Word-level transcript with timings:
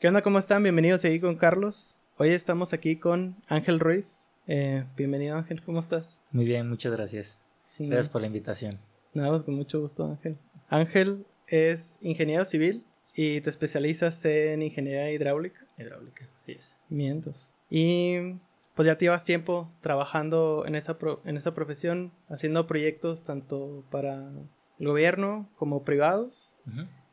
¿Qué 0.00 0.06
onda? 0.06 0.22
¿Cómo 0.22 0.38
están? 0.38 0.62
Bienvenidos 0.62 1.04
aquí 1.04 1.18
con 1.18 1.34
Carlos. 1.34 1.96
Hoy 2.18 2.28
estamos 2.28 2.72
aquí 2.72 2.94
con 2.94 3.34
Ángel 3.48 3.80
Ruiz. 3.80 4.28
Eh, 4.46 4.84
bienvenido 4.96 5.36
Ángel, 5.36 5.60
¿cómo 5.60 5.80
estás? 5.80 6.22
Muy 6.30 6.44
bien, 6.44 6.68
muchas 6.68 6.92
gracias. 6.92 7.40
Gracias 7.80 8.08
por 8.08 8.20
la 8.20 8.28
invitación. 8.28 8.78
Nada, 9.12 9.30
pues 9.30 9.42
con 9.42 9.56
mucho 9.56 9.80
gusto 9.80 10.04
Ángel. 10.04 10.38
Ángel 10.68 11.26
es 11.48 11.98
ingeniero 12.00 12.44
civil 12.44 12.84
y 13.16 13.40
te 13.40 13.50
especializas 13.50 14.24
en 14.24 14.62
ingeniería 14.62 15.10
hidráulica. 15.10 15.66
Hidráulica, 15.76 16.28
así 16.36 16.52
es. 16.52 16.76
Mientos. 16.88 17.52
Y 17.68 18.36
pues 18.76 18.86
ya 18.86 18.96
llevas 18.96 19.24
tiempo 19.24 19.68
trabajando 19.80 20.62
en 20.64 20.76
esa, 20.76 20.96
en 21.24 21.36
esa 21.36 21.54
profesión, 21.54 22.12
haciendo 22.28 22.68
proyectos 22.68 23.24
tanto 23.24 23.84
para 23.90 24.30
el 24.78 24.86
gobierno 24.86 25.50
como 25.56 25.82
privados. 25.82 26.54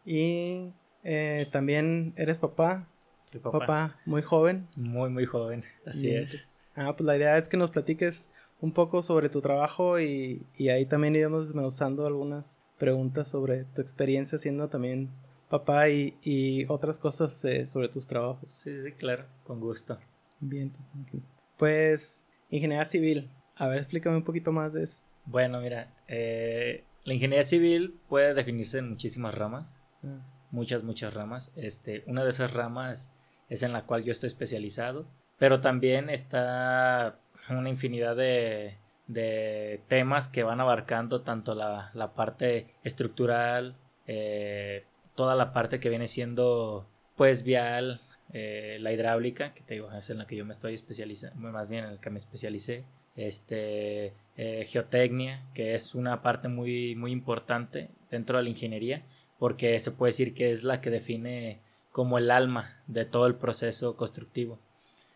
Y 0.05 0.71
eh, 1.05 1.47
también 1.51 2.13
eres 2.17 2.37
papá. 2.37 2.89
Soy 3.25 3.39
papá. 3.39 3.59
Papá 3.59 3.99
muy 4.05 4.21
joven. 4.21 4.67
Muy, 4.75 5.09
muy 5.09 5.25
joven, 5.25 5.63
así 5.85 6.09
es. 6.13 6.59
Ah, 6.75 6.93
pues 6.97 7.05
la 7.05 7.15
idea 7.15 7.37
es 7.37 7.47
que 7.47 7.55
nos 7.55 7.71
platiques 7.71 8.29
un 8.59 8.73
poco 8.73 9.01
sobre 9.01 9.29
tu 9.29 9.39
trabajo 9.39 9.99
y, 9.99 10.45
y 10.57 10.69
ahí 10.69 10.85
también 10.85 11.15
iremos 11.15 11.47
desmenuzando 11.47 12.05
algunas 12.05 12.57
preguntas 12.77 13.29
sobre 13.29 13.63
tu 13.63 13.81
experiencia 13.81 14.37
siendo 14.37 14.67
también 14.67 15.09
papá 15.49 15.89
y, 15.89 16.17
y 16.21 16.65
otras 16.67 16.99
cosas 16.99 17.41
sobre 17.69 17.87
tus 17.87 18.07
trabajos. 18.07 18.49
Sí, 18.49 18.75
sí, 18.75 18.91
claro, 18.91 19.25
con 19.43 19.59
gusto. 19.59 19.97
Bien, 20.39 20.71
pues 21.57 22.25
ingeniería 22.49 22.85
civil. 22.85 23.29
A 23.55 23.67
ver, 23.67 23.77
explícame 23.77 24.17
un 24.17 24.23
poquito 24.23 24.51
más 24.51 24.73
de 24.73 24.83
eso. 24.83 24.99
Bueno, 25.25 25.61
mira, 25.61 25.93
eh, 26.07 26.83
la 27.03 27.13
ingeniería 27.13 27.43
civil 27.43 27.99
puede 28.09 28.33
definirse 28.33 28.79
en 28.79 28.89
muchísimas 28.89 29.33
ramas. 29.33 29.79
Ah. 30.03 30.19
Muchas, 30.55 30.83
muchas 30.83 31.13
ramas. 31.13 31.51
Este, 31.57 32.05
una 32.07 32.23
de 32.23 32.29
esas 32.29 32.53
ramas 32.53 33.11
es 33.49 33.61
en 33.61 33.73
la 33.73 33.85
cual 33.85 34.05
yo 34.05 34.13
estoy 34.13 34.27
especializado. 34.27 35.05
Pero 35.37 35.59
también 35.59 36.09
está 36.09 37.19
una 37.49 37.69
infinidad 37.69 38.15
de, 38.15 38.77
de 39.07 39.81
temas 39.89 40.29
que 40.29 40.43
van 40.43 40.61
abarcando 40.61 41.23
tanto 41.23 41.55
la, 41.55 41.91
la 41.93 42.13
parte 42.13 42.67
estructural, 42.85 43.75
eh, 44.07 44.85
toda 45.13 45.35
la 45.35 45.51
parte 45.51 45.81
que 45.81 45.89
viene 45.89 46.07
siendo 46.07 46.87
pues 47.17 47.43
vial, 47.43 47.99
eh, 48.31 48.77
la 48.79 48.93
hidráulica, 48.93 49.53
que 49.53 49.61
te 49.61 49.73
digo, 49.73 49.91
es 49.91 50.09
en 50.09 50.19
la 50.19 50.25
que 50.25 50.37
yo 50.37 50.45
me 50.45 50.53
estoy 50.53 50.73
especializando, 50.73 51.51
más 51.51 51.67
bien 51.67 51.83
en 51.83 51.95
la 51.95 51.99
que 51.99 52.09
me 52.09 52.17
especialicé, 52.17 52.85
este, 53.17 54.13
eh, 54.37 54.65
geotecnia, 54.69 55.43
que 55.53 55.75
es 55.75 55.95
una 55.95 56.21
parte 56.21 56.47
muy, 56.47 56.95
muy 56.95 57.11
importante 57.11 57.89
dentro 58.09 58.37
de 58.37 58.43
la 58.45 58.49
ingeniería, 58.49 59.03
porque 59.39 59.79
se 59.79 59.91
puede 59.91 60.09
decir 60.09 60.33
que 60.33 60.51
es 60.51 60.63
la 60.63 60.81
que 60.81 60.89
define 60.89 61.61
como 61.91 62.17
el 62.17 62.31
alma 62.31 62.81
de 62.87 63.05
todo 63.05 63.27
el 63.27 63.35
proceso 63.35 63.95
constructivo. 63.95 64.59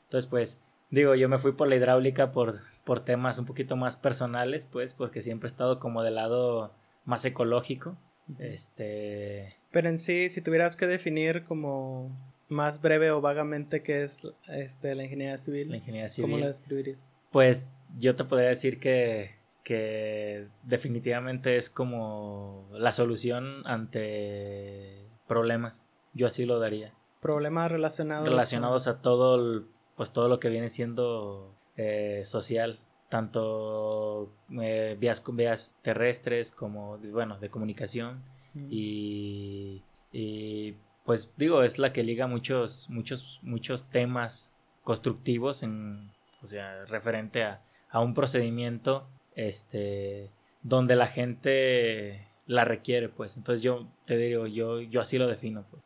Entonces, 0.03 0.29
pues, 0.29 0.61
digo, 0.89 1.15
yo 1.15 1.29
me 1.29 1.37
fui 1.37 1.51
por 1.51 1.67
la 1.67 1.75
hidráulica 1.75 2.31
por, 2.31 2.55
por 2.83 3.01
temas 3.01 3.37
un 3.37 3.45
poquito 3.45 3.75
más 3.75 3.95
personales, 3.95 4.65
pues, 4.65 4.93
porque 4.93 5.21
siempre 5.21 5.47
he 5.47 5.51
estado 5.51 5.79
como 5.79 6.03
del 6.03 6.15
lado 6.15 6.73
más 7.05 7.25
ecológico. 7.25 7.97
Este. 8.37 9.55
Pero 9.71 9.89
en 9.89 9.97
sí, 9.97 10.29
si 10.29 10.41
tuvieras 10.41 10.75
que 10.75 10.87
definir 10.87 11.43
como 11.45 12.15
más 12.47 12.81
breve 12.81 13.11
o 13.11 13.21
vagamente 13.21 13.81
qué 13.83 14.03
es 14.03 14.19
este, 14.47 14.95
la 14.95 15.03
ingeniería 15.03 15.37
civil. 15.39 15.69
La 15.69 15.77
ingeniería 15.77 16.09
civil. 16.09 16.31
¿Cómo 16.31 16.41
la 16.41 16.47
describirías? 16.47 16.97
Pues 17.31 17.73
yo 17.95 18.15
te 18.15 18.23
podría 18.23 18.49
decir 18.49 18.79
que, 18.79 19.38
que 19.69 20.47
definitivamente 20.63 21.55
es 21.55 21.69
como 21.69 22.67
la 22.71 22.91
solución 22.91 23.61
ante 23.67 25.05
problemas. 25.27 25.87
Yo 26.15 26.25
así 26.25 26.47
lo 26.47 26.57
daría. 26.57 26.95
Problemas 27.21 27.71
relacionados. 27.71 28.27
Relacionados 28.27 28.87
a 28.87 28.99
todo, 29.03 29.65
pues 29.95 30.11
todo 30.11 30.27
lo 30.27 30.39
que 30.39 30.49
viene 30.49 30.71
siendo 30.71 31.53
eh, 31.77 32.23
social. 32.25 32.79
Tanto 33.09 34.33
eh, 34.59 34.97
vías, 34.99 35.23
vías 35.33 35.77
terrestres 35.83 36.51
como, 36.51 36.97
bueno, 36.97 37.37
de 37.37 37.51
comunicación. 37.51 38.23
Y, 38.71 39.83
y 40.11 40.73
pues 41.05 41.31
digo, 41.37 41.61
es 41.61 41.77
la 41.77 41.93
que 41.93 42.03
liga 42.03 42.25
muchos, 42.25 42.89
muchos, 42.89 43.39
muchos 43.43 43.87
temas 43.91 44.51
constructivos 44.81 45.61
en, 45.61 46.09
o 46.41 46.47
sea, 46.47 46.81
referente 46.87 47.43
a, 47.43 47.61
a 47.91 47.99
un 47.99 48.15
procedimiento, 48.15 49.07
este, 49.47 50.31
donde 50.63 50.95
la 50.95 51.07
gente 51.07 52.27
la 52.45 52.65
requiere, 52.65 53.07
pues. 53.07 53.37
Entonces 53.37 53.63
yo 53.63 53.87
te 54.05 54.17
digo, 54.17 54.47
yo, 54.47 54.81
yo 54.81 55.01
así 55.01 55.17
lo 55.17 55.27
defino, 55.27 55.65
pues. 55.69 55.83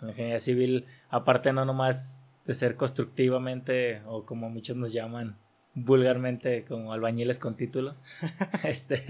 la 0.00 0.08
ingeniería 0.08 0.40
civil, 0.40 0.86
aparte 1.10 1.52
no 1.52 1.64
nomás 1.64 2.24
de 2.46 2.54
ser 2.54 2.76
constructivamente, 2.76 4.00
o 4.06 4.24
como 4.24 4.48
muchos 4.48 4.76
nos 4.76 4.92
llaman 4.92 5.36
vulgarmente, 5.74 6.64
como 6.64 6.92
albañiles 6.92 7.38
con 7.38 7.56
título, 7.56 7.94
este, 8.64 9.02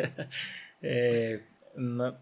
eh, 0.83 1.45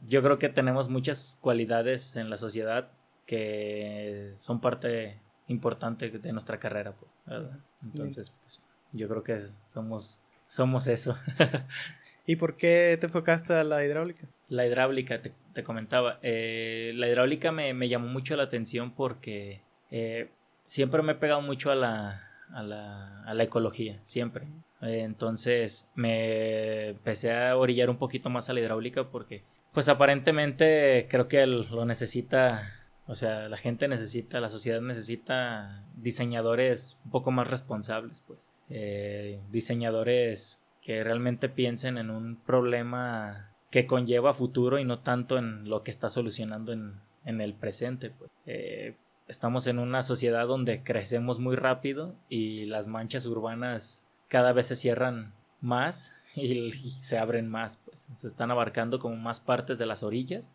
yo 0.03 0.23
creo 0.23 0.39
que 0.39 0.51
tenemos 0.51 0.91
muchas 0.91 1.39
cualidades 1.41 2.17
en 2.17 2.29
la 2.29 2.37
sociedad 2.37 2.91
que 3.25 4.35
son 4.37 4.61
parte 4.61 5.21
importante 5.49 6.11
de 6.11 6.33
nuestra 6.33 6.59
carrera, 6.59 6.95
pues, 6.95 7.11
Entonces, 7.83 8.31
pues, 8.43 8.61
yo 8.93 9.09
creo 9.09 9.23
que 9.23 9.41
somos, 9.65 10.21
somos 10.49 10.87
eso. 10.87 11.19
¿Y 12.27 12.37
por 12.37 12.57
qué 12.57 12.97
te 13.01 13.07
enfocaste 13.07 13.55
a 13.55 13.65
la 13.65 13.85
hidráulica? 13.85 14.27
La 14.49 14.67
hidráulica, 14.67 15.21
te, 15.21 15.63
comentaba. 15.63 16.19
Eh, 16.23 16.93
la 16.97 17.09
hidráulica 17.09 17.53
me, 17.53 17.89
llamó 17.89 18.09
mucho 18.09 18.37
la 18.37 18.45
atención 18.45 18.93
porque 18.93 19.63
eh, 19.91 20.29
siempre 20.67 21.03
me 21.03 21.13
he 21.13 21.17
pegado 21.17 21.41
mucho 21.41 21.71
a 21.71 21.77
la, 21.77 22.29
a 22.53 22.63
la, 22.63 23.23
a 23.23 23.35
la 23.35 23.43
ecología, 23.45 24.01
siempre. 24.03 24.47
Eh, 24.83 25.03
entonces 25.03 25.89
me 25.95 26.89
empecé 26.89 27.33
a 27.33 27.57
orillar 27.57 27.91
un 27.91 27.97
poquito 27.97 28.29
más 28.29 28.49
a 28.49 28.53
la 28.53 28.61
hidráulica 28.61 29.09
porque, 29.11 29.45
pues 29.73 29.89
aparentemente 29.89 31.07
creo 31.09 31.29
que 31.29 31.47
lo 31.47 31.85
necesita 31.85 32.73
o 33.09 33.15
sea, 33.15 33.49
la 33.49 33.57
gente 33.57 33.87
necesita, 33.87 34.41
la 34.41 34.51
sociedad 34.51 34.81
necesita 34.81 35.85
diseñadores 35.95 36.99
un 37.05 37.13
poco 37.13 37.31
más 37.31 37.49
responsables, 37.49 38.21
pues. 38.21 38.51
Eh, 38.69 39.41
diseñadores 39.51 40.63
que 40.83 41.03
realmente 41.05 41.49
piensen 41.49 41.99
en 41.99 42.11
un 42.11 42.37
problema 42.37 43.53
que 43.71 43.87
conlleva 43.87 44.35
futuro 44.35 44.79
y 44.79 44.85
no 44.85 45.01
tanto 45.01 45.39
en 45.39 45.69
lo 45.69 45.83
que 45.83 45.91
está 45.91 46.09
solucionando 46.11 46.73
en, 46.73 47.01
en 47.25 47.41
el 47.41 47.55
presente, 47.55 48.11
pues. 48.11 48.31
Eh, 48.47 48.97
estamos 49.29 49.67
en 49.67 49.79
una 49.79 50.03
sociedad 50.03 50.47
donde 50.47 50.83
crecemos 50.83 51.39
muy 51.39 51.57
rápido 51.57 52.15
y 52.29 52.67
las 52.67 52.87
manchas 52.87 53.27
urbanas 53.27 54.05
cada 54.29 54.53
vez 54.53 54.69
se 54.69 54.77
cierran 54.77 55.35
más 55.61 56.15
y, 56.37 56.71
se 56.73 57.19
abren 57.19 57.49
más, 57.49 57.77
pues. 57.79 58.09
Se 58.15 58.27
están 58.27 58.51
abarcando 58.51 58.99
como 58.99 59.17
más 59.17 59.41
partes 59.41 59.79
de 59.79 59.87
las 59.87 60.03
orillas, 60.03 60.53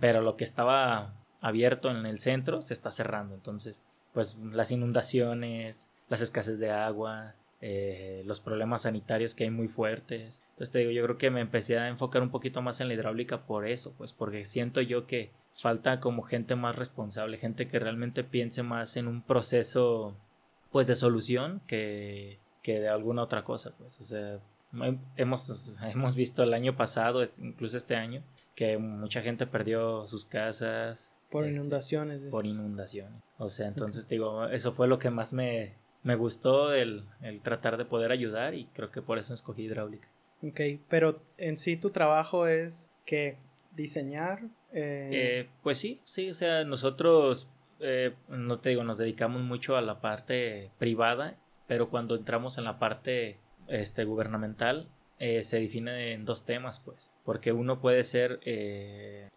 pero 0.00 0.22
lo 0.22 0.36
que 0.36 0.44
estaba 0.44 1.14
abierto 1.40 1.90
en 1.90 2.04
el 2.04 2.18
centro 2.18 2.62
se 2.62 2.74
está 2.74 2.90
cerrando. 2.90 3.34
Entonces, 3.34 3.84
pues 4.12 4.36
las 4.52 4.72
inundaciones, 4.72 5.90
las 6.08 6.20
escasez 6.20 6.58
de 6.58 6.72
agua, 6.72 7.36
eh, 7.60 8.22
los 8.24 8.38
problemas 8.38 8.82
sanitarios 8.82 9.34
que 9.34 9.44
hay 9.44 9.50
muy 9.50 9.68
fuertes. 9.68 10.44
Entonces 10.50 10.70
te 10.70 10.78
digo, 10.78 10.90
yo 10.92 11.02
creo 11.04 11.18
que 11.18 11.30
me 11.30 11.40
empecé 11.40 11.78
a 11.78 11.88
enfocar 11.88 12.22
un 12.22 12.30
poquito 12.30 12.62
más 12.62 12.80
en 12.80 12.88
la 12.88 12.94
hidráulica 12.94 13.46
por 13.46 13.66
eso, 13.66 13.94
pues 13.98 14.12
porque 14.12 14.44
siento 14.44 14.80
yo 14.80 15.06
que 15.06 15.32
falta 15.52 15.98
como 15.98 16.22
gente 16.22 16.54
más 16.54 16.76
responsable, 16.76 17.36
gente 17.36 17.66
que 17.66 17.80
realmente 17.80 18.22
piense 18.22 18.62
más 18.62 18.96
en 18.96 19.08
un 19.08 19.22
proceso 19.22 20.16
pues 20.70 20.86
de 20.86 20.94
solución 20.94 21.60
que, 21.66 22.38
que 22.62 22.78
de 22.78 22.88
alguna 22.88 23.22
otra 23.22 23.42
cosa, 23.42 23.72
pues, 23.76 23.98
o 23.98 24.04
sea, 24.04 24.38
hemos, 25.16 25.80
hemos 25.82 26.14
visto 26.14 26.42
el 26.42 26.54
año 26.54 26.76
pasado, 26.76 27.24
incluso 27.40 27.76
este 27.76 27.96
año, 27.96 28.22
que 28.54 28.78
mucha 28.78 29.20
gente 29.22 29.46
perdió 29.46 30.06
sus 30.06 30.24
casas, 30.26 31.12
por 31.30 31.44
este, 31.44 31.56
inundaciones. 31.56 32.22
Por 32.30 32.46
inundaciones. 32.46 33.22
O 33.36 33.50
sea, 33.50 33.68
entonces 33.68 34.08
digo, 34.08 34.46
eso 34.46 34.72
fue 34.72 34.88
lo 34.88 34.98
que 34.98 35.10
más 35.10 35.32
me, 35.32 35.74
me 36.02 36.14
gustó, 36.16 36.72
el, 36.72 37.04
el, 37.22 37.40
tratar 37.40 37.76
de 37.76 37.84
poder 37.84 38.12
ayudar 38.12 38.54
y 38.54 38.66
creo 38.66 38.90
que 38.90 39.02
por 39.02 39.18
eso 39.18 39.34
escogí 39.34 39.62
hidráulica. 39.62 40.08
Ok, 40.42 40.60
pero 40.88 41.22
en 41.36 41.58
sí 41.58 41.76
tu 41.76 41.90
trabajo 41.90 42.46
es 42.46 42.92
que 43.04 43.38
diseñar. 43.72 44.44
Eh... 44.72 45.10
Eh, 45.12 45.48
pues 45.62 45.78
sí, 45.78 46.00
sí, 46.04 46.30
o 46.30 46.34
sea, 46.34 46.64
nosotros, 46.64 47.48
eh, 47.80 48.14
no 48.28 48.56
te 48.56 48.70
digo, 48.70 48.84
nos 48.84 48.98
dedicamos 48.98 49.42
mucho 49.42 49.76
a 49.76 49.82
la 49.82 50.00
parte 50.00 50.70
privada, 50.78 51.36
pero 51.66 51.90
cuando 51.90 52.16
entramos 52.16 52.58
en 52.58 52.64
la 52.64 52.78
parte 52.78 53.38
este, 53.66 54.04
gubernamental, 54.04 54.88
eh, 55.18 55.42
se 55.42 55.58
define 55.60 56.12
en 56.12 56.24
dos 56.24 56.44
temas, 56.44 56.78
pues, 56.78 57.10
porque 57.24 57.52
uno 57.52 57.80
puede 57.80 58.04
ser 58.04 58.40
eh, 58.44 59.28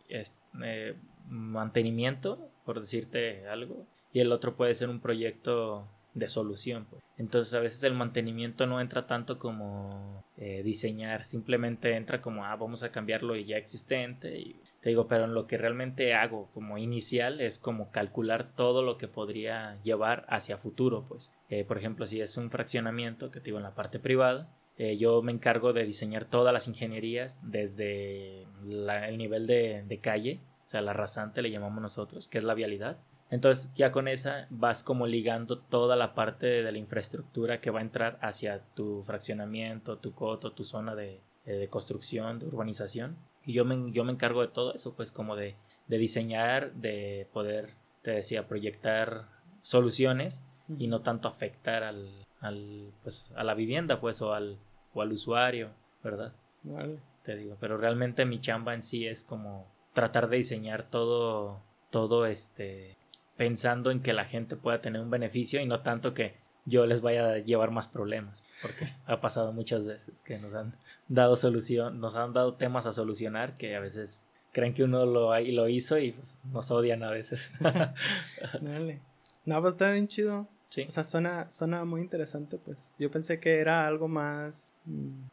mantenimiento, 1.28 2.52
por 2.66 2.80
decirte 2.80 3.48
algo, 3.48 3.88
y 4.14 4.20
el 4.20 4.32
otro 4.32 4.56
puede 4.56 4.76
ser 4.76 4.90
un 4.90 5.00
proyecto 5.00 5.88
de 6.14 6.28
solución. 6.28 6.86
Pues. 6.90 7.04
Entonces 7.18 7.54
a 7.54 7.60
veces 7.60 7.84
el 7.84 7.94
mantenimiento 7.94 8.68
no 8.68 8.82
entra 8.82 9.06
tanto 9.06 9.38
como 9.40 10.26
diseñar, 10.64 11.24
simplemente 11.24 11.96
entra 11.96 12.20
como, 12.20 12.46
ah, 12.46 12.56
vamos 12.56 12.82
a 12.82 12.92
cambiar 12.92 13.22
lo 13.22 13.36
ya 13.36 13.58
existente, 13.58 14.40
y 14.40 14.60
Te 14.82 14.90
digo, 14.90 15.08
pero 15.08 15.26
en 15.26 15.36
lo 15.36 15.46
que 15.46 15.60
realmente 15.60 16.16
hago 16.16 16.50
como 16.52 16.80
inicial 16.80 17.40
es 17.42 17.60
como 17.60 17.92
calcular 17.92 18.56
todo 18.56 18.82
lo 18.82 18.98
que 18.98 19.08
podría 19.08 19.80
llevar 19.84 20.26
hacia 20.28 20.58
futuro, 20.58 21.06
pues. 21.08 21.32
Eh, 21.50 21.66
por 21.66 21.78
ejemplo, 21.78 22.06
si 22.06 22.22
es 22.22 22.38
un 22.38 22.50
fraccionamiento 22.50 23.30
que 23.30 23.40
te 23.40 23.46
digo 23.46 23.58
en 23.58 23.64
la 23.64 23.76
parte 23.76 24.00
privada, 24.00 24.50
eh, 24.78 24.98
yo 24.98 25.22
me 25.22 25.32
encargo 25.32 25.74
de 25.74 25.86
diseñar 25.86 26.26
todas 26.26 26.54
las 26.54 26.68
ingenierías 26.68 27.40
desde 27.44 28.48
el 28.64 29.18
nivel 29.18 29.46
de, 29.46 29.84
de, 29.84 30.00
calle, 30.00 30.40
o 30.66 30.68
sea, 30.68 30.82
la 30.82 30.94
rasante 30.94 31.42
le 31.42 31.52
llamamos 31.52 31.82
nosotros, 31.82 32.28
que 32.28 32.38
es 32.38 32.44
la 32.44 32.54
vialidad. 32.54 32.98
Entonces 33.32 33.72
ya 33.76 33.92
con 33.92 34.08
esa 34.08 34.46
vas 34.50 34.84
como 34.84 35.08
ligando 35.08 35.58
toda 35.58 35.96
la 35.96 36.14
parte 36.14 36.62
de 36.62 36.72
la 36.72 36.78
infraestructura 36.78 37.62
que 37.62 37.72
va 37.72 37.80
a 37.80 37.84
entrar 37.84 38.20
hacia 38.22 38.60
tu 38.76 39.02
fraccionamiento, 39.04 39.98
tu 39.98 40.14
coto, 40.14 40.52
tu 40.52 40.66
zona 40.66 40.96
de, 40.96 41.22
eh, 41.46 41.54
de 41.54 41.70
construcción, 41.70 42.40
de 42.40 42.48
urbanización. 42.48 43.18
Y 43.46 43.54
yo 43.54 43.66
me, 43.66 43.92
yo 43.92 44.04
me 44.04 44.12
encargo 44.12 44.42
de 44.42 44.50
todo 44.50 44.74
eso, 44.74 44.94
pues 44.96 45.12
como 45.12 45.36
de, 45.36 45.56
de 45.88 45.98
diseñar, 45.98 46.74
de 46.74 47.28
poder, 47.34 47.70
te 48.04 48.12
decía, 48.12 48.48
proyectar 48.48 49.30
soluciones 49.62 50.44
y 50.78 50.88
no 50.88 51.02
tanto 51.02 51.28
afectar 51.28 51.84
al, 51.84 52.28
al, 52.42 52.94
pues, 53.02 53.32
a 53.36 53.44
la 53.44 53.54
vivienda, 53.54 54.00
pues, 54.02 54.22
o 54.22 54.34
al, 54.34 54.60
o 54.94 55.02
al 55.02 55.12
usuario, 55.14 55.72
¿verdad? 56.04 56.36
Vale. 56.64 57.00
Te 57.24 57.36
digo, 57.36 57.56
pero 57.60 57.78
realmente 57.78 58.26
mi 58.26 58.42
chamba 58.42 58.74
en 58.74 58.84
sí 58.84 59.08
es 59.08 59.24
como 59.24 59.72
tratar 59.94 60.30
de 60.30 60.38
diseñar 60.38 60.90
todo, 60.90 61.64
todo 61.92 62.26
este, 62.26 62.98
pensando 63.42 63.90
en 63.90 64.02
que 64.04 64.14
la 64.14 64.26
gente 64.26 64.56
pueda 64.56 64.82
tener 64.82 65.02
un 65.02 65.10
beneficio 65.10 65.60
y 65.60 65.66
no 65.66 65.82
tanto 65.82 66.14
que 66.14 66.36
yo 66.66 66.86
les 66.86 67.02
vaya 67.02 67.26
a 67.26 67.38
llevar 67.40 67.72
más 67.72 67.88
problemas, 67.88 68.44
porque 68.62 68.88
ha 69.08 69.20
pasado 69.20 69.52
muchas 69.52 69.84
veces 69.84 70.22
que 70.22 70.38
nos 70.38 70.54
han 70.54 70.74
dado 71.08 71.36
solución, 71.36 72.00
nos 72.00 72.16
han 72.16 72.34
dado 72.34 72.54
temas 72.54 72.86
a 72.86 72.92
solucionar 72.92 73.56
que 73.56 73.76
a 73.76 73.80
veces 73.80 74.28
creen 74.52 74.76
que 74.76 74.84
uno 74.84 75.08
lo, 75.08 75.40
lo 75.40 75.70
hizo 75.70 75.98
y 75.98 76.12
pues, 76.12 76.40
nos 76.52 76.70
odian 76.70 77.02
a 77.02 77.10
veces. 77.10 77.50
Dale. 78.62 79.02
No, 79.46 79.60
pues 79.60 79.74
está 79.74 79.92
bien 79.92 80.08
chido. 80.08 80.48
Sí. 80.70 80.86
O 80.88 80.92
sea, 80.92 81.04
suena, 81.04 81.50
suena 81.50 81.84
muy 81.84 82.02
interesante, 82.02 82.60
pues. 82.60 82.96
Yo 83.00 83.10
pensé 83.10 83.40
que 83.40 83.56
era 83.56 83.88
algo 83.88 84.08
más. 84.08 84.76
Mm, 84.86 85.24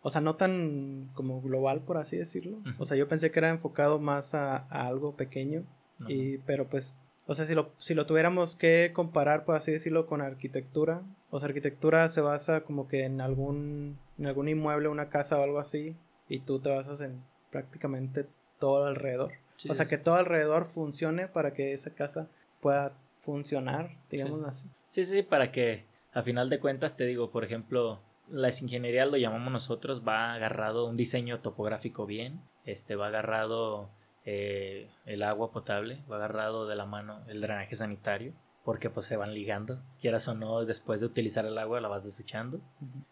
o 0.00 0.08
sea, 0.08 0.22
no 0.22 0.36
tan 0.36 1.10
como 1.12 1.42
global, 1.42 1.82
por 1.82 1.98
así 1.98 2.16
decirlo. 2.16 2.62
O 2.78 2.86
sea, 2.86 2.96
yo 2.96 3.06
pensé 3.06 3.30
que 3.30 3.38
era 3.38 3.50
enfocado 3.50 3.98
más 3.98 4.34
a, 4.34 4.56
algo 4.56 5.14
pequeño. 5.14 5.66
Y, 6.08 6.38
pero 6.38 6.66
pues 6.66 6.96
o 7.30 7.34
sea, 7.34 7.46
si 7.46 7.54
lo, 7.54 7.70
si 7.78 7.94
lo 7.94 8.06
tuviéramos 8.06 8.56
que 8.56 8.90
comparar, 8.92 9.44
por 9.44 9.54
así 9.54 9.70
decirlo, 9.70 10.08
con 10.08 10.20
arquitectura, 10.20 11.04
o 11.30 11.38
sea, 11.38 11.46
arquitectura 11.46 12.08
se 12.08 12.20
basa 12.20 12.62
como 12.62 12.88
que 12.88 13.04
en 13.04 13.20
algún, 13.20 14.00
en 14.18 14.26
algún 14.26 14.48
inmueble, 14.48 14.88
una 14.88 15.10
casa 15.10 15.38
o 15.38 15.44
algo 15.44 15.60
así, 15.60 15.94
y 16.28 16.40
tú 16.40 16.58
te 16.58 16.70
basas 16.70 17.00
en 17.00 17.22
prácticamente 17.52 18.26
todo 18.58 18.84
alrededor. 18.84 19.30
o 19.68 19.74
sea, 19.74 19.86
que 19.86 19.96
todo 19.96 20.16
alrededor 20.16 20.66
funcione 20.66 21.28
para 21.28 21.54
que 21.54 21.72
esa 21.72 21.90
casa 21.90 22.26
pueda 22.60 22.94
funcionar, 23.18 23.96
digamos 24.10 24.44
así. 24.44 24.66
Sí, 24.88 25.04
sí, 25.04 25.22
para 25.22 25.52
que 25.52 25.84
a 26.12 26.22
final 26.22 26.50
de 26.50 26.58
cuentas 26.58 26.96
te 26.96 27.04
digo, 27.04 27.30
por 27.30 27.44
ejemplo, 27.44 28.00
la 28.28 28.48
ingeniería 28.48 29.06
lo 29.06 29.16
llamamos 29.16 29.52
nosotros, 29.52 30.02
va 30.02 30.34
agarrado 30.34 30.88
un 30.88 30.96
diseño 30.96 31.38
topográfico 31.38 32.06
bien, 32.06 32.40
este 32.64 32.96
va 32.96 33.06
agarrado 33.06 33.88
eh, 34.24 34.90
el 35.06 35.22
agua 35.22 35.50
potable, 35.50 36.02
va 36.10 36.16
agarrado 36.16 36.66
de 36.66 36.76
la 36.76 36.86
mano 36.86 37.22
el 37.28 37.40
drenaje 37.40 37.76
sanitario, 37.76 38.32
porque 38.64 38.90
pues 38.90 39.06
se 39.06 39.16
van 39.16 39.34
ligando, 39.34 39.82
quieras 40.00 40.28
o 40.28 40.34
no, 40.34 40.64
después 40.64 41.00
de 41.00 41.06
utilizar 41.06 41.46
el 41.46 41.58
agua 41.58 41.80
la 41.80 41.88
vas 41.88 42.04
desechando. 42.04 42.60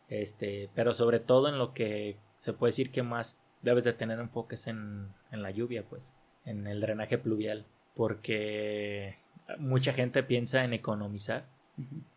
Este, 0.09 0.71
pero 0.75 0.93
sobre 0.95 1.21
todo 1.21 1.49
en 1.49 1.59
lo 1.59 1.73
que 1.73 2.17
se 2.37 2.53
puede 2.53 2.69
decir 2.69 2.91
que 2.91 3.03
más 3.03 3.41
debes 3.63 3.85
de 3.85 3.93
tener 3.93 4.19
enfoques 4.19 4.67
en, 4.67 5.09
en 5.33 5.43
la 5.43 5.51
lluvia, 5.51 5.85
pues, 5.89 6.15
en 6.45 6.67
el 6.67 6.81
drenaje 6.81 7.19
pluvial, 7.19 7.67
porque 7.95 9.19
mucha 9.59 9.93
gente 9.93 10.23
piensa 10.23 10.65
en 10.65 10.73
economizar 10.73 11.47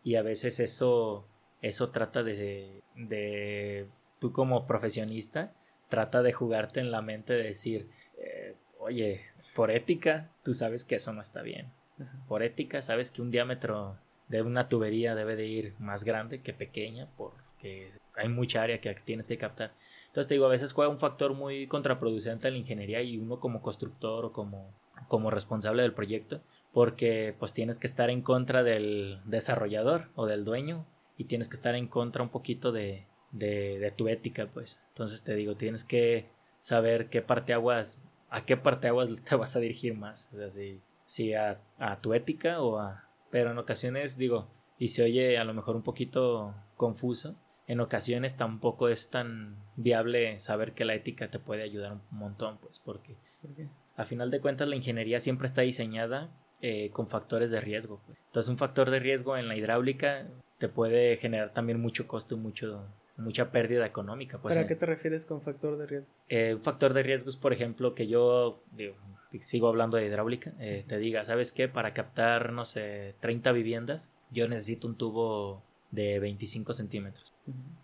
y 0.02 0.16
a 0.16 0.22
veces 0.22 0.60
eso, 0.60 1.26
eso 1.60 1.90
trata 1.90 2.22
de, 2.22 2.82
de, 2.96 3.88
tú 4.18 4.32
como 4.32 4.66
profesionista, 4.66 5.52
trata 5.88 6.22
de 6.22 6.32
jugarte 6.32 6.80
en 6.80 6.90
la 6.90 7.02
mente 7.02 7.32
de 7.32 7.42
decir, 7.44 7.88
eh, 8.18 8.56
oye, 8.92 9.22
por 9.54 9.70
ética, 9.70 10.30
tú 10.44 10.52
sabes 10.52 10.84
que 10.84 10.96
eso 10.96 11.12
no 11.12 11.22
está 11.22 11.42
bien. 11.42 11.72
Por 12.28 12.42
ética, 12.42 12.82
sabes 12.82 13.10
que 13.10 13.22
un 13.22 13.30
diámetro 13.30 13.96
de 14.28 14.42
una 14.42 14.68
tubería 14.68 15.14
debe 15.14 15.36
de 15.36 15.46
ir 15.46 15.74
más 15.78 16.04
grande 16.04 16.40
que 16.40 16.52
pequeña 16.52 17.08
porque 17.16 17.90
hay 18.16 18.28
mucha 18.28 18.62
área 18.62 18.80
que 18.80 18.94
tienes 18.94 19.28
que 19.28 19.38
captar. 19.38 19.72
Entonces 20.06 20.28
te 20.28 20.34
digo, 20.34 20.46
a 20.46 20.50
veces 20.50 20.72
juega 20.72 20.90
un 20.90 20.98
factor 20.98 21.34
muy 21.34 21.66
contraproducente 21.66 22.48
en 22.48 22.54
la 22.54 22.60
ingeniería 22.60 23.02
y 23.02 23.16
uno 23.16 23.40
como 23.40 23.62
constructor 23.62 24.26
o 24.26 24.32
como, 24.32 24.74
como 25.08 25.30
responsable 25.30 25.82
del 25.82 25.94
proyecto, 25.94 26.42
porque 26.72 27.34
pues 27.38 27.54
tienes 27.54 27.78
que 27.78 27.86
estar 27.86 28.10
en 28.10 28.20
contra 28.20 28.62
del 28.62 29.20
desarrollador 29.24 30.10
o 30.14 30.26
del 30.26 30.44
dueño 30.44 30.86
y 31.16 31.24
tienes 31.24 31.48
que 31.48 31.56
estar 31.56 31.74
en 31.74 31.86
contra 31.86 32.22
un 32.22 32.30
poquito 32.30 32.72
de, 32.72 33.06
de, 33.30 33.78
de 33.78 33.90
tu 33.90 34.08
ética, 34.08 34.50
pues. 34.50 34.80
Entonces 34.88 35.22
te 35.22 35.34
digo, 35.34 35.56
tienes 35.56 35.84
que 35.84 36.30
saber 36.60 37.08
qué 37.08 37.22
parte 37.22 37.52
aguas 37.52 37.98
a 38.32 38.44
qué 38.44 38.56
parte 38.56 38.88
aguas 38.88 39.10
te 39.24 39.36
vas 39.36 39.54
a 39.54 39.60
dirigir 39.60 39.94
más. 39.96 40.28
O 40.32 40.36
sea, 40.36 40.50
si, 40.50 40.80
si 41.04 41.34
a, 41.34 41.60
tu 42.00 42.14
ética 42.14 42.60
o 42.60 42.78
a... 42.78 43.08
Pero 43.30 43.52
en 43.52 43.58
ocasiones, 43.58 44.18
digo, 44.18 44.50
y 44.78 44.88
se 44.88 45.04
oye 45.04 45.38
a 45.38 45.44
lo 45.44 45.54
mejor 45.54 45.76
un 45.76 45.82
poquito 45.82 46.54
confuso, 46.76 47.36
en 47.66 47.80
ocasiones 47.80 48.36
tampoco 48.36 48.88
es 48.88 49.08
tan 49.08 49.56
viable 49.76 50.38
saber 50.38 50.72
que 50.72 50.84
la 50.84 50.94
ética 50.94 51.30
te 51.30 51.38
puede 51.38 51.62
ayudar 51.62 51.92
un 51.92 52.02
montón, 52.10 52.58
pues, 52.58 52.78
porque 52.78 53.16
a 53.96 54.04
final 54.04 54.30
de 54.30 54.40
cuentas 54.40 54.68
la 54.68 54.76
ingeniería 54.76 55.20
siempre 55.20 55.46
está 55.46 55.62
diseñada 55.62 56.30
eh, 56.60 56.90
con 56.90 57.06
factores 57.06 57.50
de 57.50 57.60
riesgo. 57.60 58.02
Pues. 58.04 58.18
Entonces, 58.26 58.50
un 58.50 58.58
factor 58.58 58.90
de 58.90 58.98
riesgo 58.98 59.36
en 59.38 59.48
la 59.48 59.56
hidráulica 59.56 60.28
te 60.58 60.68
puede 60.68 61.16
generar 61.16 61.52
también 61.52 61.80
mucho 61.80 62.06
costo 62.06 62.34
y 62.34 62.38
mucho, 62.38 62.86
mucha 63.22 63.50
pérdida 63.50 63.86
económica. 63.86 64.38
Pues, 64.38 64.54
¿Pero 64.54 64.64
a 64.64 64.68
qué 64.68 64.76
te 64.76 64.86
refieres 64.86 65.26
con 65.26 65.40
factor 65.40 65.76
de 65.78 65.86
riesgo? 65.86 66.10
Eh, 66.28 66.54
un 66.54 66.62
factor 66.62 66.92
de 66.92 67.02
riesgo 67.02 67.30
es, 67.30 67.36
por 67.36 67.52
ejemplo, 67.52 67.94
que 67.94 68.06
yo 68.06 68.62
sigo 69.40 69.68
hablando 69.68 69.96
de 69.96 70.06
hidráulica, 70.06 70.52
eh, 70.58 70.84
te 70.86 70.98
diga, 70.98 71.24
¿sabes 71.24 71.52
qué? 71.52 71.68
Para 71.68 71.94
captar, 71.94 72.52
no 72.52 72.64
sé, 72.64 73.14
30 73.20 73.52
viviendas, 73.52 74.10
yo 74.30 74.48
necesito 74.48 74.86
un 74.86 74.96
tubo 74.96 75.62
de 75.90 76.18
25 76.18 76.72
centímetros, 76.72 77.32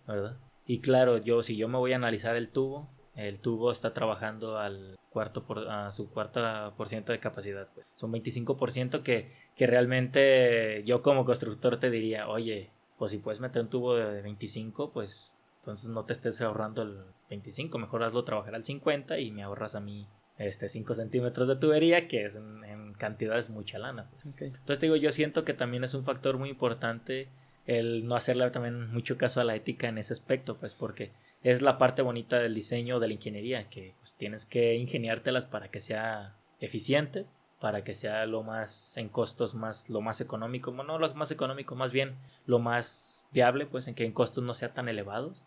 ¿verdad? 0.07 0.37
Y 0.65 0.81
claro, 0.81 1.17
yo 1.17 1.41
si 1.41 1.55
yo 1.55 1.67
me 1.67 1.77
voy 1.77 1.93
a 1.93 1.95
analizar 1.95 2.35
el 2.35 2.49
tubo, 2.49 2.89
el 3.15 3.39
tubo 3.39 3.71
está 3.71 3.93
trabajando 3.93 4.57
al 4.57 4.97
cuarto 5.09 5.43
por, 5.43 5.67
a 5.67 5.91
su 5.91 6.09
cuarta 6.09 6.73
por 6.77 6.87
ciento 6.87 7.11
de 7.11 7.19
capacidad. 7.19 7.67
Pues. 7.73 7.91
Son 7.95 8.11
25% 8.11 9.01
que, 9.01 9.31
que 9.55 9.67
realmente 9.67 10.83
yo 10.85 11.01
como 11.01 11.25
constructor 11.25 11.79
te 11.79 11.89
diría, 11.89 12.27
oye, 12.27 12.71
pues 12.99 13.11
si 13.11 13.17
puedes 13.17 13.39
meter 13.39 13.63
un 13.63 13.69
tubo 13.69 13.95
de 13.95 14.21
25, 14.21 14.91
pues 14.91 15.37
entonces 15.61 15.89
no 15.89 16.05
te 16.05 16.13
estés 16.13 16.41
ahorrando 16.41 16.83
el 16.83 16.99
25, 17.29 17.79
mejor 17.79 18.03
hazlo 18.03 18.23
trabajar 18.23 18.53
al 18.53 18.63
50 18.63 19.17
y 19.19 19.31
me 19.31 19.41
ahorras 19.41 19.73
a 19.75 19.79
mí 19.79 20.07
este 20.37 20.69
5 20.69 20.93
centímetros 20.93 21.47
de 21.47 21.55
tubería, 21.55 22.07
que 22.07 22.25
es 22.25 22.35
en, 22.35 22.93
cantidades 22.97 23.49
mucha 23.49 23.79
lana. 23.79 24.09
Pues. 24.11 24.25
Entonces 24.41 24.79
te 24.79 24.85
digo, 24.85 24.97
yo 24.97 25.11
siento 25.11 25.45
que 25.45 25.53
también 25.53 25.83
es 25.83 25.93
un 25.93 26.03
factor 26.03 26.37
muy 26.37 26.49
importante 26.49 27.29
el 27.65 28.07
no 28.07 28.15
hacerle 28.15 28.49
también 28.49 28.91
mucho 28.91 29.17
caso 29.17 29.39
a 29.39 29.43
la 29.43 29.55
ética 29.55 29.87
en 29.87 29.99
ese 29.99 30.11
aspecto, 30.11 30.57
pues 30.57 30.75
porque 30.75 31.11
es 31.43 31.61
la 31.61 31.77
parte 31.77 32.01
bonita 32.01 32.39
del 32.39 32.55
diseño 32.55 32.99
de 32.99 33.07
la 33.07 33.13
ingeniería, 33.13 33.69
que 33.69 33.93
pues, 33.99 34.15
tienes 34.15 34.45
que 34.45 34.75
ingeniártelas 34.75 35.45
para 35.45 35.69
que 35.69 35.79
sea 35.79 36.35
eficiente, 36.59 37.25
para 37.59 37.83
que 37.83 37.93
sea 37.93 38.25
lo 38.25 38.43
más 38.43 38.95
en 38.97 39.09
costos 39.09 39.53
más 39.53 39.89
lo 39.89 40.01
más 40.01 40.21
económico, 40.21 40.71
bueno, 40.71 40.93
no 40.93 40.99
lo 40.99 41.13
más 41.15 41.31
económico, 41.31 41.75
más 41.75 41.91
bien 41.91 42.15
lo 42.45 42.59
más 42.59 43.27
viable, 43.31 43.65
pues 43.65 43.87
en 43.87 43.95
que 43.95 44.05
en 44.05 44.13
costos 44.13 44.43
no 44.43 44.53
sea 44.53 44.73
tan 44.73 44.89
elevados 44.89 45.45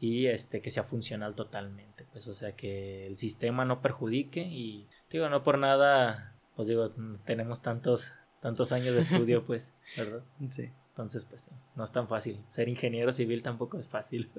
y 0.00 0.26
este 0.26 0.60
que 0.60 0.72
sea 0.72 0.82
funcional 0.82 1.36
totalmente, 1.36 2.04
pues 2.12 2.26
o 2.26 2.34
sea 2.34 2.56
que 2.56 3.06
el 3.06 3.16
sistema 3.16 3.64
no 3.64 3.80
perjudique 3.80 4.40
y 4.40 4.88
digo, 5.10 5.28
no 5.28 5.44
por 5.44 5.58
nada, 5.58 6.34
pues 6.56 6.66
digo, 6.66 6.90
tenemos 7.24 7.60
tantos 7.62 8.12
tantos 8.44 8.72
años 8.72 8.94
de 8.94 9.00
estudio, 9.00 9.42
pues, 9.46 9.72
¿verdad? 9.96 10.22
Sí. 10.50 10.70
Entonces, 10.90 11.24
pues 11.24 11.50
no 11.74 11.82
es 11.82 11.90
tan 11.92 12.06
fácil. 12.06 12.40
Ser 12.46 12.68
ingeniero 12.68 13.10
civil 13.10 13.42
tampoco 13.42 13.78
es 13.78 13.88
fácil. 13.88 14.30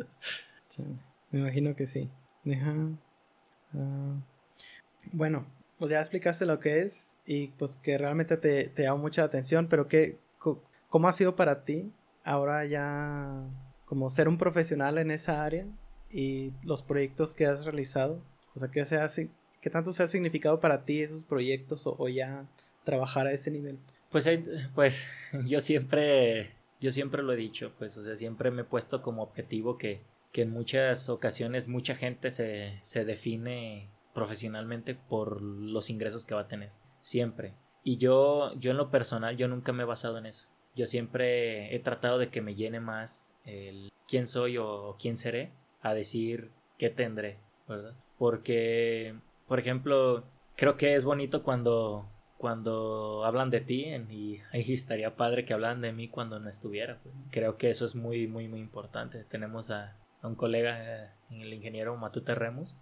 Sí, 0.67 0.83
me 1.31 1.39
imagino 1.39 1.75
que 1.75 1.87
sí. 1.87 2.09
Deja 2.43 2.73
ah, 3.73 4.15
bueno, 5.11 5.45
pues 5.77 5.91
ya 5.91 5.99
explicaste 5.99 6.45
lo 6.45 6.59
que 6.59 6.81
es 6.81 7.17
y 7.25 7.47
pues 7.47 7.77
que 7.77 7.97
realmente 7.97 8.37
te, 8.37 8.67
te 8.69 8.83
llama 8.83 9.01
mucha 9.01 9.23
atención, 9.23 9.67
pero 9.67 9.87
¿qué, 9.87 10.19
¿cómo 10.89 11.07
ha 11.07 11.13
sido 11.13 11.35
para 11.35 11.65
ti 11.65 11.91
ahora 12.23 12.65
ya 12.65 13.43
como 13.85 14.09
ser 14.09 14.27
un 14.27 14.37
profesional 14.37 14.97
en 14.97 15.11
esa 15.11 15.43
área 15.43 15.65
y 16.09 16.53
los 16.63 16.83
proyectos 16.83 17.35
que 17.35 17.45
has 17.45 17.65
realizado? 17.65 18.23
O 18.55 18.59
sea, 18.59 18.69
¿qué, 18.69 18.85
se 18.85 19.29
qué 19.61 19.69
tanto 19.69 19.93
se 19.93 20.03
ha 20.03 20.07
significado 20.07 20.59
para 20.59 20.85
ti 20.85 21.01
esos 21.01 21.23
proyectos 21.23 21.83
o, 21.85 22.07
ya 22.07 22.47
trabajar 22.83 23.27
a 23.27 23.33
ese 23.33 23.51
nivel? 23.51 23.79
Pues, 24.09 24.29
pues 24.73 25.07
yo 25.45 25.59
siempre, 25.59 26.53
yo 26.79 26.91
siempre 26.91 27.21
lo 27.21 27.33
he 27.33 27.37
dicho, 27.37 27.73
pues, 27.77 27.97
o 27.97 28.03
sea, 28.03 28.15
siempre 28.15 28.51
me 28.51 28.61
he 28.61 28.65
puesto 28.65 29.01
como 29.01 29.23
objetivo 29.23 29.77
que, 29.77 30.01
que 30.31 30.43
en 30.43 30.51
muchas 30.51 31.09
ocasiones 31.09 31.67
mucha 31.67 31.95
gente 31.95 32.31
se, 32.31 32.79
se 32.81 33.03
define 33.03 33.89
profesionalmente 34.15 34.95
por 34.95 35.41
los 35.41 35.91
ingresos 35.91 36.25
que 36.25 36.33
va 36.33 36.41
a 36.41 36.47
tener. 36.47 36.71
Siempre. 37.01 37.53
Y 37.83 37.97
yo, 37.97 38.53
yo 38.55 38.71
en 38.71 38.77
lo 38.77 38.89
personal, 38.89 39.37
yo 39.37 39.47
nunca 39.47 39.73
me 39.73 39.83
he 39.83 39.85
basado 39.85 40.17
en 40.17 40.25
eso. 40.25 40.47
Yo 40.73 40.87
siempre 40.87 41.75
he 41.75 41.79
tratado 41.79 42.17
de 42.17 42.29
que 42.29 42.41
me 42.41 42.55
llene 42.55 42.79
más 42.79 43.35
el 43.43 43.91
quién 44.07 44.25
soy 44.25 44.57
o 44.57 44.95
quién 44.99 45.17
seré 45.17 45.51
a 45.81 45.93
decir 45.93 46.51
qué 46.79 46.89
tendré, 46.89 47.37
¿verdad? 47.67 47.93
Porque, 48.17 49.15
por 49.47 49.59
ejemplo, 49.59 50.23
creo 50.55 50.77
que 50.77 50.95
es 50.95 51.03
bonito 51.03 51.43
cuando, 51.43 52.09
cuando 52.37 53.23
hablan 53.25 53.49
de 53.49 53.61
ti 53.61 53.85
y 54.09 54.41
ahí 54.51 54.73
estaría 54.73 55.15
padre 55.15 55.45
que 55.45 55.53
hablan 55.53 55.81
de 55.81 55.93
mí 55.93 56.07
cuando 56.07 56.39
no 56.39 56.49
estuviera. 56.49 56.99
Pues. 57.03 57.13
Creo 57.31 57.57
que 57.57 57.69
eso 57.69 57.85
es 57.85 57.95
muy, 57.95 58.27
muy, 58.27 58.47
muy 58.47 58.61
importante. 58.61 59.25
Tenemos 59.25 59.69
a, 59.71 59.97
un 60.23 60.35
colega, 60.35 61.05
eh, 61.05 61.09
el 61.29 61.53
ingeniero 61.53 61.95
Matute 61.97 62.33
Remus, 62.33 62.77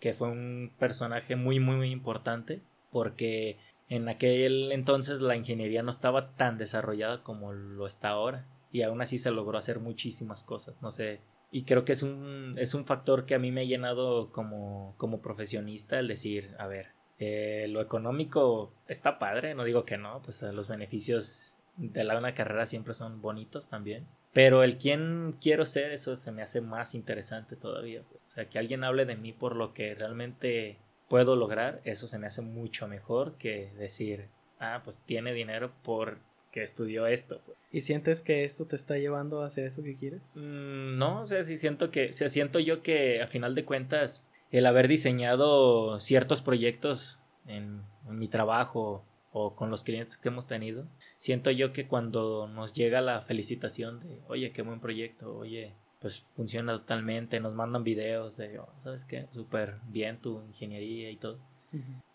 que 0.00 0.14
fue 0.14 0.28
un 0.28 0.72
personaje 0.78 1.36
muy, 1.36 1.60
muy, 1.60 1.90
importante 1.90 2.62
porque 2.90 3.58
en 3.88 4.08
aquel 4.08 4.72
entonces 4.72 5.20
la 5.20 5.36
ingeniería 5.36 5.82
no 5.82 5.90
estaba 5.90 6.34
tan 6.34 6.58
desarrollada 6.58 7.22
como 7.22 7.52
lo 7.52 7.86
está 7.86 8.08
ahora 8.10 8.46
y 8.72 8.82
aún 8.82 9.00
así 9.02 9.18
se 9.18 9.30
logró 9.30 9.58
hacer 9.58 9.80
muchísimas 9.80 10.42
cosas. 10.42 10.80
No 10.82 10.90
sé, 10.90 11.20
y 11.50 11.64
creo 11.64 11.84
que 11.84 11.92
es 11.92 12.02
un, 12.02 12.54
es 12.56 12.74
un 12.74 12.84
factor 12.84 13.26
que 13.26 13.34
a 13.34 13.38
mí 13.38 13.50
me 13.50 13.62
ha 13.62 13.64
llenado 13.64 14.30
como, 14.30 14.94
como 14.96 15.20
profesionista 15.20 15.98
el 15.98 16.08
decir, 16.08 16.54
a 16.58 16.66
ver, 16.66 16.92
eh, 17.18 17.66
lo 17.68 17.80
económico 17.80 18.72
está 18.86 19.18
padre, 19.18 19.54
no 19.54 19.64
digo 19.64 19.84
que 19.84 19.98
no, 19.98 20.22
pues 20.22 20.42
los 20.42 20.68
beneficios 20.68 21.56
de 21.76 22.04
la 22.04 22.16
una 22.16 22.34
carrera 22.34 22.66
siempre 22.66 22.94
son 22.94 23.20
bonitos 23.20 23.68
también. 23.68 24.06
Pero 24.32 24.62
el 24.62 24.78
quién 24.78 25.34
quiero 25.40 25.66
ser, 25.66 25.92
eso 25.92 26.16
se 26.16 26.30
me 26.32 26.42
hace 26.42 26.60
más 26.60 26.94
interesante 26.94 27.56
todavía. 27.56 28.02
Pues. 28.02 28.22
O 28.26 28.30
sea, 28.30 28.48
que 28.48 28.58
alguien 28.58 28.84
hable 28.84 29.04
de 29.04 29.16
mí 29.16 29.32
por 29.32 29.56
lo 29.56 29.74
que 29.74 29.94
realmente 29.94 30.78
puedo 31.08 31.34
lograr, 31.34 31.80
eso 31.84 32.06
se 32.06 32.18
me 32.18 32.28
hace 32.28 32.42
mucho 32.42 32.86
mejor 32.86 33.36
que 33.36 33.72
decir, 33.76 34.28
ah, 34.60 34.80
pues 34.84 35.00
tiene 35.00 35.32
dinero 35.32 35.72
por 35.82 36.18
que 36.52 36.62
estudió 36.62 37.06
esto. 37.06 37.40
Pues. 37.44 37.58
¿Y 37.72 37.80
sientes 37.82 38.22
que 38.22 38.44
esto 38.44 38.66
te 38.66 38.76
está 38.76 38.98
llevando 38.98 39.42
hacia 39.42 39.66
eso 39.66 39.82
que 39.82 39.96
quieres? 39.96 40.32
Mm, 40.34 40.98
no, 40.98 41.20
o 41.20 41.24
sea, 41.24 41.42
sí 41.44 41.56
siento 41.56 41.90
que, 41.90 42.08
o 42.08 42.12
sea, 42.12 42.28
siento 42.28 42.58
yo 42.58 42.82
que 42.82 43.22
a 43.22 43.26
final 43.26 43.54
de 43.54 43.64
cuentas 43.64 44.24
el 44.50 44.66
haber 44.66 44.88
diseñado 44.88 46.00
ciertos 46.00 46.42
proyectos 46.42 47.20
en, 47.46 47.82
mi 48.08 48.26
trabajo 48.26 49.04
o 49.32 49.54
con 49.54 49.70
los 49.70 49.84
clientes 49.84 50.16
que 50.16 50.28
hemos 50.28 50.46
tenido, 50.46 50.86
siento 51.16 51.50
yo 51.50 51.72
que 51.72 51.86
cuando 51.86 52.48
nos 52.48 52.74
llega 52.74 53.00
la 53.00 53.22
felicitación 53.22 54.00
de, 54.00 54.20
oye, 54.28 54.52
qué 54.52 54.62
buen 54.62 54.80
proyecto, 54.80 55.36
oye, 55.36 55.74
pues 56.00 56.24
funciona 56.34 56.72
totalmente, 56.72 57.40
nos 57.40 57.54
mandan 57.54 57.84
videos 57.84 58.36
de, 58.38 58.58
oh, 58.58 58.72
¿sabes 58.82 59.04
qué? 59.04 59.26
Súper 59.32 59.76
bien 59.88 60.20
tu 60.20 60.40
ingeniería 60.42 61.10
y 61.10 61.16
todo. 61.16 61.38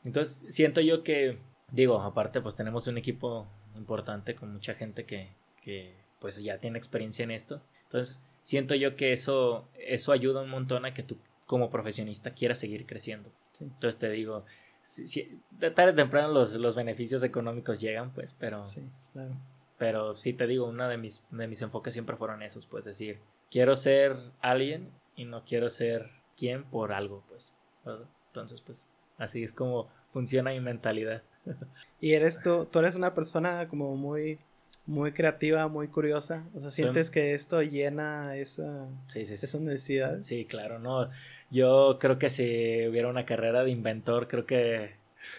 Entonces, 0.04 0.54
siento 0.54 0.82
yo 0.82 1.04
que, 1.04 1.38
digo, 1.72 2.02
aparte, 2.02 2.42
pues 2.42 2.56
tenemos 2.56 2.88
un 2.88 2.98
equipo 2.98 3.48
importante 3.76 4.36
con 4.36 4.52
mucha 4.52 4.74
gente 4.74 5.06
que, 5.06 5.30
que 5.62 5.96
pues 6.20 6.42
ya 6.44 6.58
tiene 6.58 6.78
experiencia 6.78 7.24
en 7.24 7.32
esto. 7.32 7.62
Entonces, 7.84 8.22
siento 8.42 8.76
yo 8.76 8.96
que 8.96 9.14
eso, 9.14 9.70
eso 9.80 10.12
ayuda 10.12 10.42
un 10.42 10.50
montón 10.50 10.86
a 10.86 10.94
que 10.94 11.04
tú 11.04 11.18
como 11.46 11.70
profesionista 11.70 12.34
quieras 12.34 12.60
seguir 12.60 12.86
creciendo. 12.86 13.32
Entonces 13.62 13.98
te 13.98 14.10
digo, 14.10 14.46
si, 14.86 15.42
de 15.50 15.72
tarde 15.72 15.92
o 15.92 15.96
temprano 15.96 16.32
los, 16.32 16.54
los 16.54 16.76
beneficios 16.76 17.24
económicos 17.24 17.82
llegan, 17.82 18.14
pues, 18.14 18.34
pero... 18.34 18.64
Sí, 18.66 18.88
claro. 19.12 19.36
Pero 19.78 20.16
sí 20.16 20.32
te 20.32 20.48
digo, 20.48 20.68
uno 20.68 20.88
de 20.88 20.98
mis, 20.98 21.26
de 21.32 21.48
mis 21.48 21.62
enfoques 21.62 21.94
siempre 21.94 22.16
fueron 22.16 22.44
esos, 22.44 22.66
pues 22.66 22.86
decir, 22.86 23.20
quiero 23.50 23.76
ser 23.76 24.16
alguien 24.40 24.92
y 25.16 25.26
no 25.26 25.44
quiero 25.44 25.70
ser 25.70 26.10
quien 26.38 26.64
por 26.64 26.94
algo, 26.94 27.24
pues. 27.28 27.58
Entonces, 28.28 28.62
pues, 28.62 28.88
así 29.18 29.44
es 29.44 29.54
como 29.54 29.90
funciona 30.12 30.52
mi 30.52 30.62
mentalidad. 30.62 31.24
y 32.00 32.14
eres 32.14 32.42
tú, 32.42 32.66
tú 32.66 32.80
eres 32.80 32.96
una 32.96 33.14
persona 33.14 33.68
como 33.68 33.96
muy, 33.98 34.38
muy 34.88 35.12
creativa, 35.12 35.68
muy 35.68 35.88
curiosa. 35.88 36.44
O 36.54 36.60
sea, 36.60 36.72
sientes 36.72 37.10
que 37.10 37.34
esto 37.34 37.62
llena 37.62 38.36
esa, 38.36 38.88
esa 39.16 39.60
necesidad. 39.60 40.22
Sí, 40.22 40.46
claro, 40.46 40.80
no. 40.80 41.10
Yo 41.50 41.98
creo 42.00 42.20
que 42.20 42.30
si 42.30 42.88
hubiera 42.88 43.08
una 43.08 43.26
carrera 43.26 43.64
de 43.64 43.72
inventor, 43.72 44.28
creo 44.28 44.46
que 44.46 44.92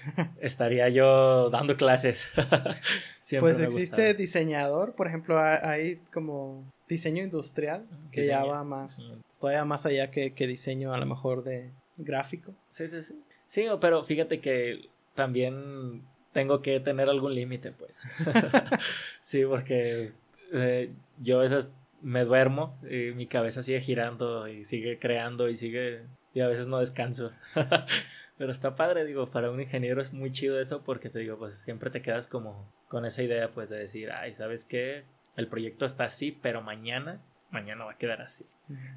estaría 0.41 0.89
yo 0.89 1.51
dando 1.51 1.77
clases. 1.77 2.29
pues 3.41 3.61
existe 3.61 4.15
diseñador, 4.15 4.95
por 4.95 5.07
ejemplo, 5.07 5.39
hay 5.39 5.97
como 6.13 6.65
diseño 6.89 7.23
industrial, 7.23 7.87
que 8.13 8.27
ya 8.27 8.45
va 8.45 8.65
más, 8.65 9.23
todavía 9.41 9.65
más 9.65 9.87
allá 9.87 10.11
que, 10.11 10.33
que 10.33 10.47
diseño 10.47 10.93
a 10.93 10.99
lo 10.99 11.07
mejor 11.07 11.45
de 11.45 11.71
gráfico. 11.99 12.55
Sí, 12.69 12.89
sí, 12.89 13.03
sí. 13.03 13.21
Sí, 13.47 13.67
pero 13.81 14.03
fíjate 14.03 14.41
que 14.41 14.89
también 15.15 16.03
tengo 16.37 16.61
que 16.61 16.81
tener 16.81 17.09
algún 17.09 17.35
límite, 17.35 17.73
pues. 17.73 18.07
sí, 19.21 19.47
porque 19.47 20.13
eh, 20.53 20.93
yo 21.17 21.39
a 21.39 21.43
veces 21.45 21.73
me 22.03 22.27
duermo 22.27 22.79
y 22.83 23.15
mi 23.15 23.27
cabeza 23.27 23.63
sigue 23.63 23.81
girando 23.81 24.47
y 24.47 24.65
sigue 24.65 24.99
creando 24.99 25.49
y 25.49 25.57
sigue 25.57 26.03
y 26.35 26.43
a 26.43 26.47
veces 26.47 26.69
no 26.69 26.79
descanso. 26.79 27.33
pero 28.37 28.53
está 28.53 28.75
padre, 28.75 29.07
digo, 29.07 29.31
para 29.31 29.51
un 29.51 29.63
ingeniero 29.63 30.03
es 30.03 30.13
muy 30.13 30.31
chido 30.31 30.61
eso 30.61 30.85
porque 30.85 31.09
te 31.09 31.21
digo, 31.21 31.39
pues 31.39 31.55
siempre 31.55 31.89
te 31.89 32.03
quedas 32.03 32.29
como 32.29 32.71
con 32.89 33.07
esa 33.07 33.23
idea 33.23 33.51
pues 33.53 33.71
de 33.71 33.79
decir, 33.79 34.13
ay, 34.13 34.35
¿sabes 34.35 34.67
qué? 34.67 35.05
El 35.37 35.49
proyecto 35.49 35.87
está 35.87 36.05
así, 36.05 36.33
pero 36.33 36.61
mañana, 36.61 37.23
mañana 37.51 37.87
va 37.87 37.93
a 37.93 37.97
quedar 37.97 38.21
así. 38.21 38.45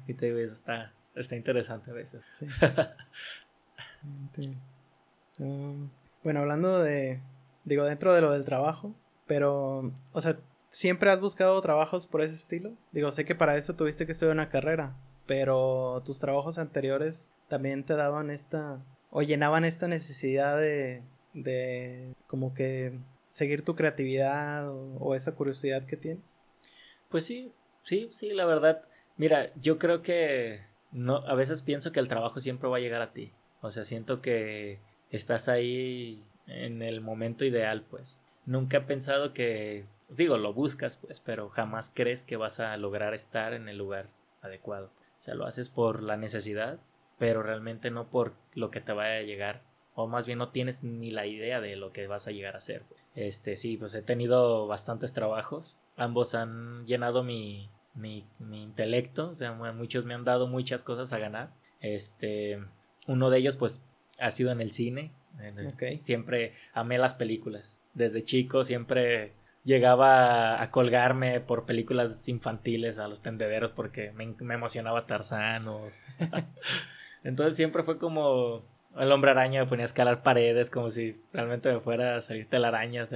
Y 0.06 0.12
te 0.12 0.26
digo, 0.26 0.40
eso 0.40 0.52
está, 0.52 0.92
está 1.14 1.36
interesante 1.36 1.90
a 1.90 1.94
veces. 1.94 2.20
Sí. 2.34 2.46
Um, 5.38 5.88
bueno, 6.22 6.40
hablando 6.40 6.78
de, 6.80 7.20
digo, 7.64 7.84
dentro 7.84 8.12
de 8.12 8.20
lo 8.20 8.30
del 8.32 8.44
trabajo, 8.44 8.94
pero, 9.26 9.92
o 10.12 10.20
sea, 10.20 10.38
¿siempre 10.70 11.10
has 11.10 11.20
buscado 11.20 11.60
trabajos 11.60 12.06
por 12.06 12.22
ese 12.22 12.34
estilo? 12.34 12.72
Digo, 12.92 13.10
sé 13.10 13.24
que 13.24 13.34
para 13.34 13.56
eso 13.56 13.74
tuviste 13.74 14.06
que 14.06 14.12
estudiar 14.12 14.34
una 14.34 14.50
carrera, 14.50 14.96
pero 15.26 16.02
tus 16.04 16.18
trabajos 16.18 16.58
anteriores 16.58 17.28
también 17.48 17.84
te 17.84 17.94
daban 17.94 18.30
esta, 18.30 18.84
o 19.10 19.22
llenaban 19.22 19.64
esta 19.64 19.88
necesidad 19.88 20.58
de, 20.58 21.02
de 21.34 22.14
como 22.26 22.54
que 22.54 22.98
seguir 23.28 23.64
tu 23.64 23.76
creatividad 23.76 24.68
o, 24.68 24.96
o 24.98 25.14
esa 25.14 25.32
curiosidad 25.32 25.84
que 25.84 25.96
tienes. 25.96 26.24
Pues 27.08 27.24
sí, 27.24 27.52
sí, 27.82 28.08
sí, 28.12 28.32
la 28.32 28.44
verdad. 28.44 28.82
Mira, 29.16 29.52
yo 29.56 29.78
creo 29.78 30.02
que 30.02 30.60
no, 30.92 31.16
a 31.26 31.34
veces 31.34 31.62
pienso 31.62 31.92
que 31.92 32.00
el 32.00 32.08
trabajo 32.08 32.40
siempre 32.40 32.68
va 32.68 32.76
a 32.76 32.80
llegar 32.80 33.02
a 33.02 33.12
ti. 33.12 33.32
O 33.60 33.70
sea, 33.70 33.84
siento 33.84 34.20
que 34.20 34.80
estás 35.10 35.48
ahí 35.48 36.24
en 36.46 36.82
el 36.82 37.00
momento 37.00 37.44
ideal, 37.44 37.84
pues. 37.88 38.20
Nunca 38.46 38.78
he 38.78 38.82
pensado 38.82 39.32
que, 39.32 39.84
digo, 40.08 40.38
lo 40.38 40.52
buscas, 40.52 40.96
pues, 40.96 41.20
pero 41.20 41.48
jamás 41.48 41.92
crees 41.94 42.24
que 42.24 42.36
vas 42.36 42.60
a 42.60 42.76
lograr 42.76 43.14
estar 43.14 43.52
en 43.52 43.68
el 43.68 43.78
lugar 43.78 44.08
adecuado. 44.42 44.86
O 44.86 45.20
sea, 45.22 45.34
lo 45.34 45.44
haces 45.44 45.68
por 45.68 46.02
la 46.02 46.16
necesidad, 46.16 46.80
pero 47.18 47.42
realmente 47.42 47.90
no 47.90 48.08
por 48.10 48.34
lo 48.54 48.70
que 48.70 48.80
te 48.80 48.92
vaya 48.92 49.18
a 49.18 49.22
llegar. 49.22 49.62
O 49.94 50.06
más 50.06 50.26
bien 50.26 50.38
no 50.38 50.50
tienes 50.50 50.82
ni 50.82 51.10
la 51.10 51.26
idea 51.26 51.60
de 51.60 51.76
lo 51.76 51.92
que 51.92 52.06
vas 52.06 52.26
a 52.26 52.30
llegar 52.30 52.54
a 52.54 52.58
hacer. 52.58 52.84
Este, 53.14 53.56
sí, 53.56 53.76
pues 53.76 53.94
he 53.94 54.02
tenido 54.02 54.66
bastantes 54.66 55.12
trabajos. 55.12 55.76
Ambos 55.96 56.34
han 56.34 56.86
llenado 56.86 57.22
mi, 57.22 57.68
mi, 57.94 58.24
mi 58.38 58.62
intelecto. 58.62 59.30
O 59.30 59.34
sea, 59.34 59.52
muchos 59.52 60.06
me 60.06 60.14
han 60.14 60.24
dado 60.24 60.46
muchas 60.46 60.82
cosas 60.82 61.12
a 61.12 61.18
ganar. 61.18 61.52
Este, 61.80 62.64
uno 63.06 63.28
de 63.28 63.38
ellos, 63.38 63.56
pues, 63.56 63.82
ha 64.20 64.30
sido 64.30 64.52
en 64.52 64.60
el 64.60 64.72
cine. 64.72 65.12
Siempre 65.98 66.52
amé 66.72 66.98
las 66.98 67.14
películas. 67.14 67.80
Desde 67.94 68.24
chico 68.24 68.64
siempre 68.64 69.32
llegaba 69.64 70.62
a 70.62 70.70
colgarme 70.70 71.40
por 71.40 71.66
películas 71.66 72.28
infantiles 72.28 72.98
a 72.98 73.08
los 73.08 73.20
tendederos 73.20 73.70
porque 73.72 74.12
me, 74.12 74.54
emocionaba 74.54 75.06
Tarzán 75.06 75.66
Entonces 77.24 77.56
siempre 77.56 77.82
fue 77.82 77.98
como 77.98 78.64
el 78.98 79.12
hombre 79.12 79.30
araña 79.30 79.60
me 79.62 79.68
ponía 79.68 79.84
a 79.84 79.86
escalar 79.86 80.22
paredes 80.22 80.70
como 80.70 80.90
si 80.90 81.20
realmente 81.32 81.72
me 81.72 81.80
fuera 81.80 82.16
a 82.16 82.20
salir 82.20 82.48
telarañas. 82.48 83.12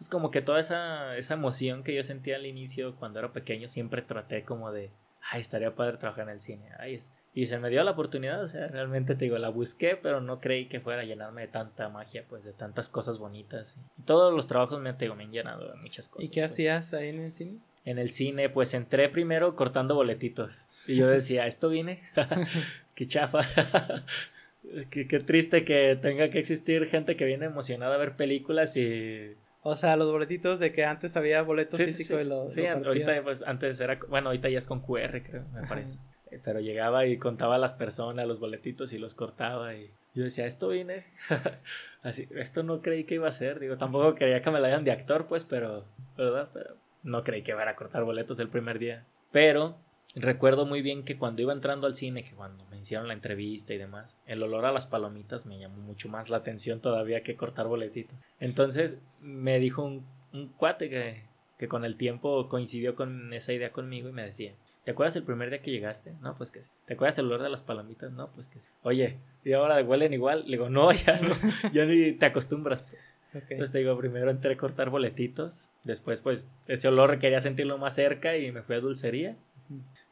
Es 0.00 0.08
como 0.08 0.30
que 0.30 0.40
toda 0.40 0.60
esa, 0.60 1.16
esa 1.16 1.34
emoción 1.34 1.82
que 1.82 1.94
yo 1.94 2.02
sentía 2.02 2.36
al 2.36 2.46
inicio 2.46 2.96
cuando 2.96 3.18
era 3.18 3.32
pequeño 3.32 3.68
siempre 3.68 4.02
traté 4.02 4.44
como 4.44 4.72
de, 4.72 4.90
ay, 5.30 5.40
estaría 5.40 5.74
padre 5.74 5.98
trabajar 5.98 6.24
en 6.28 6.34
el 6.34 6.40
cine. 6.40 6.70
Ay, 6.78 6.98
y 7.38 7.46
se 7.46 7.60
me 7.60 7.70
dio 7.70 7.84
la 7.84 7.92
oportunidad, 7.92 8.42
o 8.42 8.48
sea, 8.48 8.66
realmente 8.66 9.14
te 9.14 9.26
digo, 9.26 9.38
la 9.38 9.48
busqué, 9.48 9.94
pero 9.94 10.20
no 10.20 10.40
creí 10.40 10.66
que 10.66 10.80
fuera 10.80 11.02
a 11.02 11.04
llenarme 11.04 11.42
de 11.42 11.46
tanta 11.46 11.88
magia, 11.88 12.24
pues 12.28 12.42
de 12.42 12.52
tantas 12.52 12.88
cosas 12.88 13.18
bonitas. 13.18 13.76
Y 13.96 14.02
todos 14.02 14.34
los 14.34 14.48
trabajos 14.48 14.80
me, 14.80 14.92
me 14.92 15.22
han 15.22 15.30
llenado 15.30 15.70
de 15.70 15.76
muchas 15.76 16.08
cosas. 16.08 16.28
¿Y 16.28 16.32
qué 16.32 16.40
pues. 16.40 16.50
hacías 16.50 16.94
ahí 16.94 17.10
en 17.10 17.20
el 17.20 17.32
cine? 17.32 17.58
En 17.84 17.98
el 18.00 18.10
cine, 18.10 18.50
pues 18.50 18.74
entré 18.74 19.08
primero 19.08 19.54
cortando 19.54 19.94
boletitos. 19.94 20.66
Y 20.88 20.96
yo 20.96 21.06
decía, 21.06 21.46
¿esto 21.46 21.68
viene? 21.68 22.02
qué 22.96 23.06
chafa. 23.06 23.42
qué, 24.90 25.06
qué 25.06 25.20
triste 25.20 25.64
que 25.64 25.94
tenga 25.94 26.30
que 26.30 26.40
existir 26.40 26.86
gente 26.88 27.14
que 27.14 27.24
viene 27.24 27.46
emocionada 27.46 27.94
a 27.94 27.98
ver 27.98 28.16
películas 28.16 28.76
y 28.76 29.36
o 29.62 29.76
sea, 29.76 29.96
los 29.96 30.10
boletitos 30.10 30.60
de 30.60 30.72
que 30.72 30.84
antes 30.84 31.16
había 31.16 31.42
boletos 31.42 31.78
físicos 31.78 32.06
sí, 32.06 32.14
de 32.16 32.24
los. 32.24 32.54
Sí, 32.54 32.66
ahorita 32.66 33.20
pues 33.22 33.42
antes 33.42 33.78
era. 33.80 33.98
Bueno, 34.08 34.28
ahorita 34.28 34.48
ya 34.48 34.58
es 34.58 34.66
con 34.66 34.80
QR, 34.80 35.22
creo, 35.22 35.44
me 35.52 35.66
parece. 35.66 35.98
Pero 36.44 36.60
llegaba 36.60 37.06
y 37.06 37.18
contaba 37.18 37.56
a 37.56 37.58
las 37.58 37.72
personas, 37.72 38.26
los 38.26 38.40
boletitos 38.40 38.92
y 38.92 38.98
los 38.98 39.14
cortaba 39.14 39.74
y 39.74 39.90
yo 40.14 40.24
decía, 40.24 40.46
esto 40.46 40.68
vine, 40.68 41.04
así, 42.02 42.28
esto 42.30 42.62
no 42.62 42.82
creí 42.82 43.04
que 43.04 43.14
iba 43.14 43.28
a 43.28 43.32
ser, 43.32 43.60
digo, 43.60 43.76
tampoco 43.76 44.14
quería 44.14 44.42
que 44.42 44.50
me 44.50 44.60
la 44.60 44.68
hayan 44.68 44.84
de 44.84 44.90
actor, 44.90 45.26
pues, 45.26 45.44
pero, 45.44 45.84
¿verdad? 46.16 46.50
Pero 46.52 46.76
no 47.04 47.22
creí 47.22 47.42
que 47.42 47.52
iba 47.52 47.68
a 47.68 47.76
cortar 47.76 48.04
boletos 48.04 48.40
el 48.40 48.48
primer 48.48 48.78
día. 48.78 49.06
Pero 49.30 49.78
recuerdo 50.14 50.66
muy 50.66 50.82
bien 50.82 51.04
que 51.04 51.18
cuando 51.18 51.42
iba 51.42 51.52
entrando 51.52 51.86
al 51.86 51.94
cine, 51.94 52.24
que 52.24 52.34
cuando 52.34 52.64
me 52.66 52.78
hicieron 52.78 53.06
la 53.06 53.14
entrevista 53.14 53.74
y 53.74 53.78
demás, 53.78 54.18
el 54.26 54.42
olor 54.42 54.64
a 54.64 54.72
las 54.72 54.86
palomitas 54.86 55.46
me 55.46 55.58
llamó 55.58 55.78
mucho 55.78 56.08
más 56.08 56.30
la 56.30 56.38
atención 56.38 56.80
todavía 56.80 57.22
que 57.22 57.36
cortar 57.36 57.68
boletitos. 57.68 58.18
Entonces 58.40 58.98
me 59.20 59.58
dijo 59.60 59.84
un, 59.84 60.06
un 60.32 60.48
cuate 60.48 60.90
que, 60.90 61.22
que 61.58 61.68
con 61.68 61.84
el 61.84 61.96
tiempo 61.96 62.48
coincidió 62.48 62.94
con 62.94 63.32
esa 63.32 63.52
idea 63.52 63.72
conmigo 63.72 64.08
y 64.08 64.12
me 64.12 64.24
decía, 64.24 64.54
¿te 64.88 64.92
acuerdas 64.92 65.16
el 65.16 65.22
primer 65.22 65.50
día 65.50 65.60
que 65.60 65.70
llegaste? 65.70 66.14
No, 66.22 66.34
pues 66.34 66.50
que 66.50 66.62
sí. 66.62 66.72
¿Te 66.86 66.94
acuerdas 66.94 67.18
el 67.18 67.26
olor 67.26 67.42
de 67.42 67.50
las 67.50 67.62
palomitas? 67.62 68.10
No, 68.10 68.32
pues 68.32 68.48
que 68.48 68.58
sí. 68.58 68.70
Oye, 68.82 69.18
¿y 69.44 69.52
ahora 69.52 69.82
huelen 69.82 70.14
igual? 70.14 70.44
Le 70.46 70.52
digo, 70.52 70.70
no, 70.70 70.90
ya 70.92 71.20
no, 71.20 71.28
ya 71.74 71.84
ni 71.84 72.12
te 72.12 72.24
acostumbras, 72.24 72.80
pues. 72.80 73.14
Entonces 73.34 73.70
te 73.70 73.80
digo, 73.80 73.98
primero 73.98 74.30
entré 74.30 74.54
a 74.54 74.56
cortar 74.56 74.88
boletitos, 74.88 75.68
después 75.84 76.22
pues 76.22 76.50
ese 76.66 76.88
olor 76.88 77.18
quería 77.18 77.38
sentirlo 77.42 77.76
más 77.76 77.96
cerca 77.96 78.38
y 78.38 78.50
me 78.50 78.62
fui 78.62 78.76
a 78.76 78.80
dulcería. 78.80 79.36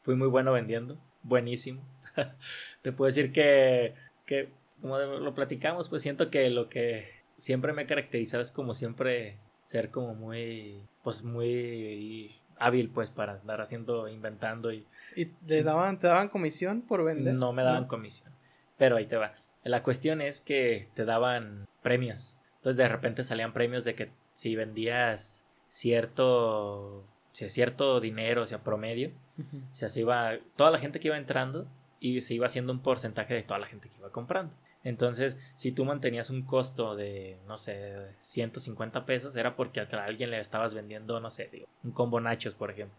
Fui 0.03 0.15
muy 0.15 0.27
bueno 0.27 0.51
vendiendo, 0.51 1.01
buenísimo. 1.23 1.81
te 2.83 2.91
puedo 2.91 3.07
decir 3.07 3.31
que, 3.31 3.95
que, 4.27 4.51
como 4.79 4.99
lo 4.99 5.33
platicamos, 5.33 5.89
pues 5.89 6.03
siento 6.03 6.29
que 6.29 6.51
lo 6.51 6.69
que 6.69 7.03
siempre 7.39 7.73
me 7.73 7.81
ha 7.81 7.87
caracterizado 7.87 8.43
es 8.43 8.51
como 8.51 8.75
siempre 8.75 9.39
ser 9.63 9.89
como 9.89 10.13
muy, 10.13 10.87
pues 11.01 11.23
muy 11.23 12.35
hábil 12.59 12.89
pues 12.89 13.09
para 13.09 13.33
andar 13.33 13.61
haciendo, 13.61 14.07
inventando 14.07 14.71
y... 14.71 14.85
¿Y 15.15 15.25
te 15.25 15.63
daban, 15.63 15.99
te 15.99 16.07
daban 16.07 16.29
comisión 16.29 16.81
por 16.81 17.03
vender? 17.03 17.33
No 17.33 17.53
me 17.53 17.63
daban 17.63 17.85
comisión, 17.85 18.31
pero 18.77 18.97
ahí 18.97 19.05
te 19.05 19.17
va. 19.17 19.33
La 19.63 19.83
cuestión 19.83 20.21
es 20.21 20.41
que 20.41 20.87
te 20.93 21.05
daban 21.05 21.67
premios. 21.81 22.37
Entonces 22.57 22.77
de 22.77 22.87
repente 22.87 23.23
salían 23.23 23.53
premios 23.53 23.83
de 23.83 23.95
que 23.95 24.11
si 24.33 24.55
vendías 24.55 25.43
cierto, 25.67 27.05
cierto 27.31 27.99
dinero, 27.99 28.43
o 28.43 28.45
sea, 28.45 28.63
promedio, 28.63 29.11
o 29.71 29.75
sea, 29.75 29.89
se 29.89 30.01
iba, 30.01 30.33
toda 30.55 30.71
la 30.71 30.79
gente 30.79 30.99
que 30.99 31.07
iba 31.07 31.17
entrando 31.17 31.67
y 31.99 32.21
se 32.21 32.33
iba 32.33 32.45
haciendo 32.45 32.73
un 32.73 32.81
porcentaje 32.81 33.33
de 33.33 33.43
toda 33.43 33.59
la 33.59 33.67
gente 33.67 33.89
que 33.89 33.97
iba 33.97 34.11
comprando. 34.11 34.55
Entonces, 34.87 35.37
si 35.57 35.73
tú 35.73 35.83
mantenías 35.83 36.29
un 36.29 36.43
costo 36.43 36.95
de, 36.95 37.37
no 37.45 37.57
sé, 37.57 37.93
150 38.19 39.05
pesos, 39.05 39.35
era 39.35 39.57
porque 39.57 39.81
a 39.81 39.87
alguien 40.05 40.31
le 40.31 40.39
estabas 40.39 40.73
vendiendo, 40.73 41.19
no 41.19 41.29
sé, 41.29 41.49
digo, 41.51 41.67
un 41.83 41.91
combo 41.91 42.21
nachos, 42.21 42.55
por 42.55 42.71
ejemplo, 42.71 42.97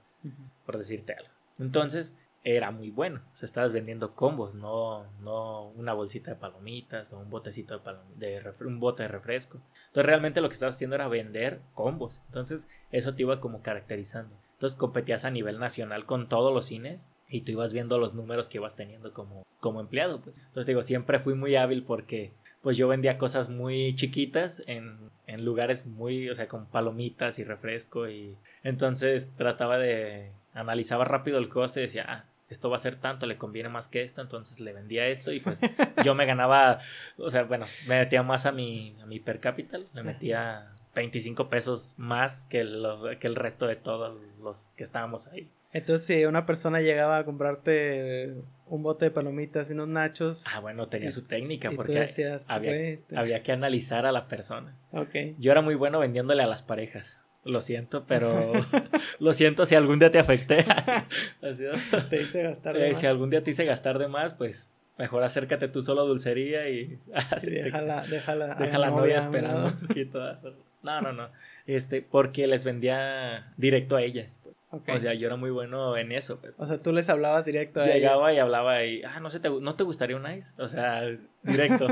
por 0.67 0.77
decirte 0.77 1.15
algo. 1.15 1.31
Entonces, 1.59 2.15
era 2.45 2.73
muy 2.73 2.91
bueno. 2.91 3.23
O 3.33 3.37
sea, 3.37 3.47
estabas 3.47 3.73
vendiendo 3.73 4.15
combos, 4.15 4.55
no, 4.55 5.11
no 5.23 5.71
una 5.71 5.95
bolsita 5.95 6.33
de 6.33 6.37
palomitas 6.37 7.15
o 7.15 7.21
un 7.21 7.31
botecito 7.31 7.79
de, 8.17 8.43
de 8.43 8.53
un 8.67 8.81
bote 8.81 9.05
de 9.05 9.09
refresco. 9.09 9.59
Entonces, 9.87 10.05
realmente 10.05 10.43
lo 10.43 10.51
que 10.51 10.55
estabas 10.55 10.75
haciendo 10.75 10.97
era 10.97 11.09
vender 11.09 11.63
combos. 11.73 12.21
Entonces, 12.27 12.69
eso 12.91 13.15
te 13.15 13.23
iba 13.23 13.41
como 13.41 13.63
caracterizando. 13.63 14.37
Entonces, 14.53 14.79
competías 14.79 15.25
a 15.25 15.31
nivel 15.31 15.59
nacional 15.59 16.05
con 16.05 16.29
todos 16.29 16.53
los 16.53 16.67
cines 16.67 17.09
y 17.29 17.43
tú 17.43 17.53
ibas 17.53 17.73
viendo 17.73 17.99
los 17.99 18.15
números 18.15 18.49
que 18.49 18.59
ibas 18.59 18.77
teniendo 18.77 19.13
como, 19.13 19.47
como 19.61 19.81
empleado, 19.81 20.21
pues. 20.21 20.39
Entonces 20.39 20.67
digo, 20.67 20.83
siempre 20.83 21.19
fui 21.21 21.35
muy 21.35 21.57
hábil 21.57 21.85
porque 21.85 22.33
pues 22.63 22.77
yo 22.77 22.89
vendía 22.89 23.19
cosas 23.19 23.49
muy 23.49 23.95
chiquitas 23.95 24.63
en, 24.67 25.11
en 25.27 25.45
lugares 25.45 25.87
muy, 25.87 26.29
o 26.29 26.35
sea, 26.35 26.49
con 26.49 26.67
palomitas 26.67 27.39
y 27.39 27.45
refresco 27.45 28.09
y 28.09 28.37
entonces 28.63 29.33
trataba 29.33 29.79
de, 29.79 30.33
analizaba 30.55 31.05
rápido 31.05 31.39
el 31.39 31.49
coste 31.49 31.81
y 31.81 31.85
decía, 31.85 32.05
ah, 32.09 32.25
esto 32.49 32.71
va 32.71 32.77
a 32.77 32.81
ser 32.81 32.97
tanto, 32.97 33.27
le 33.27 33.37
conviene 33.37 33.69
más 33.69 33.89
que 33.89 34.03
esto, 34.03 34.23
entonces 34.23 34.61
le 34.61 34.73
vendía 34.73 35.07
esto 35.07 35.33
y 35.33 35.41
pues 35.41 35.61
yo 36.05 36.15
me 36.15 36.27
ganaba, 36.27 36.79
o 37.19 37.31
sea, 37.31 37.45
bueno, 37.45 37.67
me 37.89 38.01
metía 38.01 38.23
más 38.23 38.47
a 38.47 38.53
mi, 38.53 38.97
a 39.03 39.07
mi 39.07 39.21
per 39.21 39.39
capital, 39.39 39.87
le 39.93 40.03
metía 40.03 40.73
25 40.95 41.49
pesos 41.51 41.95
más 41.99 42.47
que, 42.47 42.67
que 43.21 43.27
el 43.27 43.35
resto 43.35 43.67
de 43.67 43.77
todos 43.77 44.19
los 44.41 44.69
que 44.77 44.85
estábamos 44.85 45.29
ahí. 45.29 45.49
Entonces, 45.73 46.07
si 46.07 46.25
una 46.25 46.47
persona 46.47 46.81
llegaba 46.81 47.19
a 47.19 47.25
comprarte 47.25 48.35
un 48.67 48.83
bote 48.83 49.07
de 49.07 49.11
palomitas 49.11 49.71
y 49.71 49.75
unos 49.75 49.89
nachos. 49.89 50.45
Ah, 50.55 50.61
bueno, 50.61 50.89
tenía 50.89 51.11
su 51.11 51.23
técnica, 51.23 51.71
porque 51.75 51.93
había, 52.49 52.77
este". 52.93 53.17
había, 53.17 53.43
que 53.43 53.53
analizar 53.53 54.07
a 54.07 54.13
la 54.13 54.29
persona. 54.29 54.77
Okay. 54.93 55.37
Yo 55.39 55.53
era 55.53 55.63
muy 55.63 55.75
bueno 55.75 55.99
vendiéndole 55.99 56.43
a 56.43 56.47
las 56.47 56.63
parejas. 56.63 57.21
Lo 57.45 57.61
siento, 57.61 58.05
pero 58.07 58.53
lo 59.19 59.33
siento 59.33 59.67
si 59.67 59.75
algún 59.75 59.99
día 59.99 60.11
te 60.11 60.19
afecté. 60.19 60.65
te 62.11 62.21
hice 62.21 62.43
gastar 62.43 62.77
de 62.77 62.91
eh, 62.91 62.95
Si 62.95 63.07
algún 63.07 63.31
día 63.31 63.43
te 63.43 63.51
hice 63.51 63.65
gastar 63.65 63.99
de 63.99 64.09
más, 64.09 64.35
pues 64.35 64.71
mejor 64.99 65.23
acércate 65.23 65.69
tú 65.69 65.81
solo 65.81 66.03
a 66.03 66.05
dulcería 66.05 66.69
y, 66.69 66.99
así 67.31 67.53
déjala, 67.53 68.05
déjala, 68.07 68.55
déjala 68.57 68.91
novia, 68.91 69.19
esperando 69.19 69.67
un 69.67 69.87
poquito. 69.87 70.21
No, 70.83 71.01
no, 71.01 71.13
no. 71.13 71.29
Este, 71.67 72.03
porque 72.03 72.47
les 72.47 72.65
vendía 72.65 73.53
directo 73.57 73.97
a 73.97 74.03
ellas. 74.03 74.41
Pues. 74.43 74.58
O 74.71 75.01
sea, 75.01 75.15
yo 75.15 75.27
era 75.27 75.37
muy 75.37 75.51
bueno 75.51 75.97
en 75.97 76.13
eso. 76.13 76.41
Pues. 76.41 76.55
O 76.59 76.67
sea, 76.67 76.79
tú 76.79 76.93
les 76.93 77.09
hablabas 77.09 77.47
directo 77.47 77.81
a 77.81 77.87
Llegaba 77.87 78.33
y 78.35 78.39
hablaba 78.39 78.85
y, 78.85 79.03
ah, 79.03 79.19
no 79.21 79.31
sé, 79.31 79.41
te, 79.41 79.49
¿no 79.49 79.75
te 79.75 79.85
gustaría 79.85 80.17
un 80.17 80.31
ice? 80.31 80.61
O 80.61 80.69
sea, 80.69 81.05
directo. 81.43 81.87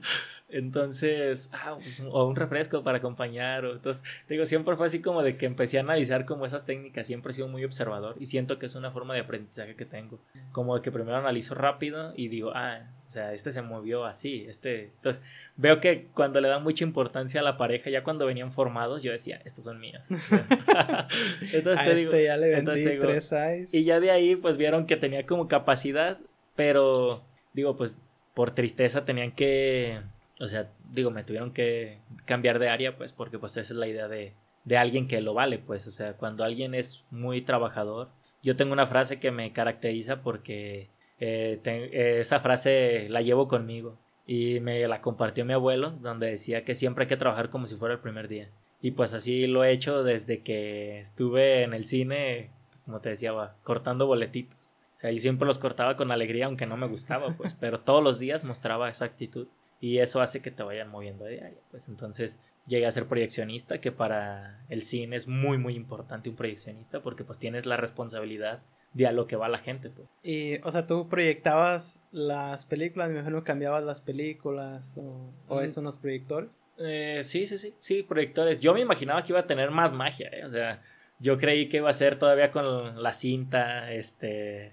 entonces, 0.48 1.50
ah, 1.52 1.74
pues, 1.74 2.00
o 2.00 2.26
un 2.26 2.34
refresco 2.34 2.82
para 2.82 2.98
acompañar. 2.98 3.66
O, 3.66 3.72
entonces, 3.72 4.02
digo, 4.28 4.46
siempre 4.46 4.76
fue 4.76 4.86
así 4.86 5.02
como 5.02 5.22
de 5.22 5.36
que 5.36 5.44
empecé 5.44 5.76
a 5.76 5.82
analizar 5.82 6.24
como 6.24 6.46
esas 6.46 6.64
técnicas. 6.64 7.06
Siempre 7.06 7.32
he 7.32 7.34
sido 7.34 7.48
muy 7.48 7.64
observador 7.64 8.16
y 8.18 8.26
siento 8.26 8.58
que 8.58 8.64
es 8.64 8.74
una 8.74 8.90
forma 8.90 9.12
de 9.12 9.20
aprendizaje 9.20 9.76
que 9.76 9.84
tengo. 9.84 10.18
Como 10.52 10.74
de 10.74 10.80
que 10.80 10.90
primero 10.90 11.18
analizo 11.18 11.54
rápido 11.54 12.14
y 12.16 12.28
digo, 12.28 12.52
ah, 12.54 12.80
sea, 13.12 13.32
este 13.32 13.52
se 13.52 13.62
movió 13.62 14.04
así, 14.04 14.46
este... 14.48 14.86
Entonces, 14.96 15.22
veo 15.56 15.78
que 15.80 16.08
cuando 16.14 16.40
le 16.40 16.48
dan 16.48 16.62
mucha 16.62 16.82
importancia 16.84 17.40
a 17.40 17.44
la 17.44 17.56
pareja, 17.56 17.90
ya 17.90 18.02
cuando 18.02 18.26
venían 18.26 18.52
formados, 18.52 19.02
yo 19.02 19.12
decía, 19.12 19.40
estos 19.44 19.64
son 19.64 19.78
míos. 19.78 20.08
entonces 21.52 21.86
te 21.86 21.94
digo... 21.94 22.10
Este 22.10 22.24
ya 22.24 22.36
le 22.36 22.48
vendí 22.48 22.84
tres 22.98 23.30
Y 23.70 23.84
ya 23.84 24.00
de 24.00 24.10
ahí, 24.10 24.36
pues, 24.36 24.56
vieron 24.56 24.86
que 24.86 24.96
tenía 24.96 25.24
como 25.26 25.46
capacidad, 25.46 26.18
pero, 26.56 27.22
digo, 27.52 27.76
pues, 27.76 27.98
por 28.34 28.50
tristeza 28.50 29.04
tenían 29.04 29.32
que... 29.32 30.00
O 30.40 30.48
sea, 30.48 30.68
digo, 30.90 31.10
me 31.10 31.22
tuvieron 31.22 31.52
que 31.52 31.98
cambiar 32.24 32.58
de 32.58 32.68
área, 32.68 32.96
pues, 32.96 33.12
porque, 33.12 33.38
pues, 33.38 33.52
esa 33.52 33.72
es 33.72 33.78
la 33.78 33.86
idea 33.86 34.08
de, 34.08 34.32
de 34.64 34.76
alguien 34.76 35.06
que 35.06 35.20
lo 35.20 35.34
vale, 35.34 35.58
pues, 35.58 35.86
o 35.86 35.90
sea, 35.90 36.14
cuando 36.14 36.44
alguien 36.44 36.74
es 36.74 37.04
muy 37.10 37.42
trabajador, 37.42 38.10
yo 38.42 38.56
tengo 38.56 38.72
una 38.72 38.86
frase 38.86 39.20
que 39.20 39.30
me 39.30 39.52
caracteriza 39.52 40.22
porque 40.22 40.88
eh, 41.24 41.60
eh, 41.64 42.18
esa 42.20 42.40
frase 42.40 43.06
la 43.08 43.22
llevo 43.22 43.46
conmigo 43.46 43.96
y 44.26 44.58
me 44.58 44.88
la 44.88 45.00
compartió 45.00 45.44
mi 45.44 45.52
abuelo, 45.52 45.90
donde 46.00 46.26
decía 46.26 46.64
que 46.64 46.74
siempre 46.74 47.04
hay 47.04 47.08
que 47.08 47.16
trabajar 47.16 47.48
como 47.48 47.68
si 47.68 47.76
fuera 47.76 47.94
el 47.94 48.00
primer 48.00 48.26
día. 48.26 48.50
Y 48.80 48.90
pues 48.90 49.14
así 49.14 49.46
lo 49.46 49.62
he 49.62 49.70
hecho 49.70 50.02
desde 50.02 50.42
que 50.42 50.98
estuve 50.98 51.62
en 51.62 51.74
el 51.74 51.86
cine, 51.86 52.50
como 52.84 53.00
te 53.00 53.10
decía, 53.10 53.32
cortando 53.62 54.08
boletitos. 54.08 54.72
O 54.96 54.98
sea, 54.98 55.12
yo 55.12 55.20
siempre 55.20 55.46
los 55.46 55.58
cortaba 55.58 55.96
con 55.96 56.10
alegría, 56.10 56.46
aunque 56.46 56.66
no 56.66 56.76
me 56.76 56.88
gustaba, 56.88 57.28
pues, 57.36 57.54
pero 57.54 57.78
todos 57.78 58.02
los 58.02 58.18
días 58.18 58.42
mostraba 58.42 58.88
esa 58.88 59.04
actitud 59.04 59.46
y 59.80 59.98
eso 59.98 60.20
hace 60.20 60.42
que 60.42 60.50
te 60.50 60.64
vayan 60.64 60.88
moviendo 60.88 61.24
a 61.24 61.28
diario. 61.28 61.58
Pues 61.70 61.88
entonces 61.88 62.40
llegué 62.66 62.86
a 62.86 62.92
ser 62.92 63.06
proyeccionista, 63.06 63.80
que 63.80 63.92
para 63.92 64.64
el 64.68 64.82
cine 64.82 65.14
es 65.14 65.28
muy, 65.28 65.56
muy 65.56 65.76
importante 65.76 66.30
un 66.30 66.36
proyeccionista 66.36 67.00
porque 67.00 67.22
pues 67.22 67.38
tienes 67.38 67.64
la 67.64 67.76
responsabilidad 67.76 68.62
de 68.94 69.06
a 69.06 69.12
lo 69.12 69.26
que 69.26 69.36
va 69.36 69.48
la 69.48 69.58
gente. 69.58 69.90
Pues. 69.90 70.08
Y, 70.22 70.60
o 70.62 70.70
sea, 70.70 70.86
tú 70.86 71.08
proyectabas 71.08 72.02
las 72.10 72.66
películas, 72.66 73.08
me 73.08 73.16
imagino 73.16 73.42
cambiabas 73.44 73.82
las 73.84 74.00
películas 74.00 74.96
o, 74.98 75.32
o 75.48 75.60
eso 75.60 75.80
en 75.80 75.86
los 75.86 75.98
proyectores. 75.98 76.64
Eh, 76.78 77.20
sí, 77.22 77.46
sí, 77.46 77.58
sí, 77.58 77.74
sí, 77.80 78.02
proyectores. 78.02 78.60
Yo 78.60 78.74
me 78.74 78.80
imaginaba 78.80 79.22
que 79.22 79.32
iba 79.32 79.40
a 79.40 79.46
tener 79.46 79.70
más 79.70 79.92
magia, 79.92 80.28
¿eh? 80.32 80.44
o 80.44 80.50
sea, 80.50 80.82
yo 81.18 81.36
creí 81.36 81.68
que 81.68 81.78
iba 81.78 81.90
a 81.90 81.94
ser 81.94 82.18
todavía 82.18 82.50
con 82.50 83.02
la 83.02 83.12
cinta, 83.12 83.92
este, 83.92 84.72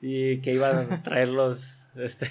y 0.00 0.40
que 0.40 0.54
iba 0.54 0.68
a 0.68 1.02
traer 1.02 1.28
los, 1.28 1.88
este, 1.96 2.26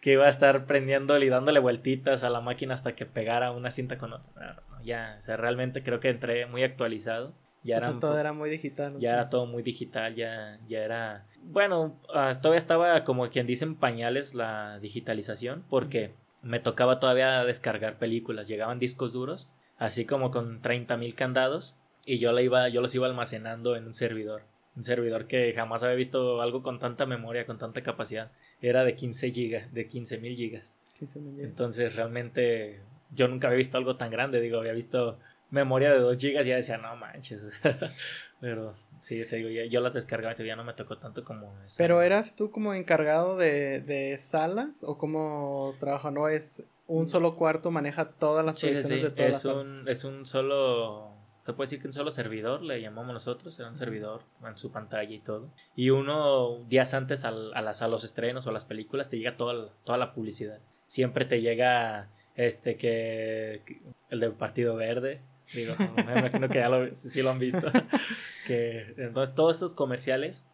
que 0.00 0.12
iba 0.12 0.26
a 0.26 0.28
estar 0.28 0.66
prendiéndole 0.66 1.26
y 1.26 1.28
dándole 1.28 1.60
vueltitas 1.60 2.22
a 2.22 2.30
la 2.30 2.40
máquina 2.40 2.74
hasta 2.74 2.94
que 2.94 3.06
pegara 3.06 3.50
una 3.50 3.70
cinta 3.70 3.98
con 3.98 4.12
otra. 4.12 4.62
ya, 4.84 5.16
o 5.18 5.22
sea, 5.22 5.36
realmente 5.36 5.82
creo 5.82 6.00
que 6.00 6.10
entré 6.10 6.46
muy 6.46 6.62
actualizado. 6.62 7.34
Ya 7.64 7.76
era 7.76 7.98
todo 7.98 8.18
era 8.18 8.32
muy 8.32 8.50
digital. 8.50 8.98
Ya 8.98 9.12
era 9.12 9.30
todo 9.30 9.46
muy 9.46 9.62
digital, 9.62 10.14
ya, 10.14 10.58
ya 10.68 10.80
era... 10.80 11.26
Bueno, 11.42 11.96
ah, 12.14 12.32
todavía 12.40 12.58
estaba 12.58 13.04
como 13.04 13.28
quien 13.28 13.46
dice 13.46 13.64
en 13.64 13.76
pañales 13.76 14.34
la 14.34 14.78
digitalización 14.80 15.64
porque 15.68 16.14
me 16.42 16.60
tocaba 16.60 16.98
todavía 16.98 17.44
descargar 17.44 17.98
películas. 17.98 18.48
Llegaban 18.48 18.78
discos 18.78 19.12
duros, 19.12 19.48
así 19.78 20.04
como 20.04 20.30
con 20.30 20.60
30.000 20.60 21.14
candados 21.14 21.76
y 22.04 22.18
yo, 22.18 22.32
la 22.32 22.42
iba, 22.42 22.68
yo 22.68 22.80
los 22.80 22.94
iba 22.94 23.06
almacenando 23.06 23.76
en 23.76 23.86
un 23.86 23.94
servidor. 23.94 24.42
Un 24.74 24.82
servidor 24.82 25.26
que 25.26 25.52
jamás 25.52 25.82
había 25.82 25.96
visto 25.96 26.40
algo 26.40 26.62
con 26.62 26.78
tanta 26.78 27.06
memoria, 27.06 27.46
con 27.46 27.58
tanta 27.58 27.82
capacidad. 27.82 28.32
Era 28.60 28.84
de 28.84 28.94
15 28.94 29.30
gigas, 29.30 29.72
de 29.72 29.86
15.000 29.88 30.34
gigas. 30.34 30.76
gigas. 30.98 31.16
Entonces 31.38 31.94
realmente 31.94 32.80
yo 33.10 33.28
nunca 33.28 33.48
había 33.48 33.58
visto 33.58 33.76
algo 33.78 33.96
tan 33.96 34.10
grande. 34.10 34.40
Digo, 34.40 34.58
había 34.58 34.72
visto 34.72 35.18
memoria 35.52 35.92
de 35.92 36.00
2 36.00 36.18
gigas, 36.18 36.46
ya 36.46 36.56
decía, 36.56 36.78
no 36.78 36.96
manches. 36.96 37.44
Pero 38.40 38.74
sí, 39.00 39.24
te 39.26 39.36
digo, 39.36 39.48
yo, 39.48 39.80
las 39.80 39.92
descargaba 39.92 40.34
y 40.36 40.44
ya 40.44 40.56
no 40.56 40.64
me 40.64 40.72
tocó 40.72 40.98
tanto 40.98 41.22
como 41.22 41.54
esa. 41.64 41.76
Pero 41.78 42.02
eras 42.02 42.34
tú 42.34 42.50
como 42.50 42.74
encargado 42.74 43.36
de, 43.36 43.80
de 43.80 44.18
salas 44.18 44.82
o 44.82 44.98
como 44.98 45.76
trabajo, 45.78 46.10
no 46.10 46.28
es 46.28 46.66
un 46.88 47.06
solo 47.06 47.36
cuarto 47.36 47.70
maneja 47.70 48.10
todas 48.10 48.44
las 48.44 48.58
proyecciones 48.58 49.02
de 49.02 49.10
todas 49.10 49.44
es 49.44 49.44
un, 49.44 49.88
Es 49.88 50.04
un 50.04 50.26
solo, 50.26 51.14
se 51.46 51.52
puede 51.52 51.66
decir 51.66 51.80
que 51.80 51.86
un 51.86 51.92
solo 51.92 52.10
servidor, 52.10 52.62
le 52.62 52.80
llamamos 52.80 53.12
nosotros, 53.12 53.58
era 53.58 53.68
un 53.68 53.76
servidor 53.76 54.22
en 54.44 54.58
su 54.58 54.72
pantalla 54.72 55.14
y 55.14 55.20
todo. 55.20 55.50
Y 55.76 55.90
uno, 55.90 56.64
días 56.64 56.94
antes 56.94 57.24
a, 57.24 57.30
las, 57.30 57.82
a 57.82 57.88
los 57.88 58.04
estrenos 58.04 58.46
o 58.46 58.50
a 58.50 58.52
las 58.52 58.64
películas, 58.64 59.10
te 59.10 59.18
llega 59.18 59.36
toda, 59.36 59.70
toda 59.84 59.98
la 59.98 60.12
publicidad. 60.12 60.60
Siempre 60.86 61.24
te 61.24 61.40
llega 61.40 62.10
este 62.34 62.76
que, 62.76 63.62
el 64.10 64.20
del 64.20 64.32
Partido 64.32 64.76
Verde, 64.76 65.22
Digo, 65.54 65.74
me 66.06 66.18
imagino 66.18 66.48
que 66.48 66.58
ya 66.58 66.68
lo, 66.68 66.94
sí 66.94 67.22
lo 67.22 67.30
han 67.30 67.38
visto. 67.38 67.66
que 68.46 68.94
entonces 68.96 69.34
todos 69.34 69.56
esos 69.56 69.74
comerciales, 69.74 70.44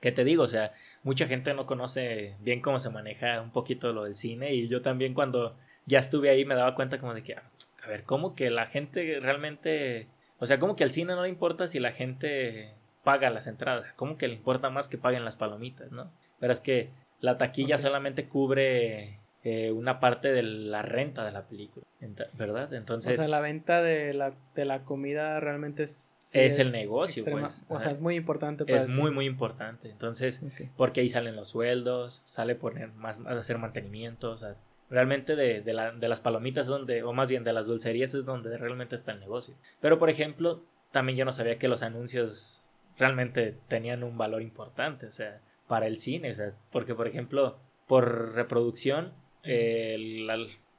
que 0.00 0.12
te 0.12 0.24
digo, 0.24 0.44
o 0.44 0.48
sea, 0.48 0.72
mucha 1.02 1.26
gente 1.26 1.54
no 1.54 1.66
conoce 1.66 2.36
bien 2.40 2.60
cómo 2.60 2.78
se 2.78 2.90
maneja 2.90 3.40
un 3.40 3.52
poquito 3.52 3.92
lo 3.92 4.04
del 4.04 4.16
cine 4.16 4.54
y 4.54 4.68
yo 4.68 4.82
también 4.82 5.14
cuando 5.14 5.56
ya 5.86 5.98
estuve 5.98 6.30
ahí 6.30 6.44
me 6.44 6.54
daba 6.54 6.74
cuenta 6.74 6.98
como 6.98 7.14
de 7.14 7.22
que, 7.22 7.34
a 7.34 7.88
ver, 7.88 8.04
¿cómo 8.04 8.34
que 8.34 8.50
la 8.50 8.66
gente 8.66 9.18
realmente, 9.20 10.08
o 10.38 10.46
sea, 10.46 10.58
cómo 10.58 10.76
que 10.76 10.84
al 10.84 10.92
cine 10.92 11.14
no 11.14 11.22
le 11.22 11.28
importa 11.28 11.66
si 11.66 11.78
la 11.78 11.92
gente 11.92 12.74
paga 13.02 13.30
las 13.30 13.46
entradas, 13.46 13.92
cómo 13.94 14.16
que 14.16 14.28
le 14.28 14.34
importa 14.34 14.70
más 14.70 14.88
que 14.88 14.98
paguen 14.98 15.24
las 15.24 15.36
palomitas, 15.36 15.92
¿no? 15.92 16.12
Pero 16.38 16.52
es 16.52 16.60
que 16.60 16.90
la 17.20 17.38
taquilla 17.38 17.78
solamente 17.78 18.28
cubre 18.28 19.20
eh, 19.42 19.72
una 19.72 20.00
parte 20.00 20.32
de 20.32 20.42
la 20.42 20.82
renta 20.82 21.24
de 21.24 21.32
la 21.32 21.46
película, 21.46 21.86
¿verdad? 22.34 22.74
Entonces... 22.74 23.14
O 23.14 23.22
sea, 23.22 23.28
la 23.28 23.40
venta 23.40 23.82
de 23.82 24.12
la, 24.12 24.34
de 24.54 24.64
la 24.64 24.84
comida 24.84 25.40
realmente 25.40 25.84
es... 25.84 26.30
Es, 26.32 26.58
el 26.60 26.70
negocio, 26.70 27.24
pues. 27.24 27.64
O 27.68 27.80
sea, 27.80 27.90
es 27.90 28.00
muy 28.00 28.14
importante. 28.14 28.64
es 28.68 28.86
muy, 28.86 29.10
muy 29.10 29.24
importante. 29.24 29.90
Entonces, 29.90 30.40
porque 30.76 31.00
ahí 31.00 31.08
salen 31.08 31.34
los 31.34 31.48
sueldos, 31.48 32.22
sale 32.24 32.54
poner 32.54 32.92
más, 32.92 33.18
hacer 33.26 33.58
mantenimiento, 33.58 34.30
o 34.30 34.36
sea, 34.36 34.54
realmente 34.90 35.36
de, 35.36 35.60
de, 35.60 35.72
la, 35.72 35.92
de 35.92 36.08
las 36.08 36.20
palomitas 36.20 36.66
donde, 36.66 37.02
o 37.02 37.12
más 37.12 37.28
bien 37.28 37.42
de 37.42 37.52
las 37.52 37.66
dulcerías 37.66 38.14
es 38.14 38.24
donde 38.26 38.56
realmente 38.58 38.94
está 38.94 39.12
el 39.12 39.20
negocio. 39.20 39.54
Pero 39.80 39.98
por 39.98 40.10
ejemplo, 40.10 40.64
también 40.90 41.16
yo 41.16 41.24
no 41.24 41.32
sabía 41.32 41.58
que 41.58 41.68
los 41.68 41.82
anuncios 41.82 42.68
realmente 42.98 43.56
tenían 43.68 44.02
un 44.02 44.18
valor 44.18 44.42
importante, 44.42 45.06
o 45.06 45.12
sea, 45.12 45.40
para 45.66 45.86
el 45.86 45.98
cine, 45.98 46.30
o 46.30 46.34
sea, 46.34 46.52
porque 46.70 46.94
por 46.94 47.06
ejemplo, 47.06 47.58
por 47.86 48.34
reproducción, 48.34 49.14
el, 49.42 50.28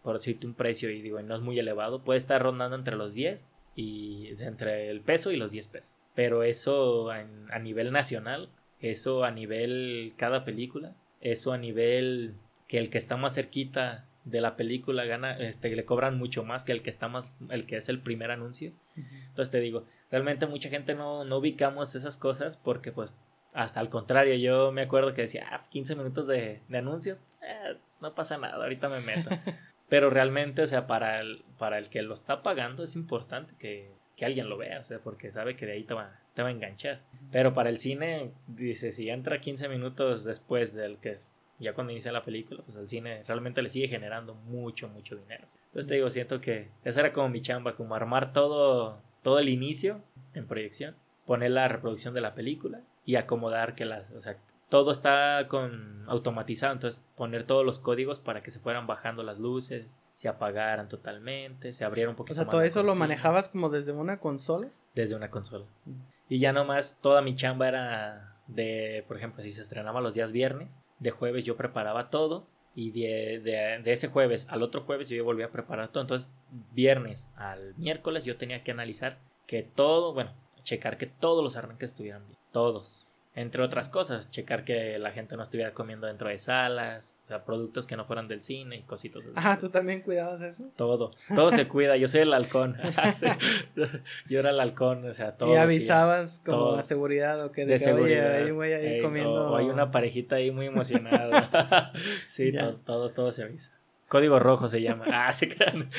por 0.02 0.17
decirte 0.17 0.47
un 0.47 0.54
precio 0.54 0.89
y 0.89 1.02
digo, 1.02 1.21
no 1.21 1.36
es 1.36 1.41
muy 1.41 1.58
elevado, 1.60 2.04
puede 2.04 2.17
estar 2.17 2.41
rondando 2.41 2.76
entre 2.76 2.95
los 2.95 3.13
10 3.13 3.47
y 3.76 4.30
entre 4.39 4.89
el 4.89 5.02
peso 5.02 5.32
y 5.32 5.38
los 5.38 5.52
10 5.52 5.67
pesos. 5.67 6.02
Pero 6.13 6.43
eso 6.43 7.10
a 7.12 7.60
nivel 7.60 7.91
nacional, 7.91 8.50
eso 8.80 9.24
a 9.24 9.32
nivel 9.32 10.13
cada 10.17 10.43
película, 10.43 10.95
eso 11.21 11.54
a 11.54 11.58
nivel 11.58 12.36
que 12.67 12.78
el 12.78 12.89
que 12.89 12.97
está 12.97 13.17
más 13.17 13.36
cerquita 13.36 14.08
de 14.24 14.41
la 14.41 14.56
película 14.56 15.06
gana, 15.06 15.38
este, 15.38 15.76
le 15.76 15.86
cobran 15.86 16.17
mucho 16.17 16.43
más 16.43 16.63
que 16.63 16.71
el 16.71 16.82
que 16.82 16.89
está 16.89 17.08
más, 17.08 17.38
el 17.50 17.65
que 17.65 17.78
es 17.78 17.89
el 17.89 18.02
primer 18.02 18.32
anuncio. 18.32 18.71
Entonces 18.95 19.52
te 19.52 19.60
digo, 19.60 19.86
realmente 20.12 20.45
mucha 20.45 20.69
gente 20.69 20.93
no, 20.93 21.26
no 21.26 21.38
ubicamos 21.38 21.95
esas 21.95 22.17
cosas 22.17 22.58
porque 22.58 22.91
pues 22.91 23.17
hasta 23.53 23.79
al 23.79 23.89
contrario, 23.89 24.35
yo 24.35 24.71
me 24.71 24.83
acuerdo 24.83 25.13
que 25.13 25.21
decía, 25.21 25.47
ah, 25.51 25.61
15 25.69 25.95
minutos 25.95 26.27
de, 26.27 26.61
de 26.67 26.77
anuncios, 26.77 27.21
eh, 27.41 27.77
no 27.99 28.15
pasa 28.15 28.37
nada, 28.37 28.63
ahorita 28.63 28.89
me 28.89 29.01
meto. 29.01 29.29
Pero 29.89 30.09
realmente, 30.09 30.61
o 30.61 30.67
sea, 30.67 30.87
para 30.87 31.19
el, 31.19 31.43
para 31.57 31.77
el 31.77 31.89
que 31.89 32.01
lo 32.01 32.13
está 32.13 32.41
pagando 32.43 32.83
es 32.83 32.95
importante 32.95 33.55
que, 33.59 33.91
que 34.15 34.25
alguien 34.25 34.47
lo 34.49 34.57
vea, 34.57 34.79
o 34.79 34.83
sea, 34.85 34.99
porque 34.99 35.31
sabe 35.31 35.55
que 35.55 35.65
de 35.65 35.73
ahí 35.73 35.83
te 35.83 35.93
va, 35.93 36.21
te 36.33 36.41
va 36.41 36.47
a 36.47 36.51
enganchar. 36.51 37.01
Pero 37.31 37.53
para 37.53 37.69
el 37.69 37.77
cine, 37.77 38.31
dice, 38.47 38.91
si 38.91 39.09
entra 39.09 39.41
15 39.41 39.67
minutos 39.67 40.23
después 40.23 40.73
del 40.73 40.97
que 40.99 41.11
es 41.11 41.29
ya 41.61 41.73
cuando 41.73 41.91
inicia 41.91 42.11
la 42.11 42.23
película, 42.23 42.63
pues 42.63 42.75
el 42.75 42.87
cine 42.87 43.23
realmente 43.27 43.61
le 43.61 43.69
sigue 43.69 43.87
generando 43.87 44.33
mucho, 44.33 44.89
mucho 44.89 45.15
dinero. 45.15 45.43
Entonces 45.43 45.87
te 45.87 45.95
digo, 45.95 46.09
siento 46.09 46.41
que 46.41 46.69
esa 46.83 47.01
era 47.01 47.13
como 47.13 47.29
mi 47.29 47.41
chamba, 47.41 47.75
como 47.75 47.93
armar 47.93 48.33
todo, 48.33 48.99
todo 49.21 49.37
el 49.37 49.47
inicio 49.47 50.03
en 50.33 50.47
proyección, 50.47 50.95
poner 51.25 51.51
la 51.51 51.67
reproducción 51.67 52.13
de 52.13 52.21
la 52.21 52.36
película 52.36 52.81
y 53.05 53.15
acomodar 53.15 53.75
que 53.75 53.86
las, 53.86 54.10
o 54.12 54.21
sea, 54.21 54.38
todo 54.69 54.91
está 54.91 55.47
con 55.47 56.05
automatizado, 56.07 56.73
entonces 56.73 57.03
poner 57.15 57.43
todos 57.43 57.65
los 57.65 57.79
códigos 57.79 58.19
para 58.19 58.41
que 58.41 58.51
se 58.51 58.60
fueran 58.60 58.88
bajando 58.88 59.23
las 59.23 59.38
luces, 59.38 59.99
se 60.13 60.29
apagaran 60.29 60.88
totalmente, 60.88 61.73
se 61.73 61.84
abrieran 61.84 62.12
un 62.12 62.15
poquito. 62.15 62.34
O 62.34 62.36
sea, 62.43 62.49
todo 62.49 62.62
eso 62.62 62.81
lo 62.81 62.95
manejabas 62.95 63.49
como 63.49 63.69
desde 63.69 63.91
una 63.91 64.19
consola. 64.19 64.69
Desde 64.95 65.15
una 65.15 65.29
consola. 65.29 65.65
Mm. 65.86 66.01
Y 66.29 66.39
ya 66.39 66.53
nomás 66.53 66.99
toda 67.01 67.21
mi 67.21 67.36
chamba 67.36 67.67
era 67.67 68.38
de, 68.47 69.03
por 69.07 69.17
ejemplo, 69.17 69.43
si 69.43 69.51
se 69.51 69.62
estrenaba 69.62 69.99
los 69.99 70.13
días 70.13 70.31
viernes, 70.31 70.79
de 70.99 71.12
jueves 71.12 71.43
yo 71.43 71.57
preparaba 71.57 72.10
todo 72.10 72.47
y 72.73 72.91
de, 72.91 73.81
ese 73.86 74.07
jueves 74.07 74.47
al 74.49 74.63
otro 74.63 74.84
jueves 74.84 75.10
yo 75.10 75.23
volvía 75.25 75.47
a 75.47 75.51
preparar 75.51 75.89
todo. 75.91 76.01
Entonces, 76.01 76.31
viernes 76.71 77.27
al 77.36 77.75
miércoles 77.75 78.23
yo 78.23 78.38
tenía 78.38 78.63
que 78.63 78.71
analizar 78.71 79.19
que 79.45 79.63
todo, 79.63 80.13
bueno, 80.13 80.31
checar 80.63 80.97
que 80.97 81.08
todos 81.08 81.43
los 81.43 81.56
arranques 81.56 81.91
estuvieran 81.91 82.28
bien. 82.28 82.39
Todos 82.52 83.12
entre 83.34 83.63
otras 83.63 83.88
cosas, 83.88 84.30
checar 84.30 84.65
que 84.65 85.00
la 85.00 85.12
gente 85.12 85.38
no 85.38 85.43
estuviera 85.43 85.74
comiendo 85.74 86.06
dentro 86.06 86.28
de 86.28 86.38
salas, 86.38 87.17
o 87.24 87.28
sea, 87.28 87.45
productos 87.45 87.88
que 87.88 87.95
no 87.95 88.04
fueran 88.04 88.28
del 88.28 88.41
cine 88.41 88.78
y 88.78 88.82
cositas 88.82 89.26
así. 89.26 89.36
Ah, 89.38 89.58
¿tú 89.58 89.69
también 89.69 90.02
cuidabas 90.02 90.41
eso? 90.41 90.69
Todo, 90.76 91.12
todo 91.34 91.50
se 91.50 91.65
cuida, 91.65 91.95
yo 91.95 92.10
soy 92.10 92.21
el 92.21 92.34
halcón, 92.34 92.76
yo 94.30 94.39
era 94.39 94.50
el 94.50 94.60
halcón, 94.60 95.08
o 95.08 95.13
sea, 95.13 95.38
todo. 95.38 95.54
Y 95.54 95.56
avisabas 95.56 96.41
como 96.45 96.74
a 96.74 96.84
seguridad 96.84 97.41
o 97.45 97.54
que 97.54 97.65
de, 97.65 97.80
seguridad, 97.80 98.34
ahí 98.34 98.52
voy 98.52 98.74
a 98.74 98.97
ir 98.97 99.02
comiendo. 99.02 99.52
O, 99.52 99.56
hay 99.56 99.67
una 99.67 99.91
parejita 99.91 100.36
ahí 100.36 100.52
muy 100.52 100.65
emocionada. 100.65 101.93
sí, 102.28 102.52
todo, 102.84 103.12
todo, 103.12 103.32
se 103.32 103.43
avisa. 103.43 103.71
Código 104.10 104.39
rojo 104.39 104.67
se 104.67 104.82
llama. 104.82 105.06
Ah, 105.08 105.32
sí, 105.32 105.47
crean. 105.47 105.89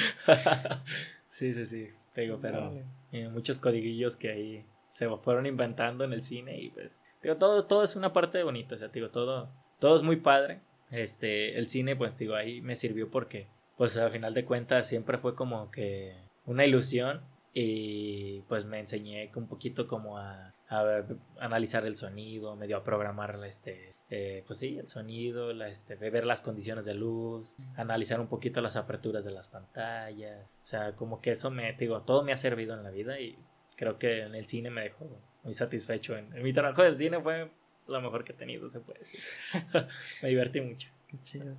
sí, 1.29 1.55
sí, 1.55 1.65
sí, 1.65 1.89
te 2.13 2.21
digo, 2.23 2.39
pero 2.43 2.75
eh, 3.13 3.29
muchos 3.29 3.61
codiguillos 3.61 4.17
que 4.17 4.31
ahí 4.31 4.67
se 4.89 5.09
fueron 5.19 5.47
inventando 5.47 6.05
en 6.05 6.13
el 6.13 6.23
cine 6.23 6.61
y 6.61 6.71
pues 6.71 7.03
digo 7.23 7.37
todo 7.37 7.65
todo 7.67 7.83
es 7.83 7.97
una 7.97 8.13
parte 8.13 8.43
bonita 8.43 8.75
o 8.75 8.79
sea 8.79 8.89
digo 8.89 9.11
todo 9.11 9.49
todo 9.79 9.97
es 9.97 10.03
muy 10.03 10.17
padre. 10.17 10.61
Este 10.91 11.59
el 11.59 11.69
cine 11.69 11.97
pues 11.97 12.17
digo 12.17 12.35
ahí 12.35 12.61
me 12.61 12.77
sirvió 12.77 13.11
porque 13.11 13.49
pues 13.77 13.97
al 13.97 14.13
final 14.13 14.33
de 14.35 14.45
cuentas 14.45 14.87
siempre 14.87 15.19
fue 15.19 15.35
como 15.35 15.71
que 15.71 16.15
una 16.45 16.65
ilusión 16.65 17.23
y 17.55 18.43
pues 18.43 18.65
me 18.65 18.79
enseñé 18.79 19.31
un 19.35 19.49
poquito 19.49 19.87
como 19.87 20.19
a, 20.19 20.55
a 20.73 21.05
analizar 21.41 21.85
el 21.87 21.97
sonido 21.97 22.57
medio 22.57 22.77
a 22.77 22.85
programar 22.85 23.39
este 23.45 23.93
eh, 24.11 24.43
pues 24.47 24.59
sí 24.59 24.79
el 24.79 24.87
sonido 24.87 25.53
la, 25.53 25.69
este 25.69 25.97
ver 25.97 26.25
las 26.25 26.43
condiciones 26.43 26.85
de 26.85 26.95
luz 26.95 27.57
analizar 27.77 28.21
un 28.21 28.29
poquito 28.29 28.61
las 28.61 28.77
aperturas 28.77 29.25
de 29.25 29.33
las 29.33 29.49
pantallas 29.49 30.49
o 30.49 30.67
sea 30.67 30.95
como 30.95 31.21
que 31.21 31.33
eso 31.33 31.51
me 31.51 31.73
digo 31.75 32.03
todo 32.03 32.23
me 32.23 32.33
ha 32.33 32.37
servido 32.37 32.75
en 32.75 32.83
la 32.83 32.91
vida 32.91 33.21
y 33.21 33.39
creo 33.77 33.99
que 33.99 34.23
en 34.23 34.35
el 34.35 34.47
cine 34.47 34.71
me 34.71 34.83
dejó 34.83 35.09
muy 35.43 35.55
satisfecho. 35.55 36.17
En, 36.17 36.43
mi 36.43 36.53
trabajo 36.53 36.83
del 36.83 36.97
cine 36.97 37.21
fue 37.21 37.51
lo 37.87 38.01
mejor 38.01 38.25
que 38.25 38.33
he 38.33 38.37
tenido, 38.37 38.69
se 38.71 38.81
puede 38.81 39.01
decir. 39.01 39.21
me 40.23 40.29
divertí 40.29 40.61
mucho. 40.61 40.89
Qué 41.09 41.21
chido. 41.23 41.57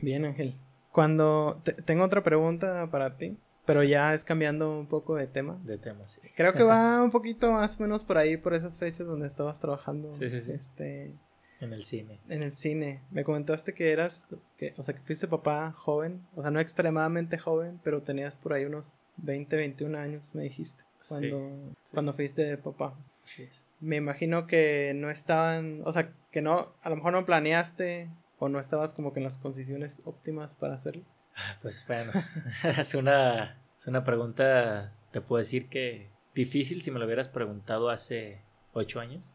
Bien, 0.00 0.24
Ángel. 0.24 0.54
Cuando 0.90 1.62
tengo 1.84 2.04
otra 2.04 2.22
pregunta 2.22 2.88
para 2.90 3.16
ti, 3.16 3.36
pero 3.64 3.82
ya 3.82 4.14
es 4.14 4.24
cambiando 4.24 4.70
un 4.70 4.86
poco 4.86 5.16
de 5.16 5.26
tema. 5.26 5.58
De 5.64 5.78
tema, 5.78 6.06
sí. 6.06 6.20
Creo 6.36 6.52
que 6.52 6.62
va 6.62 7.02
un 7.02 7.10
poquito 7.10 7.52
más 7.52 7.78
o 7.78 7.82
menos 7.82 8.04
por 8.04 8.18
ahí, 8.18 8.36
por 8.36 8.54
esas 8.54 8.78
fechas 8.78 9.06
donde 9.06 9.26
estabas 9.26 9.58
trabajando. 9.58 10.12
Sí, 10.12 10.30
sí, 10.30 10.40
sí. 10.40 10.52
Este, 10.52 11.14
en 11.60 11.72
el 11.72 11.84
cine. 11.84 12.20
En 12.28 12.42
el 12.42 12.52
cine. 12.52 13.00
Me 13.10 13.24
comentaste 13.24 13.72
que 13.72 13.92
eras, 13.92 14.26
que, 14.56 14.74
o 14.76 14.82
sea, 14.82 14.94
que 14.94 15.00
fuiste 15.00 15.28
papá 15.28 15.72
joven, 15.72 16.26
o 16.34 16.42
sea, 16.42 16.50
no 16.50 16.60
extremadamente 16.60 17.38
joven, 17.38 17.80
pero 17.82 18.02
tenías 18.02 18.36
por 18.36 18.52
ahí 18.52 18.64
unos 18.64 18.98
20, 19.16 19.56
21 19.56 19.96
años, 19.96 20.34
me 20.34 20.42
dijiste, 20.42 20.84
cuando, 21.08 21.74
cuando 21.92 22.12
fuiste 22.12 22.58
papá. 22.58 22.98
Sí. 23.24 23.48
Me 23.80 23.96
imagino 23.96 24.46
que 24.46 24.92
no 24.94 25.08
estaban, 25.08 25.82
o 25.84 25.92
sea, 25.92 26.12
que 26.30 26.42
no, 26.42 26.74
a 26.82 26.90
lo 26.90 26.96
mejor 26.96 27.12
no 27.12 27.24
planeaste 27.24 28.10
o 28.38 28.48
no 28.48 28.60
estabas 28.60 28.92
como 28.92 29.12
que 29.12 29.20
en 29.20 29.24
las 29.24 29.38
condiciones 29.38 30.02
óptimas 30.04 30.54
para 30.54 30.74
hacerlo. 30.74 31.04
Ah, 31.36 31.58
pues 31.62 31.84
bueno, 31.86 32.12
es 32.78 32.94
una, 32.94 33.58
es 33.78 33.86
una 33.86 34.04
pregunta, 34.04 34.92
te 35.10 35.20
puedo 35.20 35.38
decir 35.38 35.68
que 35.68 36.10
difícil 36.34 36.82
si 36.82 36.90
me 36.90 36.98
lo 36.98 37.06
hubieras 37.06 37.28
preguntado 37.28 37.90
hace 37.90 38.40
8 38.72 39.00
años. 39.00 39.34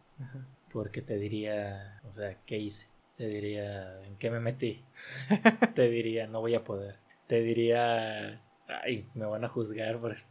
Porque 0.72 1.02
te 1.02 1.18
diría, 1.18 2.02
o 2.08 2.14
sea, 2.14 2.38
¿qué 2.46 2.58
hice? 2.58 2.88
Te 3.18 3.28
diría, 3.28 4.02
¿en 4.06 4.16
qué 4.18 4.30
me 4.30 4.40
metí? 4.40 4.84
te 5.76 5.90
diría, 5.90 6.28
no 6.28 6.42
voy 6.42 6.56
a 6.56 6.64
poder. 6.64 6.98
Te 7.28 7.42
diría, 7.42 8.36
ay, 8.68 9.08
me 9.14 9.26
van 9.26 9.44
a 9.44 9.48
juzgar 9.48 10.00
pues, 10.00 10.26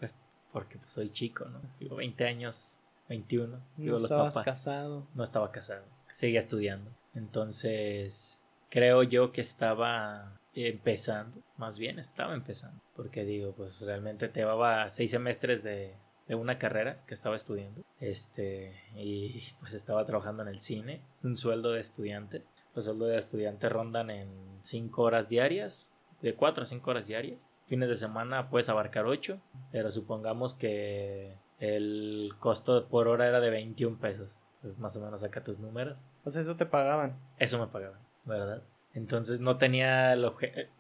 porque 0.53 0.79
pues, 0.79 0.91
soy 0.91 1.11
chico, 1.11 1.47
¿no? 1.47 1.61
Digo, 1.81 1.97
20 1.97 2.25
años, 2.27 2.81
21. 3.09 3.61
no 3.77 3.97
estabas 3.97 4.39
casado. 4.45 5.07
No 5.15 5.25
estaba 5.25 5.51
casado. 5.51 5.85
Seguía 6.11 6.39
estudiando. 6.39 6.91
Entonces, 7.15 8.41
creo 8.71 9.03
yo 9.03 9.33
que 9.33 9.41
estaba 9.41 10.39
empezando, 10.67 11.41
más 11.57 11.79
bien 11.79 11.99
estaba 11.99 12.35
empezando, 12.35 12.83
porque 12.97 13.25
digo, 13.25 13.53
pues 13.53 13.81
realmente 13.83 14.29
te 14.29 14.41
llevaba 14.41 14.89
seis 14.91 15.11
semestres 15.11 15.63
de, 15.63 15.95
de 16.27 16.35
una 16.35 16.59
carrera 16.59 17.05
que 17.07 17.15
estaba 17.15 17.37
estudiando, 17.37 17.83
este, 18.01 18.73
y 18.97 19.41
pues 19.61 19.75
estaba 19.75 20.05
trabajando 20.05 20.43
en 20.43 20.49
el 20.49 20.61
cine, 20.61 21.03
un 21.23 21.37
sueldo 21.37 21.73
de 21.73 21.81
estudiante, 21.81 22.45
los 22.75 22.85
sueldos 22.85 23.09
de 23.09 23.19
estudiante 23.19 23.69
rondan 23.69 24.11
en 24.11 24.29
cinco 24.63 25.03
horas 25.03 25.29
diarias, 25.29 25.95
de 26.23 26.35
cuatro 26.35 26.65
a 26.65 26.67
cinco 26.67 26.91
horas 26.91 27.07
diarias, 27.07 27.51
fines 27.65 27.89
de 27.89 27.97
semana 27.97 28.49
puedes 28.49 28.69
abarcar 28.69 29.07
ocho, 29.07 29.41
pero 29.71 29.91
supongamos 29.91 30.55
que 30.55 31.37
el 31.59 32.33
costo 32.39 32.89
por 32.89 33.09
hora 33.09 33.29
era 33.29 33.41
de 33.41 33.51
21 33.51 33.99
pesos. 33.99 34.41
Entonces 34.57 34.81
más 34.81 34.97
o 34.97 35.01
menos 35.01 35.21
saca 35.21 35.45
tus 35.45 35.59
números. 35.59 36.07
Sea, 36.27 36.43
eso 36.43 36.57
te 36.57 36.67
pagaban. 36.67 37.19
Eso 37.39 37.59
me 37.59 37.69
pagaban, 37.69 38.01
¿verdad? 38.25 38.63
Entonces 38.95 39.41
no 39.41 39.59
tenía 39.59 40.13
el 40.13 40.31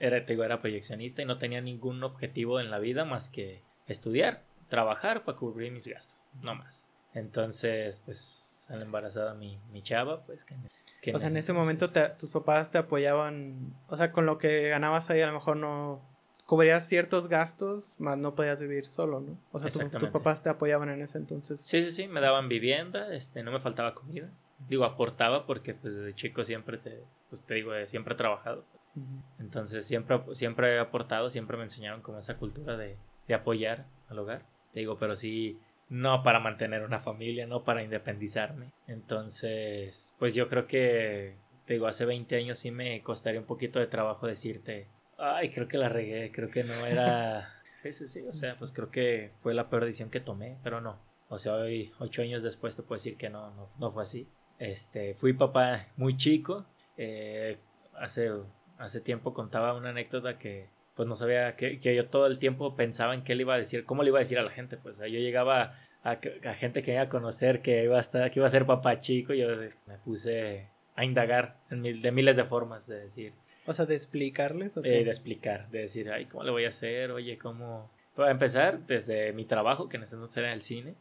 era, 0.00 0.18
era 0.26 0.60
proyeccionista 0.60 1.22
y 1.22 1.24
no 1.24 1.38
tenía 1.38 1.60
ningún 1.60 2.02
objetivo 2.02 2.60
en 2.60 2.70
la 2.70 2.78
vida 2.78 3.04
más 3.04 3.28
que 3.28 3.62
estudiar, 3.86 4.42
trabajar 4.68 5.24
para 5.24 5.36
cubrir 5.36 5.72
mis 5.72 5.86
gastos, 5.86 6.28
no 6.42 6.54
más. 6.54 6.88
Entonces, 7.14 8.00
pues, 8.00 8.66
al 8.70 8.82
embarazada 8.82 9.34
mi, 9.34 9.58
mi 9.72 9.82
chava, 9.82 10.24
pues 10.24 10.44
que... 10.44 10.54
o 11.12 11.18
sea, 11.18 11.28
en 11.28 11.36
ese 11.36 11.52
momento 11.52 11.88
tus 12.18 12.30
papás 12.30 12.70
te 12.70 12.78
apoyaban, 12.78 13.74
o 13.88 13.96
sea, 13.96 14.12
con 14.12 14.26
lo 14.26 14.38
que 14.38 14.68
ganabas 14.68 15.10
ahí 15.10 15.20
a 15.20 15.26
lo 15.26 15.32
mejor 15.32 15.56
no, 15.56 16.02
cubrías 16.48 16.86
ciertos 16.86 17.28
gastos, 17.28 17.94
más 17.98 18.16
no 18.16 18.34
podías 18.34 18.60
vivir 18.60 18.86
solo, 18.86 19.20
¿no? 19.20 19.38
O 19.52 19.58
sea, 19.58 19.68
tus 19.90 20.08
papás 20.08 20.42
te 20.42 20.48
apoyaban 20.48 20.88
en 20.88 21.02
ese 21.02 21.18
entonces. 21.18 21.60
Sí, 21.60 21.82
sí, 21.82 21.90
sí, 21.90 22.08
me 22.08 22.20
daban 22.20 22.48
vivienda, 22.48 23.14
este, 23.14 23.42
no 23.42 23.52
me 23.52 23.60
faltaba 23.60 23.94
comida. 23.94 24.30
Digo, 24.66 24.84
aportaba 24.84 25.46
porque 25.46 25.74
pues 25.74 25.96
desde 25.96 26.14
chico 26.14 26.44
siempre 26.44 26.78
te, 26.78 27.04
pues 27.28 27.44
te 27.44 27.54
digo, 27.54 27.72
siempre 27.86 28.14
he 28.14 28.16
trabajado. 28.16 28.64
Entonces 29.38 29.86
siempre, 29.86 30.20
siempre 30.32 30.74
he 30.74 30.78
aportado, 30.80 31.30
siempre 31.30 31.56
me 31.56 31.62
enseñaron 31.62 32.00
como 32.02 32.18
esa 32.18 32.36
cultura 32.36 32.76
de, 32.76 32.96
de 33.28 33.34
apoyar 33.34 33.86
al 34.08 34.18
hogar. 34.18 34.44
Te 34.72 34.80
digo, 34.80 34.98
pero 34.98 35.14
sí, 35.14 35.60
no 35.88 36.22
para 36.22 36.40
mantener 36.40 36.82
una 36.82 36.98
familia, 36.98 37.46
no 37.46 37.62
para 37.62 37.82
independizarme. 37.82 38.72
Entonces, 38.88 40.14
pues 40.18 40.34
yo 40.34 40.48
creo 40.48 40.66
que, 40.66 41.36
te 41.64 41.74
digo, 41.74 41.86
hace 41.86 42.04
20 42.04 42.36
años 42.36 42.58
sí 42.58 42.70
me 42.70 43.00
costaría 43.02 43.40
un 43.40 43.46
poquito 43.46 43.78
de 43.78 43.86
trabajo 43.86 44.26
decirte, 44.26 44.88
Ay, 45.18 45.50
creo 45.50 45.66
que 45.66 45.78
la 45.78 45.88
regué, 45.88 46.30
creo 46.30 46.48
que 46.48 46.64
no 46.64 46.86
era... 46.86 47.54
Sí, 47.74 47.92
sí, 47.92 48.08
sí, 48.08 48.24
o 48.28 48.32
sea, 48.32 48.54
pues 48.58 48.72
creo 48.72 48.90
que 48.90 49.30
fue 49.38 49.54
la 49.54 49.70
peor 49.70 49.84
decisión 49.84 50.10
que 50.10 50.18
tomé, 50.18 50.58
pero 50.64 50.80
no. 50.80 50.98
O 51.28 51.38
sea, 51.38 51.54
hoy, 51.54 51.92
ocho 52.00 52.22
años 52.22 52.42
después 52.42 52.74
te 52.74 52.82
puedo 52.82 52.96
decir 52.96 53.16
que 53.16 53.30
no, 53.30 53.54
no, 53.54 53.68
no 53.78 53.92
fue 53.92 54.02
así. 54.02 54.28
Este, 54.58 55.14
fui 55.14 55.32
papá 55.32 55.86
muy 55.96 56.16
chico. 56.16 56.66
Eh, 56.96 57.58
hace, 57.94 58.30
hace 58.78 59.00
tiempo 59.00 59.34
contaba 59.34 59.74
una 59.74 59.90
anécdota 59.90 60.38
que 60.38 60.68
pues 60.94 61.06
no 61.06 61.14
sabía, 61.14 61.54
que, 61.54 61.78
que, 61.78 61.94
yo 61.94 62.08
todo 62.08 62.26
el 62.26 62.40
tiempo 62.40 62.74
pensaba 62.74 63.14
en 63.14 63.22
qué 63.22 63.36
le 63.36 63.42
iba 63.42 63.54
a 63.54 63.58
decir, 63.58 63.84
cómo 63.84 64.02
le 64.02 64.08
iba 64.08 64.18
a 64.18 64.20
decir 64.20 64.38
a 64.38 64.42
la 64.42 64.50
gente. 64.50 64.76
Pues 64.76 64.98
yo 64.98 65.06
llegaba 65.06 65.74
a, 66.02 66.18
a, 66.44 66.54
gente 66.54 66.82
que 66.82 66.92
iba 66.92 67.02
a 67.02 67.08
conocer 67.08 67.62
que 67.62 67.84
iba 67.84 67.98
a, 67.98 68.00
estar, 68.00 68.30
que 68.30 68.40
iba 68.40 68.46
a 68.46 68.50
ser 68.50 68.66
papá 68.66 68.98
chico 68.98 69.32
y 69.32 69.38
yo 69.38 69.48
me 69.86 69.98
puse 69.98 70.68
a 70.96 71.04
indagar 71.04 71.60
en 71.70 71.80
mil, 71.80 72.02
de 72.02 72.10
miles 72.10 72.36
de 72.36 72.44
formas 72.44 72.86
de 72.88 73.00
decir 73.00 73.32
o 73.68 73.74
sea, 73.74 73.84
de 73.84 73.94
explicarles. 73.94 74.78
Eh, 74.78 75.04
de 75.04 75.10
explicar, 75.10 75.68
de 75.68 75.80
decir, 75.80 76.10
ay, 76.10 76.24
¿cómo 76.24 76.42
le 76.42 76.50
voy 76.50 76.64
a 76.64 76.68
hacer? 76.68 77.10
Oye, 77.10 77.36
¿cómo...? 77.36 77.90
Para 78.18 78.32
empezar, 78.32 78.84
desde 78.84 79.32
mi 79.32 79.44
trabajo, 79.44 79.88
que 79.88 79.96
en 79.96 80.02
ese 80.02 80.16
entonces 80.16 80.36
era 80.38 80.48
en 80.48 80.54
el 80.54 80.62
cine, 80.62 80.96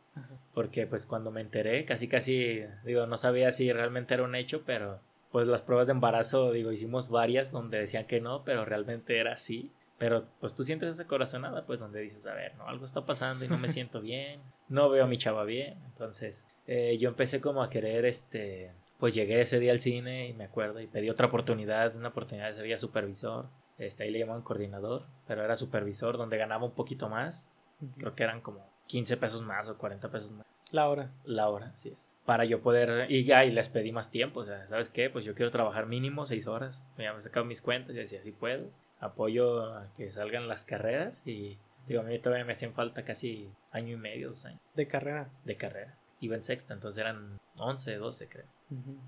porque 0.54 0.86
pues 0.86 1.08
cuando 1.08 1.32
me 1.32 1.42
enteré, 1.42 1.84
casi 1.84 2.08
casi, 2.08 2.64
digo, 2.86 3.08
no 3.08 3.18
sabía 3.18 3.52
si 3.52 3.74
realmente 3.74 4.14
era 4.14 4.22
un 4.22 4.36
hecho, 4.36 4.62
pero 4.68 5.00
pues 5.32 5.48
las 5.48 5.64
pruebas 5.64 5.88
de 5.88 5.94
embarazo, 5.94 6.52
digo, 6.52 6.72
hicimos 6.72 7.10
varias 7.10 7.52
donde 7.52 7.80
decían 7.80 8.06
que 8.06 8.22
no, 8.22 8.44
pero 8.44 8.66
realmente 8.66 9.18
era 9.18 9.34
así. 9.34 9.72
Pero 9.98 10.28
pues 10.40 10.54
tú 10.54 10.64
sientes 10.64 10.94
esa 10.94 11.08
corazonada, 11.08 11.66
pues 11.66 11.80
donde 11.80 12.02
dices, 12.02 12.28
a 12.28 12.36
ver, 12.36 12.56
no, 12.56 12.68
algo 12.68 12.86
está 12.86 13.04
pasando 13.04 13.44
y 13.44 13.48
no 13.48 13.58
me 13.58 13.68
siento 13.68 14.00
bien, 14.00 14.40
no 14.70 14.88
veo 14.88 15.06
a 15.06 15.08
mi 15.08 15.18
chava 15.18 15.44
bien. 15.44 15.80
Entonces 15.88 16.46
eh, 16.68 17.00
yo 17.00 17.10
empecé 17.10 17.42
como 17.42 17.64
a 17.64 17.72
querer, 17.72 18.06
este, 18.06 18.74
pues 19.00 19.16
llegué 19.16 19.42
ese 19.42 19.60
día 19.60 19.72
al 19.72 19.82
cine 19.82 20.28
y 20.28 20.34
me 20.34 20.44
acuerdo 20.44 20.82
y 20.82 20.86
pedí 20.86 21.10
otra 21.10 21.26
oportunidad, 21.26 21.96
una 21.96 22.10
oportunidad 22.10 22.50
de 22.50 22.54
ser 22.54 22.68
ya 22.68 22.78
supervisor. 22.78 23.50
Este, 23.78 24.04
ahí 24.04 24.12
le 24.12 24.20
llamaban 24.20 24.42
coordinador, 24.42 25.06
pero 25.28 25.44
era 25.44 25.56
supervisor 25.56 26.18
donde 26.18 26.38
ganaba 26.38 26.66
un 26.66 26.74
poquito 26.74 27.10
más. 27.10 27.50
Creo 27.98 28.16
que 28.16 28.24
eran 28.24 28.42
como 28.42 28.68
15 28.88 29.18
pesos 29.18 29.42
más 29.44 29.70
o 29.70 29.78
40 29.78 30.10
pesos 30.10 30.32
más. 30.32 30.46
La 30.72 30.90
hora. 30.90 31.12
La 31.24 31.50
hora, 31.50 31.76
sí 31.76 31.94
es. 31.96 32.10
Para 32.26 32.44
yo 32.44 32.62
poder. 32.62 33.10
Y, 33.10 33.32
y 33.32 33.52
les 33.52 33.70
pedí 33.70 33.92
más 33.92 34.12
tiempo. 34.12 34.42
O 34.42 34.44
sea, 34.44 34.68
¿sabes 34.68 34.90
qué? 34.90 35.10
Pues 35.10 35.24
yo 35.24 35.34
quiero 35.34 35.52
trabajar 35.52 35.86
mínimo 35.86 36.26
6 36.26 36.48
horas. 36.48 36.84
Ya 36.98 37.14
me 37.14 37.20
he 37.20 37.22
sacado 37.22 37.46
mis 37.46 37.62
cuentas 37.62 37.96
y 37.96 38.00
decía, 38.00 38.22
sí 38.22 38.32
puedo. 38.32 38.70
Apoyo 39.00 39.64
a 39.64 39.92
que 39.96 40.10
salgan 40.10 40.48
las 40.48 40.66
carreras 40.66 41.26
y. 41.26 41.58
Digo, 41.88 42.02
a 42.02 42.04
mí 42.04 42.20
todavía 42.20 42.44
me 42.44 42.52
hacían 42.52 42.74
falta 42.74 43.06
casi 43.06 43.50
año 43.72 43.94
y 43.94 43.98
medio, 43.98 44.30
dos 44.30 44.44
años. 44.44 44.60
¿De 44.76 44.88
carrera? 44.88 45.30
De 45.46 45.56
carrera. 45.56 45.98
Iba 46.20 46.36
en 46.36 46.44
sexta, 46.44 46.74
entonces 46.74 47.00
eran 47.00 47.40
11, 47.60 47.96
12, 47.96 48.28
creo. 48.28 48.46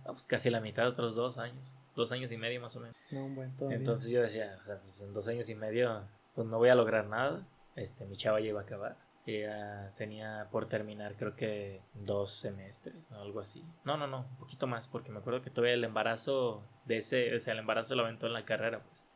Ah, 0.05 0.11
pues 0.11 0.25
casi 0.25 0.49
la 0.49 0.61
mitad 0.61 0.87
otros 0.87 1.15
dos 1.15 1.37
años, 1.37 1.77
dos 1.95 2.11
años 2.11 2.31
y 2.31 2.37
medio 2.37 2.61
más 2.61 2.75
o 2.75 2.79
menos. 2.79 2.95
No, 3.11 3.27
buen 3.29 3.53
Entonces 3.71 4.11
yo 4.11 4.21
decía, 4.21 4.57
o 4.59 4.63
sea, 4.63 4.79
pues 4.79 5.01
en 5.01 5.13
dos 5.13 5.27
años 5.27 5.49
y 5.49 5.55
medio, 5.55 6.03
pues 6.33 6.47
no 6.47 6.57
voy 6.57 6.69
a 6.69 6.75
lograr 6.75 7.07
nada. 7.07 7.45
Este, 7.75 8.05
mi 8.05 8.15
chava 8.15 8.39
ya 8.39 8.47
iba 8.47 8.61
a 8.61 8.63
acabar. 8.63 8.97
Ella 9.25 9.93
tenía 9.95 10.47
por 10.51 10.67
terminar, 10.67 11.15
creo 11.15 11.35
que 11.35 11.81
dos 11.93 12.31
semestres, 12.31 13.11
¿no? 13.11 13.21
Algo 13.21 13.39
así. 13.41 13.63
No, 13.83 13.97
no, 13.97 14.07
no, 14.07 14.21
un 14.21 14.37
poquito 14.37 14.65
más, 14.65 14.87
porque 14.87 15.11
me 15.11 15.19
acuerdo 15.19 15.41
que 15.41 15.49
todavía 15.49 15.75
el 15.75 15.83
embarazo 15.83 16.63
de 16.85 16.97
ese, 16.97 17.35
o 17.35 17.39
sea, 17.39 17.53
el 17.53 17.59
embarazo 17.59 17.95
lo 17.95 18.03
aventó 18.03 18.27
en 18.27 18.33
la 18.33 18.45
carrera, 18.45 18.81
pues. 18.83 19.07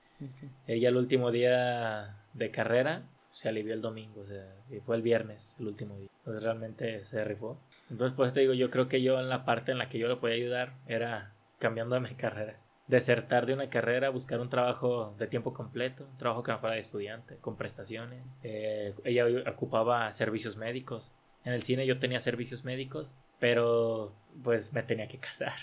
Ella 0.67 0.89
el 0.89 0.97
último 0.97 1.31
día 1.31 2.23
de 2.33 2.51
carrera 2.51 3.03
se 3.33 3.49
alivió 3.49 3.73
el 3.73 3.81
domingo, 3.81 4.21
o 4.21 4.25
sea, 4.25 4.45
y 4.69 4.79
fue 4.79 4.95
el 4.95 5.01
viernes, 5.01 5.57
el 5.59 5.67
último 5.67 5.97
día. 5.97 6.07
Entonces 6.19 6.43
realmente 6.43 7.03
se 7.03 7.23
rifó. 7.23 7.59
Entonces, 7.89 8.15
pues 8.15 8.31
te 8.31 8.41
digo, 8.41 8.53
yo 8.53 8.69
creo 8.69 8.87
que 8.87 9.01
yo 9.01 9.19
en 9.19 9.27
la 9.27 9.43
parte 9.43 9.71
en 9.71 9.79
la 9.79 9.89
que 9.89 9.97
yo 9.97 10.07
le 10.07 10.17
podía 10.17 10.35
ayudar 10.35 10.75
era 10.87 11.33
cambiando 11.57 11.95
de 11.95 12.01
mi 12.01 12.09
carrera. 12.15 12.59
Desertar 12.87 13.47
de 13.47 13.55
una 13.55 13.69
carrera, 13.69 14.09
buscar 14.09 14.39
un 14.39 14.49
trabajo 14.49 15.15
de 15.17 15.25
tiempo 15.25 15.51
completo, 15.51 16.05
un 16.05 16.17
trabajo 16.17 16.43
que 16.43 16.51
no 16.51 16.59
fuera 16.59 16.75
de 16.75 16.81
estudiante, 16.81 17.37
con 17.37 17.57
prestaciones. 17.57 18.23
Eh, 18.43 18.93
ella 19.03 19.25
ocupaba 19.51 20.13
servicios 20.13 20.55
médicos. 20.55 21.15
En 21.43 21.53
el 21.53 21.63
cine 21.63 21.87
yo 21.87 21.97
tenía 21.97 22.19
servicios 22.19 22.63
médicos, 22.63 23.15
pero 23.39 24.13
pues 24.43 24.73
me 24.73 24.83
tenía 24.83 25.07
que 25.07 25.17
casar. 25.17 25.53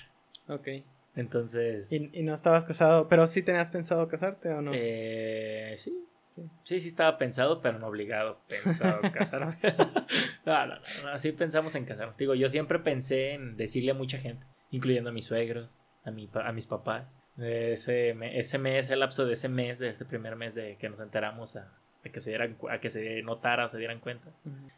Ok. 0.48 0.68
Entonces... 1.14 1.92
¿Y, 1.92 2.11
y 2.18 2.22
no 2.22 2.35
estabas 2.35 2.64
casado? 2.64 3.06
¿Pero 3.09 3.26
sí 3.28 3.42
tenías 3.42 3.70
pensado 3.70 4.09
casarte 4.09 4.48
o 4.48 4.61
no? 4.61 4.72
Eh, 4.74 5.74
sí, 5.76 6.06
Sí. 6.31 6.81
sí, 6.81 6.88
estaba 6.88 7.19
pensado, 7.19 7.61
pero 7.61 7.79
no 7.79 7.88
obligado, 7.88 8.40
pensado 8.49 9.01
casarme. 9.12 9.57
no, 10.47 10.66
no, 10.66 10.75
no, 11.03 11.09
así 11.11 11.33
pensamos 11.33 11.75
en 11.75 11.85
casarnos. 11.85 12.16
Digo, 12.16 12.35
yo 12.35 12.49
siempre 12.49 12.79
pensé 12.79 13.33
en 13.33 13.57
decirle 13.57 13.90
a 13.90 13.95
mucha 13.95 14.19
gente, 14.19 14.47
incluyendo 14.71 15.11
a 15.11 15.12
mis 15.12 15.25
suegros, 15.25 15.85
a, 16.05 16.11
mi, 16.11 16.29
a 16.33 16.53
mis 16.53 16.66
papás. 16.66 17.16
Ese, 17.37 18.16
ese 18.38 18.59
mes, 18.59 18.90
el 18.90 19.01
lapso 19.01 19.25
de 19.25 19.33
ese 19.33 19.49
mes, 19.49 19.79
de 19.79 19.90
ese 19.90 20.05
primer 20.05 20.37
mes 20.37 20.55
de 20.55 20.77
que 20.77 20.88
nos 20.88 21.01
enteramos 21.01 21.57
a, 21.57 21.73
que 22.03 22.21
se 22.21 22.31
dieran, 22.31 22.57
a 22.71 22.79
que 22.79 22.90
se 22.90 23.23
notara, 23.23 23.69
se 23.69 23.79
dieran 23.79 24.01
cuenta, 24.01 24.31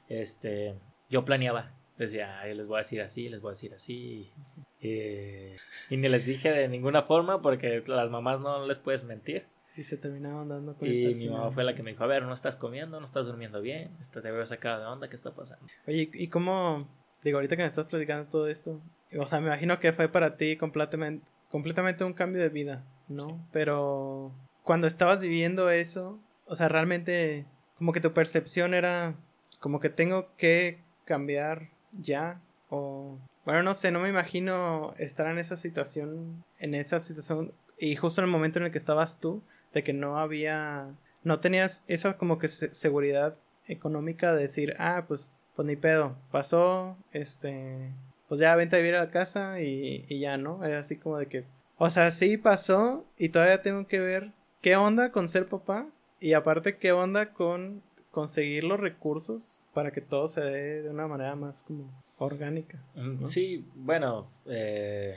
este, 0.09 0.75
yo 1.11 1.25
planeaba. 1.25 1.73
Decía, 1.99 2.41
Ay, 2.41 2.55
les 2.55 2.69
voy 2.69 2.77
a 2.77 2.79
decir 2.79 3.03
así, 3.03 3.29
les 3.29 3.41
voy 3.41 3.51
a 3.51 3.53
decir 3.53 3.75
así. 3.75 4.33
y 4.81 5.97
ni 5.97 6.09
les 6.09 6.25
dije 6.25 6.51
de 6.51 6.67
ninguna 6.69 7.03
forma 7.03 7.43
porque 7.43 7.83
las 7.87 8.11
mamás 8.11 8.41
no 8.41 8.67
les 8.67 8.79
puedes 8.79 9.05
mentir. 9.05 9.47
Y 9.77 9.85
se 9.85 9.97
terminaban 9.97 10.49
dando 10.49 10.75
cuenta. 10.75 10.95
Y 10.95 11.15
mi 11.15 11.29
mamá 11.29 11.51
fue 11.51 11.65
la 11.65 11.75
que 11.75 11.83
me 11.83 11.93
dijo, 11.93 12.05
a 12.05 12.07
ver, 12.07 12.25
no 12.25 12.35
estás 12.35 12.57
comiendo, 12.57 12.99
no 13.01 13.07
estás 13.07 13.27
durmiendo 13.27 13.61
bien, 13.63 13.97
te 14.11 14.21
veo 14.21 14.45
sacado 14.47 14.81
de 14.81 14.87
onda, 14.87 15.09
¿qué 15.09 15.17
está 15.17 15.35
pasando? 15.35 15.67
Oye, 15.87 16.11
¿y 16.13 16.29
cómo, 16.29 16.89
digo, 17.23 17.39
ahorita 17.39 17.57
que 17.57 17.63
me 17.63 17.69
estás 17.69 17.87
platicando 17.87 18.29
todo 18.29 18.49
esto, 18.49 18.81
o 19.19 19.27
sea, 19.27 19.41
me 19.41 19.47
imagino 19.47 19.79
que 19.81 19.93
fue 19.93 20.09
para 20.09 20.37
ti 20.37 20.57
completamente, 20.57 21.31
completamente 21.49 22.05
un 22.05 22.13
cambio 22.13 22.43
de 22.43 22.49
vida, 22.49 22.85
¿no? 23.09 23.47
Pero 23.53 24.33
cuando 24.63 24.87
estabas 24.87 25.21
viviendo 25.21 25.71
eso, 25.71 26.21
o 26.47 26.55
sea, 26.55 26.69
realmente 26.69 27.47
como 27.77 27.93
que 27.93 28.01
tu 28.01 28.13
percepción 28.13 28.75
era 28.75 29.17
como 29.59 29.81
que 29.81 29.91
tengo 29.91 30.35
que 30.37 30.83
cambiar 31.05 31.71
ya 31.93 32.41
o 32.69 33.19
bueno, 33.45 33.63
no 33.63 33.75
sé, 33.75 33.91
no 33.91 34.01
me 34.01 34.09
imagino 34.09 34.95
estar 34.99 35.27
en 35.27 35.39
esa 35.39 35.57
situación, 35.57 36.45
en 36.59 36.75
esa 36.75 37.01
situación 37.01 37.53
y 37.79 37.97
justo 37.97 38.21
en 38.21 38.27
el 38.27 38.31
momento 38.31 38.59
en 38.59 38.67
el 38.67 38.71
que 38.71 38.79
estabas 38.79 39.19
tú, 39.19 39.43
de 39.73 39.83
que 39.83 39.93
no 39.93 40.19
había, 40.19 40.95
no 41.23 41.41
tenías 41.41 41.83
esa 41.87 42.17
como 42.17 42.39
que 42.39 42.49
seguridad 42.49 43.37
económica 43.67 44.35
de 44.35 44.43
decir, 44.43 44.75
ah, 44.79 45.05
pues, 45.07 45.31
pues 45.55 45.67
ni 45.67 45.77
pedo, 45.77 46.17
pasó, 46.31 46.97
este, 47.13 47.93
pues 48.29 48.41
ya 48.41 48.57
vente 48.57 48.77
a 48.77 48.79
vivir 48.79 48.97
a 48.97 49.05
la 49.05 49.11
casa 49.11 49.61
y, 49.61 50.05
y 50.09 50.19
ya, 50.19 50.37
¿no? 50.37 50.65
Es 50.65 50.75
así 50.75 50.97
como 50.97 51.19
de 51.19 51.27
que, 51.27 51.45
o 51.79 51.91
sea, 51.91 52.11
sí 52.11 52.37
pasó 52.37 53.07
y 53.19 53.31
todavía 53.31 53.63
tengo 53.63 53.87
que 53.87 54.01
ver 54.01 54.33
qué 54.61 54.77
onda 54.77 55.13
con 55.13 55.29
ser 55.29 55.49
papá 55.49 55.87
y 56.21 56.35
aparte 56.35 56.77
qué 56.79 56.93
onda 56.93 57.33
con 57.33 57.83
conseguir 58.13 58.63
los 58.63 58.79
recursos 58.79 59.61
para 59.75 59.91
que 59.91 60.01
todo 60.01 60.29
se 60.29 60.43
dé 60.43 60.83
de 60.83 60.91
una 60.91 61.09
manera 61.09 61.35
más 61.35 61.65
como 61.65 61.91
orgánica. 62.19 62.81
Sí, 63.23 63.67
bueno, 63.75 64.29
eh, 64.47 65.17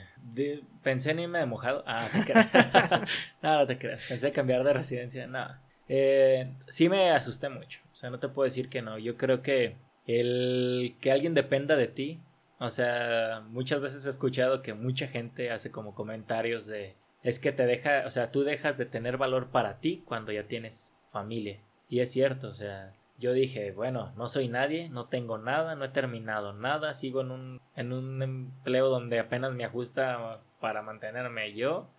pensé 0.81 1.12
en 1.12 1.19
irme 1.19 1.39
de 1.39 1.45
mojado. 1.45 1.84
Ah, 1.86 2.08
te 2.12 2.34
no, 3.43 3.60
no 3.60 3.67
te 3.67 3.77
creas. 3.77 4.08
Pensé 4.08 4.27
en 4.27 4.34
cambiar 4.34 4.63
de 4.63 4.73
residencia. 4.73 5.27
No. 5.27 5.45
Eh, 5.88 6.45
sí 6.67 6.89
me 6.89 7.12
asusté 7.12 7.49
mucho. 7.49 7.81
O 7.91 7.95
sea, 7.95 8.10
no 8.10 8.17
te 8.17 8.29
puedo 8.29 8.45
decir 8.45 8.69
que 8.69 8.81
no. 8.81 8.97
Yo 8.97 9.17
creo 9.17 9.43
que 9.43 9.75
el 10.08 10.95
que 11.01 11.12
alguien 11.12 11.36
dependa 11.36 11.75
de 11.75 11.88
ti. 11.88 12.21
O 12.58 12.69
sea, 12.69 13.43
muchas 13.49 13.81
veces 13.81 14.05
he 14.05 14.10
escuchado 14.10 14.62
que 14.62 14.73
mucha 14.73 15.08
gente 15.08 15.51
hace 15.51 15.69
como 15.71 15.93
comentarios 15.93 16.65
de 16.65 16.95
es 17.21 17.39
que 17.39 17.51
te 17.51 17.65
deja, 17.65 18.03
o 18.05 18.10
sea, 18.10 18.31
tú 18.31 18.43
dejas 18.43 18.77
de 18.77 18.86
tener 18.86 19.17
valor 19.17 19.49
para 19.49 19.79
ti 19.79 20.03
cuando 20.05 20.31
ya 20.31 20.47
tienes 20.47 20.95
familia. 21.08 21.60
Y 21.89 22.00
es 22.00 22.12
cierto, 22.12 22.50
o 22.50 22.54
sea, 22.54 22.93
yo 23.17 23.34
dije, 23.34 23.71
bueno, 23.71 24.12
no 24.17 24.28
soy 24.28 24.50
nadie, 24.50 24.89
no 24.89 25.08
tengo 25.08 25.38
nada, 25.38 25.76
no 25.76 25.86
he 25.86 25.89
terminado 25.89 26.54
nada, 26.54 26.93
sigo 26.93 27.21
en 27.21 27.32
un, 27.32 27.62
en 27.76 27.93
un 27.93 28.21
empleo 28.21 28.89
donde 28.89 29.19
apenas 29.19 29.56
me 29.56 29.63
ajusta 29.63 30.41
para 30.60 30.82
mantenerme 30.82 31.54
yo. 31.54 31.89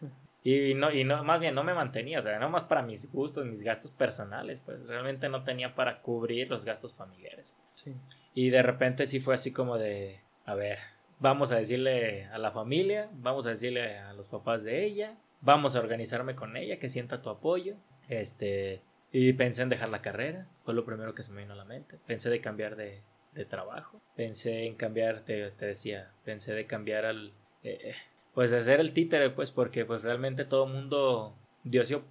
Y 0.42 0.74
no, 0.74 0.92
y 0.92 1.02
no, 1.02 1.24
más 1.24 1.40
bien 1.40 1.56
no 1.56 1.64
me 1.64 1.74
mantenía, 1.74 2.20
o 2.20 2.22
sea, 2.22 2.38
no 2.38 2.48
más 2.48 2.64
para 2.64 2.82
mis 2.82 3.10
gustos, 3.10 3.44
mis 3.46 3.62
gastos 3.62 3.90
personales, 3.90 4.60
pues 4.60 4.86
realmente 4.86 5.28
no 5.28 5.42
tenía 5.42 5.74
para 5.74 6.00
cubrir 6.02 6.48
los 6.48 6.64
gastos 6.64 6.94
familiares. 6.94 7.56
Sí. 7.74 7.94
Y 8.32 8.50
de 8.50 8.62
repente 8.62 9.06
sí 9.06 9.18
fue 9.18 9.34
así 9.34 9.52
como 9.52 9.76
de, 9.76 10.20
a 10.44 10.54
ver, 10.54 10.78
vamos 11.18 11.50
a 11.50 11.56
decirle 11.56 12.26
a 12.26 12.38
la 12.38 12.52
familia, 12.52 13.08
vamos 13.14 13.46
a 13.46 13.50
decirle 13.50 13.98
a 13.98 14.12
los 14.12 14.28
papás 14.28 14.62
de 14.62 14.84
ella, 14.84 15.16
vamos 15.40 15.74
a 15.74 15.80
organizarme 15.80 16.34
con 16.36 16.56
ella, 16.56 16.78
que 16.78 16.88
sienta 16.88 17.22
tu 17.22 17.30
apoyo. 17.30 17.74
Este, 18.08 18.82
y 19.12 19.32
pensé 19.32 19.62
en 19.62 19.68
dejar 19.68 19.88
la 19.88 20.02
carrera, 20.02 20.48
fue 20.64 20.74
lo 20.74 20.84
primero 20.84 21.14
que 21.14 21.22
se 21.22 21.32
me 21.32 21.42
vino 21.42 21.54
a 21.54 21.56
la 21.56 21.64
mente. 21.64 21.98
Pensé 22.06 22.30
de 22.30 22.40
cambiar 22.40 22.76
de, 22.76 23.02
trabajo, 23.48 24.00
pensé 24.14 24.66
en 24.66 24.76
cambiar, 24.76 25.20
te, 25.20 25.50
te, 25.50 25.66
decía, 25.66 26.10
pensé 26.24 26.54
de 26.54 26.66
cambiar 26.66 27.04
al... 27.04 27.34
Eh, 27.62 27.94
pues 28.32 28.50
de 28.50 28.62
ser 28.62 28.80
el 28.80 28.92
títere, 28.92 29.30
pues 29.30 29.50
porque 29.50 29.84
pues 29.84 30.02
realmente 30.02 30.44
todo 30.44 30.66
el 30.66 30.72
mundo 30.72 31.36
dio 31.64 31.84
su, 31.84 32.02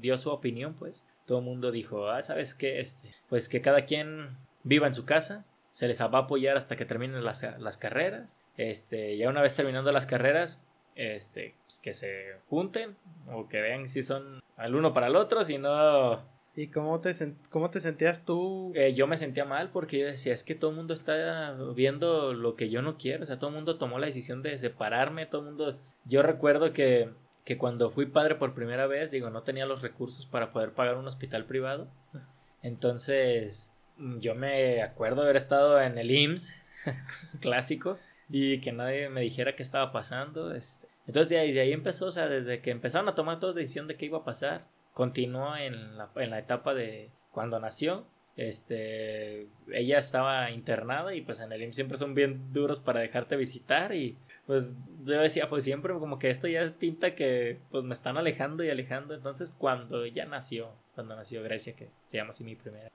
dio 0.00 0.18
su 0.18 0.30
opinión, 0.30 0.74
pues. 0.74 1.06
Todo 1.26 1.38
el 1.38 1.44
mundo 1.44 1.70
dijo, 1.70 2.08
ah, 2.08 2.22
¿sabes 2.22 2.54
qué? 2.54 2.80
Este, 2.80 3.14
pues 3.28 3.48
que 3.48 3.60
cada 3.60 3.84
quien 3.84 4.36
viva 4.62 4.86
en 4.86 4.94
su 4.94 5.04
casa, 5.04 5.46
se 5.70 5.86
les 5.86 6.00
va 6.02 6.06
a 6.06 6.22
apoyar 6.22 6.56
hasta 6.56 6.76
que 6.76 6.84
terminen 6.84 7.24
las, 7.24 7.46
las 7.58 7.78
carreras. 7.78 8.42
Este, 8.56 9.16
ya 9.16 9.28
una 9.28 9.42
vez 9.42 9.54
terminando 9.54 9.92
las 9.92 10.06
carreras, 10.06 10.68
este, 11.00 11.54
pues 11.64 11.78
que 11.78 11.94
se 11.94 12.36
junten 12.50 12.94
o 13.32 13.48
que 13.48 13.62
vean 13.62 13.88
si 13.88 14.02
son 14.02 14.42
al 14.56 14.74
uno 14.74 14.92
para 14.92 15.06
el 15.06 15.16
otro, 15.16 15.42
si 15.44 15.56
no... 15.56 16.28
¿Y 16.54 16.66
cómo 16.66 17.00
te, 17.00 17.14
cómo 17.48 17.70
te 17.70 17.80
sentías 17.80 18.24
tú? 18.24 18.72
Eh, 18.74 18.92
yo 18.92 19.06
me 19.06 19.16
sentía 19.16 19.44
mal 19.46 19.70
porque 19.70 19.98
yo 19.98 20.06
decía, 20.06 20.34
es 20.34 20.44
que 20.44 20.54
todo 20.54 20.72
el 20.72 20.76
mundo 20.76 20.92
está 20.92 21.56
viendo 21.74 22.34
lo 22.34 22.54
que 22.54 22.68
yo 22.68 22.82
no 22.82 22.98
quiero, 22.98 23.22
o 23.22 23.26
sea, 23.26 23.38
todo 23.38 23.48
el 23.48 23.56
mundo 23.56 23.78
tomó 23.78 23.98
la 23.98 24.06
decisión 24.06 24.42
de 24.42 24.58
separarme, 24.58 25.26
todo 25.26 25.40
el 25.40 25.46
mundo... 25.46 25.78
Yo 26.04 26.22
recuerdo 26.22 26.72
que, 26.74 27.08
que 27.44 27.56
cuando 27.56 27.90
fui 27.90 28.06
padre 28.06 28.34
por 28.34 28.52
primera 28.52 28.86
vez, 28.86 29.10
digo, 29.10 29.30
no 29.30 29.42
tenía 29.42 29.64
los 29.64 29.80
recursos 29.80 30.26
para 30.26 30.52
poder 30.52 30.72
pagar 30.72 30.96
un 30.96 31.06
hospital 31.06 31.46
privado, 31.46 31.88
entonces 32.62 33.72
yo 34.18 34.34
me 34.34 34.82
acuerdo 34.82 35.22
haber 35.22 35.36
estado 35.36 35.80
en 35.80 35.96
el 35.96 36.10
IMSS, 36.10 36.52
clásico, 37.40 37.96
y 38.30 38.60
que 38.60 38.72
nadie 38.72 39.08
me 39.08 39.20
dijera 39.20 39.56
qué 39.56 39.62
estaba 39.62 39.92
pasando, 39.92 40.54
este, 40.54 40.86
entonces 41.06 41.30
de 41.30 41.38
ahí, 41.38 41.52
de 41.52 41.60
ahí 41.60 41.72
empezó, 41.72 42.06
o 42.06 42.10
sea, 42.10 42.28
desde 42.28 42.60
que 42.60 42.70
empezaron 42.70 43.08
a 43.08 43.14
tomar 43.14 43.40
todos 43.40 43.56
decisión 43.56 43.88
de 43.88 43.96
qué 43.96 44.06
iba 44.06 44.18
a 44.18 44.24
pasar, 44.24 44.68
continuó 44.92 45.56
en 45.56 45.98
la, 45.98 46.10
en 46.16 46.30
la 46.30 46.38
etapa 46.38 46.74
de 46.74 47.10
cuando 47.32 47.58
nació. 47.58 48.06
Este, 48.36 49.48
ella 49.72 49.98
estaba 49.98 50.50
internada 50.50 51.14
y 51.14 51.20
pues 51.20 51.40
en 51.40 51.52
el 51.52 51.62
IMSS 51.62 51.76
siempre 51.76 51.96
son 51.98 52.14
bien 52.14 52.52
duros 52.52 52.80
para 52.80 53.00
dejarte 53.00 53.36
visitar 53.36 53.92
y 53.92 54.16
pues 54.46 54.72
yo 55.04 55.20
decía, 55.20 55.48
pues 55.48 55.64
siempre 55.64 55.92
como 55.94 56.18
que 56.18 56.30
esto 56.30 56.46
ya 56.46 56.64
pinta 56.78 57.14
que 57.14 57.58
pues 57.70 57.84
me 57.84 57.92
están 57.92 58.16
alejando 58.16 58.64
y 58.64 58.70
alejando. 58.70 59.14
Entonces 59.14 59.52
cuando 59.52 60.04
ella 60.04 60.24
nació, 60.26 60.70
cuando 60.94 61.16
nació 61.16 61.42
Grecia, 61.42 61.74
que 61.74 61.90
se 62.02 62.16
llama 62.16 62.30
así 62.30 62.44
mi 62.44 62.56
primera, 62.56 62.88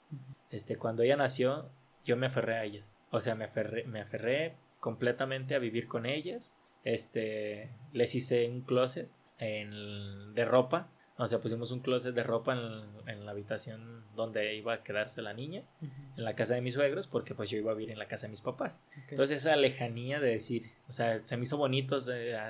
este, 0.49 0.77
cuando 0.77 1.03
ella 1.03 1.17
nació, 1.17 1.69
yo 2.03 2.17
me 2.17 2.27
aferré 2.27 2.55
a 2.55 2.63
ellas. 2.63 2.97
O 3.11 3.19
sea, 3.19 3.35
me 3.35 3.45
aferré, 3.45 3.83
me 3.85 4.01
aferré 4.01 4.55
completamente 4.79 5.55
a 5.55 5.59
vivir 5.59 5.87
con 5.87 6.05
ellas 6.05 6.55
este, 6.85 7.71
les 7.91 8.15
hice 8.15 8.47
un 8.47 8.61
closet 8.61 9.09
en, 9.39 10.33
de 10.33 10.45
ropa. 10.45 10.87
O 11.17 11.27
sea, 11.27 11.39
pusimos 11.39 11.71
un 11.71 11.79
closet 11.79 12.13
de 12.13 12.23
ropa 12.23 12.53
en, 12.53 13.25
la 13.25 13.31
habitación 13.31 14.03
donde 14.15 14.53
iba 14.55 14.73
a 14.73 14.83
quedarse 14.83 15.21
la 15.21 15.33
niña, 15.33 15.63
en 15.81 16.23
la 16.23 16.35
casa 16.35 16.55
de 16.55 16.61
mis 16.61 16.73
suegros, 16.73 17.07
porque 17.07 17.33
pues 17.33 17.49
yo 17.49 17.57
iba 17.57 17.71
a 17.71 17.73
vivir 17.73 17.91
en 17.91 17.99
la 17.99 18.07
casa 18.07 18.27
de 18.27 18.31
mis 18.31 18.41
papás. 18.41 18.81
Entonces 19.09 19.41
esa 19.41 19.55
lejanía 19.55 20.19
de 20.19 20.29
decir, 20.29 20.65
o 20.89 20.91
sea, 20.91 21.21
se 21.25 21.37
me 21.37 21.43
hizo 21.43 21.57
bonito 21.57 21.97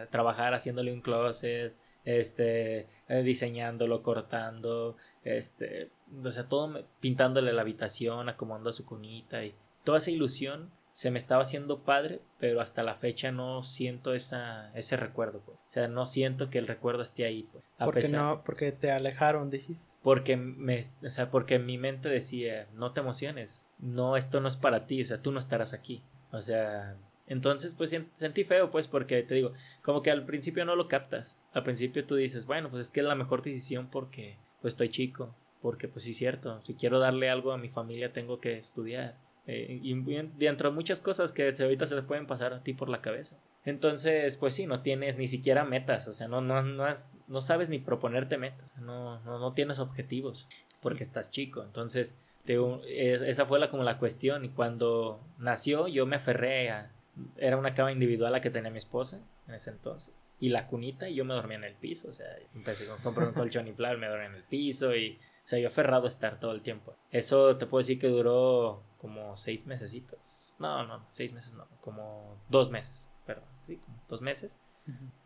trabajar 0.09 0.55
haciéndole 0.55 0.91
un 0.91 1.01
closet, 1.01 1.75
este, 2.05 2.87
eh, 3.07 3.23
diseñándolo, 3.23 4.01
cortando, 4.01 4.97
este, 5.23 5.91
o 6.23 6.31
sea, 6.31 6.49
todo 6.49 6.87
pintándole 6.99 7.53
la 7.53 7.61
habitación, 7.61 8.29
acomodando 8.29 8.71
su 8.71 8.83
cunita 8.83 9.45
y 9.45 9.53
toda 9.83 9.99
esa 9.99 10.09
ilusión 10.09 10.71
se 10.95 11.11
me 11.11 11.17
estaba 11.17 11.41
haciendo 11.41 11.83
padre, 11.83 12.21
pero 12.39 12.61
hasta 12.61 12.81
la 12.81 12.95
fecha 12.95 13.29
no 13.29 13.63
siento 13.63 14.13
esa, 14.13 14.71
ese 14.75 14.95
recuerdo, 14.95 15.41
pues. 15.41 15.57
O 15.57 15.71
sea, 15.71 15.89
no 15.89 16.05
siento 16.05 16.49
que 16.49 16.57
el 16.57 16.67
recuerdo 16.67 17.03
esté 17.03 17.25
ahí, 17.25 17.43
pues. 17.51 17.65
A 17.77 17.83
¿Por 17.83 18.09
no? 18.11 18.43
Porque 18.45 18.71
te 18.71 18.91
alejaron, 18.91 19.49
dijiste. 19.49 19.93
Porque 20.01 20.37
me, 20.37 20.79
o 21.03 21.09
sea, 21.09 21.29
porque 21.29 21.59
mi 21.59 21.77
mente 21.77 22.07
decía, 22.07 22.69
no 22.75 22.93
te 22.93 23.01
emociones, 23.01 23.65
no, 23.77 24.15
esto 24.15 24.39
no 24.39 24.47
es 24.47 24.55
para 24.55 24.85
ti, 24.87 25.01
o 25.01 25.05
sea, 25.05 25.21
tú 25.21 25.33
no 25.33 25.39
estarás 25.39 25.73
aquí. 25.73 26.01
O 26.31 26.41
sea, 26.41 26.95
entonces, 27.27 27.73
pues 27.73 27.93
sentí 28.13 28.45
feo, 28.45 28.71
pues, 28.71 28.87
porque 28.87 29.21
te 29.23 29.35
digo, 29.35 29.51
como 29.81 30.01
que 30.01 30.11
al 30.11 30.25
principio 30.25 30.63
no 30.63 30.77
lo 30.77 30.87
captas. 30.87 31.37
Al 31.51 31.63
principio 31.63 32.05
tú 32.05 32.15
dices, 32.15 32.45
bueno, 32.45 32.69
pues 32.69 32.87
es 32.87 32.89
que 32.89 33.01
es 33.01 33.05
la 33.05 33.15
mejor 33.15 33.41
decisión 33.41 33.89
porque, 33.89 34.37
pues, 34.61 34.75
estoy 34.75 34.87
chico. 34.87 35.35
Porque, 35.61 35.89
pues 35.89 36.05
sí, 36.05 36.11
es 36.11 36.17
cierto, 36.17 36.61
si 36.63 36.75
quiero 36.75 36.99
darle 36.99 37.29
algo 37.29 37.51
a 37.51 37.57
mi 37.57 37.67
familia, 37.67 38.13
tengo 38.13 38.39
que 38.39 38.59
estudiar 38.59 39.17
eh, 39.47 39.79
y 39.81 39.93
dentro 40.37 40.69
de 40.69 40.75
muchas 40.75 41.01
cosas 41.01 41.31
que 41.31 41.53
ahorita 41.59 41.85
se 41.85 41.95
te 41.95 42.01
pueden 42.01 42.27
pasar 42.27 42.53
a 42.53 42.63
ti 42.63 42.73
por 42.73 42.89
la 42.89 43.01
cabeza. 43.01 43.37
Entonces, 43.63 44.37
pues 44.37 44.53
sí, 44.53 44.65
no 44.65 44.81
tienes 44.81 45.17
ni 45.17 45.27
siquiera 45.27 45.65
metas, 45.65 46.07
o 46.07 46.13
sea, 46.13 46.27
no, 46.27 46.41
no, 46.41 46.61
no, 46.61 46.85
no 47.27 47.41
sabes 47.41 47.69
ni 47.69 47.79
proponerte 47.79 48.37
metas, 48.37 48.75
no, 48.77 49.19
no, 49.21 49.39
no 49.39 49.53
tienes 49.53 49.79
objetivos 49.79 50.47
porque 50.81 51.03
estás 51.03 51.31
chico. 51.31 51.63
Entonces, 51.63 52.15
esa 52.47 53.45
fue 53.45 53.59
la, 53.59 53.69
como 53.69 53.83
la 53.83 53.97
cuestión. 53.97 54.45
Y 54.45 54.49
cuando 54.49 55.21
nació, 55.37 55.87
yo 55.87 56.05
me 56.05 56.15
aferré 56.15 56.69
a. 56.69 56.91
Era 57.37 57.57
una 57.57 57.73
cama 57.73 57.91
individual 57.91 58.31
la 58.31 58.41
que 58.41 58.49
tenía 58.49 58.71
mi 58.71 58.77
esposa 58.77 59.21
en 59.47 59.53
ese 59.53 59.69
entonces. 59.69 60.27
Y 60.39 60.49
la 60.49 60.67
cunita, 60.67 61.07
y 61.07 61.15
yo 61.15 61.25
me 61.25 61.33
dormía 61.33 61.57
en 61.57 61.63
el 61.63 61.75
piso. 61.75 62.09
O 62.09 62.13
sea, 62.13 62.27
empecé 62.53 62.85
con 62.85 62.97
comprar 62.99 63.27
un 63.27 63.33
colchón 63.33 63.67
inflable, 63.67 63.99
me 63.99 64.07
dormía 64.07 64.27
en 64.27 64.35
el 64.35 64.43
piso 64.43 64.95
y 64.95 65.19
o 65.45 65.47
sea, 65.47 65.59
yo 65.59 65.67
aferrado 65.67 66.05
a 66.05 66.07
estar 66.07 66.39
todo 66.39 66.53
el 66.53 66.63
tiempo. 66.63 66.95
Eso 67.11 67.55
te 67.55 67.67
puedo 67.67 67.79
decir 67.79 67.99
que 67.99 68.07
duró 68.07 68.83
como 68.97 69.37
seis 69.37 69.67
mesecitos. 69.67 70.55
No, 70.57 70.87
no, 70.87 71.05
seis 71.09 71.33
meses 71.33 71.53
no, 71.53 71.67
como 71.81 72.41
dos 72.49 72.71
meses, 72.71 73.11
perdón, 73.27 73.47
sí, 73.63 73.77
como 73.77 74.03
dos 74.07 74.23
meses. 74.23 74.59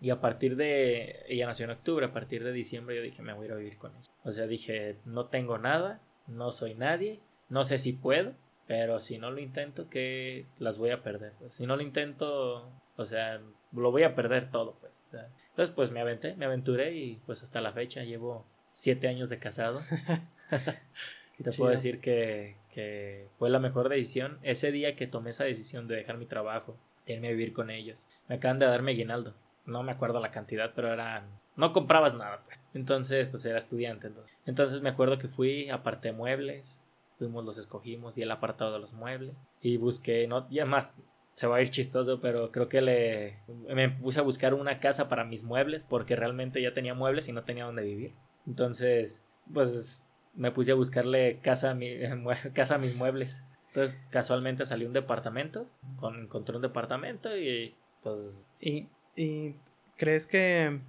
Y 0.01 0.09
a 0.09 0.19
partir 0.19 0.57
de, 0.57 1.23
ella 1.29 1.45
nació 1.45 1.65
en 1.65 1.71
octubre, 1.71 2.05
a 2.05 2.11
partir 2.11 2.43
de 2.43 2.51
diciembre 2.51 2.97
yo 2.97 3.01
dije, 3.01 3.21
me 3.21 3.33
voy 3.33 3.43
a 3.43 3.45
ir 3.47 3.53
a 3.53 3.55
vivir 3.55 3.77
con 3.77 3.95
ella. 3.95 4.09
O 4.23 4.33
sea, 4.33 4.45
dije, 4.45 4.97
no 5.05 5.27
tengo 5.27 5.57
nada, 5.57 6.01
no 6.27 6.51
soy 6.51 6.75
nadie, 6.75 7.21
no 7.47 7.63
sé 7.63 7.77
si 7.77 7.93
puedo, 7.93 8.33
pero 8.69 8.99
si 8.99 9.17
no 9.17 9.31
lo 9.31 9.39
intento, 9.39 9.89
que 9.89 10.45
las 10.59 10.77
voy 10.77 10.91
a 10.91 11.01
perder. 11.01 11.33
Pues, 11.39 11.53
si 11.53 11.65
no 11.65 11.75
lo 11.75 11.81
intento, 11.81 12.71
o 12.97 13.05
sea, 13.05 13.41
lo 13.71 13.89
voy 13.89 14.03
a 14.03 14.13
perder 14.13 14.51
todo, 14.51 14.75
pues. 14.79 15.01
O 15.07 15.09
sea, 15.09 15.27
entonces, 15.49 15.73
pues 15.73 15.89
me 15.89 15.99
aventé, 16.01 16.35
me 16.35 16.45
aventuré 16.45 16.93
y 16.93 17.19
pues 17.25 17.41
hasta 17.41 17.61
la 17.61 17.73
fecha 17.73 18.03
llevo 18.03 18.45
siete 18.71 19.07
años 19.07 19.27
de 19.29 19.39
casado. 19.39 19.81
te 21.43 21.51
puedo 21.53 21.71
decir 21.71 21.99
que, 21.99 22.57
que, 22.71 23.27
fue 23.39 23.49
la 23.49 23.57
mejor 23.57 23.89
decisión. 23.89 24.37
Ese 24.43 24.71
día 24.71 24.95
que 24.95 25.07
tomé 25.07 25.31
esa 25.31 25.45
decisión 25.45 25.87
de 25.87 25.95
dejar 25.95 26.19
mi 26.19 26.27
trabajo, 26.27 26.77
de 27.07 27.15
irme 27.15 27.29
a 27.29 27.31
vivir 27.31 27.53
con 27.53 27.71
ellos, 27.71 28.07
me 28.27 28.35
acaban 28.35 28.59
de 28.59 28.67
darme 28.67 28.91
aguinaldo. 28.91 29.33
No 29.65 29.81
me 29.81 29.93
acuerdo 29.93 30.19
la 30.19 30.29
cantidad, 30.29 30.73
pero 30.75 30.93
eran. 30.93 31.39
No 31.55 31.73
comprabas 31.73 32.13
nada, 32.13 32.43
pues. 32.45 32.59
Entonces, 32.75 33.29
pues 33.29 33.43
era 33.45 33.57
estudiante. 33.57 34.05
Entonces, 34.05 34.37
entonces 34.45 34.81
me 34.81 34.89
acuerdo 34.89 35.17
que 35.17 35.27
fui, 35.27 35.71
aparté 35.71 36.11
muebles, 36.11 36.83
fuimos, 37.19 37.45
los 37.45 37.57
escogimos 37.57 38.17
y 38.17 38.23
el 38.23 38.31
apartado 38.31 38.73
de 38.73 38.79
los 38.79 38.93
muebles. 38.93 39.47
Y 39.61 39.77
busqué, 39.77 40.25
no, 40.27 40.47
ya 40.49 40.65
más, 40.65 40.95
se 41.35 41.45
va 41.45 41.57
a 41.57 41.61
ir 41.61 41.69
chistoso, 41.69 42.19
pero 42.19 42.51
creo 42.51 42.67
que 42.67 42.81
le 42.81 43.39
me 43.47 43.89
puse 43.89 44.19
a 44.19 44.23
buscar 44.23 44.53
una 44.53 44.79
casa 44.79 45.07
para 45.07 45.25
mis 45.25 45.43
muebles 45.43 45.83
porque 45.83 46.15
realmente 46.15 46.61
ya 46.61 46.73
tenía 46.73 46.93
muebles 46.95 47.27
y 47.27 47.33
no 47.33 47.43
tenía 47.43 47.65
dónde 47.65 47.83
vivir. 47.83 48.15
Entonces, 48.47 49.25
pues 49.53 50.03
me 50.33 50.51
puse 50.51 50.71
a 50.71 50.75
buscarle 50.75 51.39
casa 51.41 51.71
a, 51.71 51.75
mi, 51.75 51.89
casa 52.53 52.77
mis 52.77 52.95
muebles. 52.95 53.43
Entonces, 53.67 53.99
casualmente 54.09 54.65
salió 54.65 54.87
un 54.87 54.93
departamento, 54.93 55.69
con, 55.97 56.23
encontré 56.23 56.55
un 56.55 56.61
departamento 56.61 57.37
y 57.37 57.75
pues... 58.01 58.47
¿Y, 58.59 58.87
y 59.15 59.55
crees 59.97 60.25
que 60.25 60.81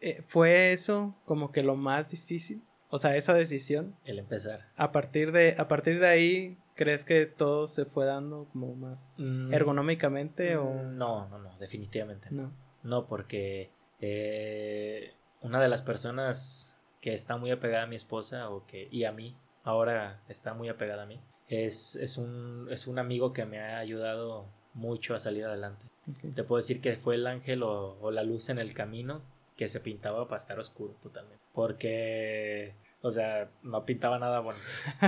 eh, 0.00 0.22
fue 0.26 0.72
eso 0.72 1.14
como 1.26 1.52
que 1.52 1.62
lo 1.62 1.76
más 1.76 2.10
difícil? 2.10 2.62
O 2.90 2.98
sea, 2.98 3.16
esa 3.16 3.34
decisión. 3.34 3.96
El 4.04 4.18
empezar. 4.18 4.66
A 4.76 4.92
partir 4.92 5.32
de, 5.32 5.54
a 5.58 5.68
partir 5.68 6.00
de 6.00 6.08
ahí, 6.08 6.58
¿crees 6.74 7.04
que 7.04 7.26
todo 7.26 7.66
se 7.66 7.84
fue 7.84 8.06
dando 8.06 8.48
como 8.52 8.74
más 8.74 9.16
mm, 9.18 9.52
ergonómicamente 9.52 10.56
o...? 10.56 10.82
No, 10.82 11.28
no, 11.28 11.38
no, 11.38 11.58
definitivamente. 11.58 12.28
No. 12.30 12.52
No, 12.82 13.06
porque 13.06 13.70
eh, 14.00 15.14
una 15.42 15.60
de 15.60 15.68
las 15.68 15.82
personas 15.82 16.78
que 17.00 17.14
está 17.14 17.36
muy 17.36 17.50
apegada 17.50 17.84
a 17.84 17.86
mi 17.86 17.96
esposa 17.96 18.50
o 18.50 18.66
que, 18.66 18.88
y 18.90 19.04
a 19.04 19.12
mí, 19.12 19.36
ahora 19.62 20.22
está 20.28 20.54
muy 20.54 20.68
apegada 20.68 21.04
a 21.04 21.06
mí, 21.06 21.20
es, 21.48 21.96
es, 21.96 22.18
un, 22.18 22.68
es 22.70 22.86
un 22.86 22.98
amigo 22.98 23.32
que 23.32 23.44
me 23.44 23.60
ha 23.60 23.78
ayudado 23.78 24.46
mucho 24.74 25.14
a 25.14 25.18
salir 25.18 25.44
adelante. 25.44 25.86
Te 26.34 26.44
puedo 26.44 26.56
decir 26.58 26.80
que 26.80 26.96
fue 26.96 27.16
el 27.16 27.26
ángel 27.26 27.62
o, 27.62 28.10
la 28.10 28.22
luz 28.22 28.48
en 28.48 28.58
el 28.58 28.72
camino 28.72 29.22
que 29.58 29.66
se 29.68 29.80
pintaba 29.80 30.28
para 30.28 30.38
estar 30.38 30.58
oscuro 30.58 30.94
totalmente. 31.02 31.44
Porque, 31.52 32.74
o 33.02 33.10
sea, 33.10 33.50
no 33.62 33.84
pintaba 33.84 34.18
nada 34.20 34.38
bueno. 34.38 34.60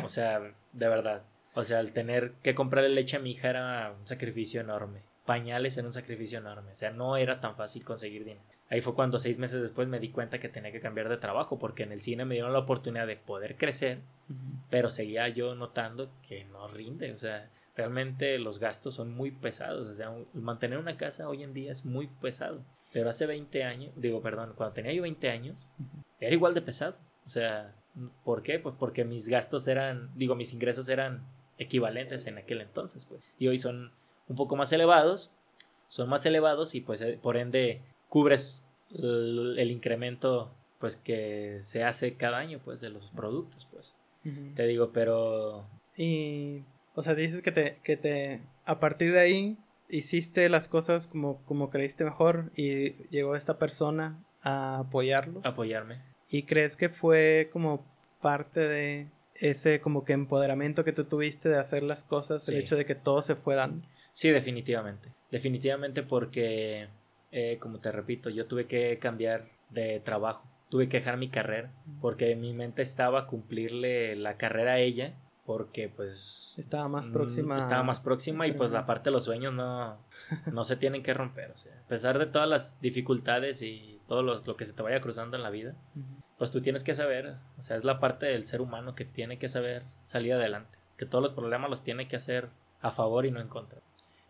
O 0.05 0.09
sea, 0.09 0.41
de 0.73 0.89
verdad. 0.89 1.23
O 1.55 1.63
sea, 1.63 1.79
el 1.79 1.93
tener 1.93 2.33
que 2.43 2.55
comprarle 2.55 2.91
leche 2.91 3.17
a 3.17 3.21
mi 3.21 3.31
hija 3.31 3.49
era 3.49 3.95
un 3.99 4.07
sacrificio 4.09 4.61
enorme. 4.61 5.03
Pañales 5.25 5.79
era 5.79 5.87
un 5.87 5.93
sacrificio 5.93 6.41
enorme. 6.41 6.73
O 6.73 6.75
sea, 6.75 6.91
no 6.91 7.17
era 7.17 7.41
tan 7.41 7.55
fácil 7.57 7.85
conseguir 7.85 8.25
dinero. 8.25 8.45
Ahí 8.69 8.81
fue 8.81 8.95
cuando 8.95 9.21
seis 9.21 9.39
meses 9.39 9.63
después 9.63 9.87
me 9.87 10.01
di 10.01 10.11
cuenta 10.11 10.41
que 10.41 10.49
tenía 10.49 10.73
que 10.73 10.81
cambiar 10.81 11.09
de 11.09 11.17
trabajo 11.17 11.59
porque 11.59 11.85
en 11.85 11.93
el 11.93 12.03
cine 12.03 12.25
me 12.25 12.35
dieron 12.35 12.53
la 12.53 12.61
oportunidad 12.61 13.07
de 13.07 13.17
poder 13.17 13.57
crecer, 13.57 14.01
pero 14.69 14.91
seguía 14.91 15.29
yo 15.29 15.55
notando 15.55 16.11
que 16.27 16.45
no 16.45 16.67
rinde. 16.67 17.13
O 17.13 17.17
sea, 17.17 17.51
realmente 17.77 18.39
los 18.39 18.59
gastos 18.59 18.95
son 18.95 19.15
muy 19.15 19.31
pesados. 19.31 19.89
O 19.89 19.95
sea, 19.95 20.13
mantener 20.35 20.79
una 20.79 20.97
casa 20.97 21.29
hoy 21.29 21.45
en 21.45 21.55
día 21.55 21.71
es 21.71 21.85
muy 21.85 22.09
pesado. 22.09 22.65
Pero 22.93 23.09
hace 23.09 23.27
20 23.27 23.65
años, 23.65 23.93
digo, 23.97 24.21
perdón, 24.21 24.53
cuando 24.57 24.75
tenía 24.75 24.93
yo 24.93 25.03
20 25.03 25.31
años, 25.31 25.73
era 26.19 26.35
igual 26.35 26.55
de 26.55 26.63
pesado. 26.63 26.97
O 27.25 27.29
sea, 27.29 27.75
¿por 28.25 28.43
qué? 28.43 28.59
Pues 28.59 28.75
porque 28.79 29.05
mis 29.05 29.29
gastos 29.29 29.69
eran, 29.69 30.11
digo, 30.17 30.35
mis 30.35 30.53
ingresos 30.53 30.89
eran 30.89 31.25
equivalentes 31.59 32.27
en 32.27 32.39
aquel 32.39 32.61
entonces, 32.61 33.05
pues. 33.05 33.25
Y 33.39 33.49
hoy 33.49 33.59
son 33.59 33.93
un 34.29 34.37
poco 34.37 34.57
más 34.57 34.73
elevados, 34.73 35.31
son 35.89 36.09
más 36.09 36.25
elevados 36.27 36.75
y 36.75 36.81
pues 36.81 37.01
eh, 37.01 37.19
por 37.21 37.37
ende 37.37 37.83
cubres 38.09 38.65
el, 38.91 39.71
incremento 39.71 40.55
pues 40.79 40.97
que 40.97 41.59
se 41.61 41.85
hace 41.85 42.17
cada 42.17 42.39
año 42.39 42.61
pues 42.65 42.81
de 42.81 42.91
los 42.91 43.11
productos, 43.11 43.67
pues. 43.71 43.97
Te 44.55 44.67
digo, 44.67 44.93
pero... 44.93 45.67
Y 45.97 46.63
o 46.95 47.03
sea, 47.03 47.15
dices 47.15 47.43
que 47.43 47.53
te, 47.53 47.79
que 47.83 47.97
te, 47.97 48.43
a 48.65 48.81
partir 48.81 49.13
de 49.13 49.21
ahí, 49.21 49.59
hiciste 49.91 50.49
las 50.49 50.69
cosas 50.69 51.07
como, 51.07 51.43
como 51.45 51.71
creíste 51.71 52.05
mejor 52.05 52.51
y 52.57 52.93
llegó 53.09 53.37
esta 53.37 53.59
persona 53.59 54.23
a 54.43 54.81
apoyarlos. 54.81 55.45
Apoyarme. 55.45 56.03
¿Y 56.29 56.45
crees 56.45 56.77
que 56.77 56.89
fue 56.89 57.51
como 57.53 57.87
parte 58.21 58.61
de 58.61 59.11
ese 59.35 59.81
como 59.81 60.05
que 60.05 60.13
empoderamiento 60.13 60.85
que 60.85 60.93
tú 60.93 61.05
tuviste 61.05 61.49
de 61.49 61.59
hacer 61.59 61.83
las 61.83 62.05
cosas, 62.05 62.49
el 62.49 62.57
hecho 62.57 62.77
de 62.77 62.85
que 62.85 62.95
todo 62.95 63.23
se 63.23 63.35
fue 63.35 63.55
dando? 63.55 63.83
Sí, 64.13 64.31
definitivamente. 64.31 65.13
Definitivamente 65.31 66.03
porque, 66.03 66.89
eh, 67.31 67.59
como 67.61 67.81
te 67.81 67.93
repito, 67.93 68.31
yo 68.31 68.47
tuve 68.47 68.67
que 68.67 68.99
cambiar 68.99 69.45
de 69.71 70.01
trabajo. 70.01 70.49
Tuve 70.69 70.89
que 70.89 70.99
dejar 70.99 71.17
mi 71.17 71.29
carrera 71.29 71.73
porque 72.01 72.37
mi 72.37 72.53
mente 72.53 72.83
estaba 72.83 73.27
cumplirle 73.27 74.15
la 74.15 74.37
carrera 74.37 74.75
a 74.75 74.79
ella 74.79 75.15
porque 75.51 75.89
pues 75.89 76.55
estaba 76.59 76.87
más 76.87 77.09
mm, 77.09 77.13
próxima 77.13 77.59
estaba 77.59 77.83
más 77.83 77.99
próxima 77.99 78.47
y 78.47 78.53
pues 78.53 78.71
la 78.71 78.87
parte 78.87 79.11
de 79.11 79.15
los 79.15 79.25
sueños 79.25 79.53
no, 79.53 79.99
no 80.47 80.63
se 80.63 80.77
tienen 80.77 81.03
que 81.03 81.13
romper 81.13 81.51
o 81.51 81.57
sea 81.57 81.73
a 81.75 81.89
pesar 81.89 82.21
de 82.21 82.27
todas 82.27 82.49
las 82.49 82.81
dificultades 82.81 83.61
y 83.63 84.01
todo 84.07 84.23
lo, 84.23 84.57
que 84.57 84.65
se 84.65 84.75
te 84.75 84.83
vaya 84.85 85.01
cruzando 85.01 85.37
en 85.37 85.43
la 85.43 85.51
vida 85.51 85.75
pues 86.39 86.53
tú 86.53 86.61
tienes 86.61 86.85
que 86.85 86.95
saber 86.95 87.35
o 87.59 87.63
sea 87.63 87.77
es 87.77 87.83
la 87.83 87.99
parte 87.99 88.27
del 88.27 88.47
ser 88.47 88.61
humano 88.61 88.95
que 88.95 89.05
tiene 89.05 89.41
que 89.41 89.49
saber 89.49 89.83
salir 90.05 90.35
adelante 90.35 90.79
que 90.97 91.05
todos 91.05 91.21
los 91.21 91.33
problemas 91.33 91.69
los 91.69 91.83
tiene 91.83 92.07
que 92.07 92.15
hacer 92.15 92.49
a 92.81 92.93
favor 92.93 93.27
y 93.27 93.33
no 93.33 93.41
en 93.41 93.49
contra. 93.49 93.81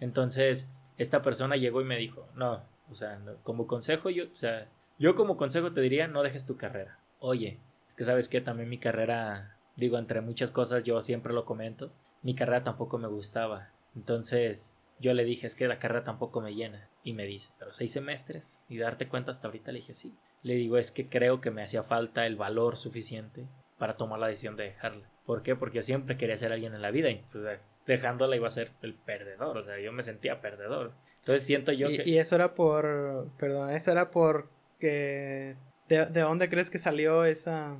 Entonces 0.00 0.70
esta 0.96 1.20
persona 1.20 1.56
llegó 1.56 1.82
y 1.82 1.84
me 1.84 1.98
dijo 1.98 2.26
no 2.34 2.62
o 2.90 2.94
sea 2.94 3.20
como 3.42 3.66
consejo 3.66 4.08
yo 4.08 4.24
o 4.24 4.34
sea 4.34 4.68
yo 4.98 5.14
como 5.16 5.36
consejo 5.36 5.74
te 5.74 5.82
diría 5.82 6.08
no 6.08 6.22
dejes 6.22 6.46
tu 6.46 6.56
carrera. 6.56 6.98
Oye 7.18 7.58
es 7.90 7.94
que 7.94 8.04
sabes 8.04 8.30
que 8.30 8.40
también 8.40 8.70
mi 8.70 8.78
carrera 8.78 9.59
digo, 9.76 9.98
entre 9.98 10.20
muchas 10.20 10.50
cosas 10.50 10.84
yo 10.84 11.00
siempre 11.00 11.32
lo 11.32 11.44
comento, 11.44 11.92
mi 12.22 12.34
carrera 12.34 12.64
tampoco 12.64 12.98
me 12.98 13.08
gustaba. 13.08 13.70
Entonces 13.94 14.74
yo 15.00 15.14
le 15.14 15.24
dije, 15.24 15.46
es 15.46 15.54
que 15.54 15.66
la 15.66 15.78
carrera 15.78 16.04
tampoco 16.04 16.40
me 16.40 16.54
llena. 16.54 16.88
Y 17.02 17.14
me 17.14 17.24
dice, 17.24 17.52
pero 17.58 17.72
seis 17.72 17.92
semestres 17.92 18.60
y 18.68 18.76
darte 18.78 19.08
cuenta 19.08 19.30
hasta 19.30 19.48
ahorita, 19.48 19.72
le 19.72 19.78
dije, 19.78 19.94
sí. 19.94 20.14
Le 20.42 20.54
digo, 20.54 20.76
es 20.76 20.92
que 20.92 21.08
creo 21.08 21.40
que 21.40 21.50
me 21.50 21.62
hacía 21.62 21.82
falta 21.82 22.26
el 22.26 22.36
valor 22.36 22.76
suficiente 22.76 23.48
para 23.78 23.96
tomar 23.96 24.18
la 24.18 24.26
decisión 24.26 24.56
de 24.56 24.64
dejarla. 24.64 25.10
¿Por 25.24 25.42
qué? 25.42 25.56
Porque 25.56 25.76
yo 25.76 25.82
siempre 25.82 26.18
quería 26.18 26.36
ser 26.36 26.52
alguien 26.52 26.74
en 26.74 26.82
la 26.82 26.90
vida 26.90 27.08
y 27.08 27.24
pues, 27.32 27.46
dejándola 27.86 28.36
iba 28.36 28.46
a 28.46 28.50
ser 28.50 28.72
el 28.82 28.94
perdedor, 28.94 29.56
o 29.56 29.62
sea, 29.62 29.80
yo 29.80 29.92
me 29.92 30.02
sentía 30.02 30.42
perdedor. 30.42 30.92
Entonces 31.18 31.44
siento 31.44 31.72
yo 31.72 31.88
que... 31.88 32.02
Y 32.06 32.18
eso 32.18 32.34
era 32.34 32.54
por, 32.54 33.30
perdón, 33.38 33.70
eso 33.70 33.90
era 33.90 34.10
por 34.10 34.50
que... 34.78 35.56
¿De, 35.88 36.06
¿De 36.06 36.20
dónde 36.20 36.48
crees 36.48 36.70
que 36.70 36.78
salió 36.78 37.24
esa, 37.24 37.78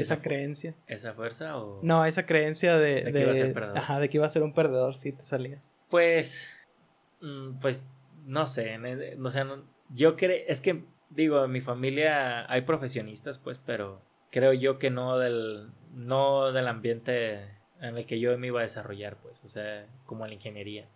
esa, 0.00 0.20
creencia. 0.20 0.74
¿Esa 0.86 1.12
fuerza 1.14 1.56
o...? 1.58 1.80
No, 1.82 2.04
esa 2.04 2.26
creencia 2.26 2.76
de... 2.76 3.02
De 3.02 3.12
que 3.12 3.20
iba 3.20 3.32
a 3.32 3.34
ser 3.34 3.52
perdedor. 3.52 3.78
Ajá, 3.78 4.00
de 4.00 4.08
que 4.08 4.16
iba 4.16 4.26
a 4.26 4.30
ser 4.30 4.42
un 4.42 4.54
perdedor 4.54 4.94
si 4.94 5.12
te 5.12 5.24
salías. 5.24 5.76
Pues... 5.88 6.48
Mm, 7.20 7.58
pues... 7.60 7.90
No 8.26 8.46
sé, 8.46 8.76
no 9.16 9.30
sé, 9.30 9.44
yo 9.90 10.16
creo... 10.16 10.36
Es 10.46 10.60
que, 10.60 10.84
digo, 11.08 11.44
en 11.44 11.50
mi 11.50 11.60
familia 11.60 12.50
hay 12.52 12.62
profesionistas, 12.62 13.38
pues, 13.38 13.58
pero 13.58 14.02
creo 14.30 14.52
yo 14.52 14.78
que 14.78 14.90
no 14.90 15.18
del... 15.18 15.70
No 15.92 16.52
del 16.52 16.68
ambiente 16.68 17.58
en 17.80 17.96
el 17.96 18.06
que 18.06 18.20
yo 18.20 18.36
me 18.38 18.48
iba 18.48 18.60
a 18.60 18.62
desarrollar, 18.62 19.16
pues, 19.16 19.42
o 19.44 19.48
sea, 19.48 19.86
como 20.04 20.26
la 20.26 20.34
ingeniería. 20.34 20.88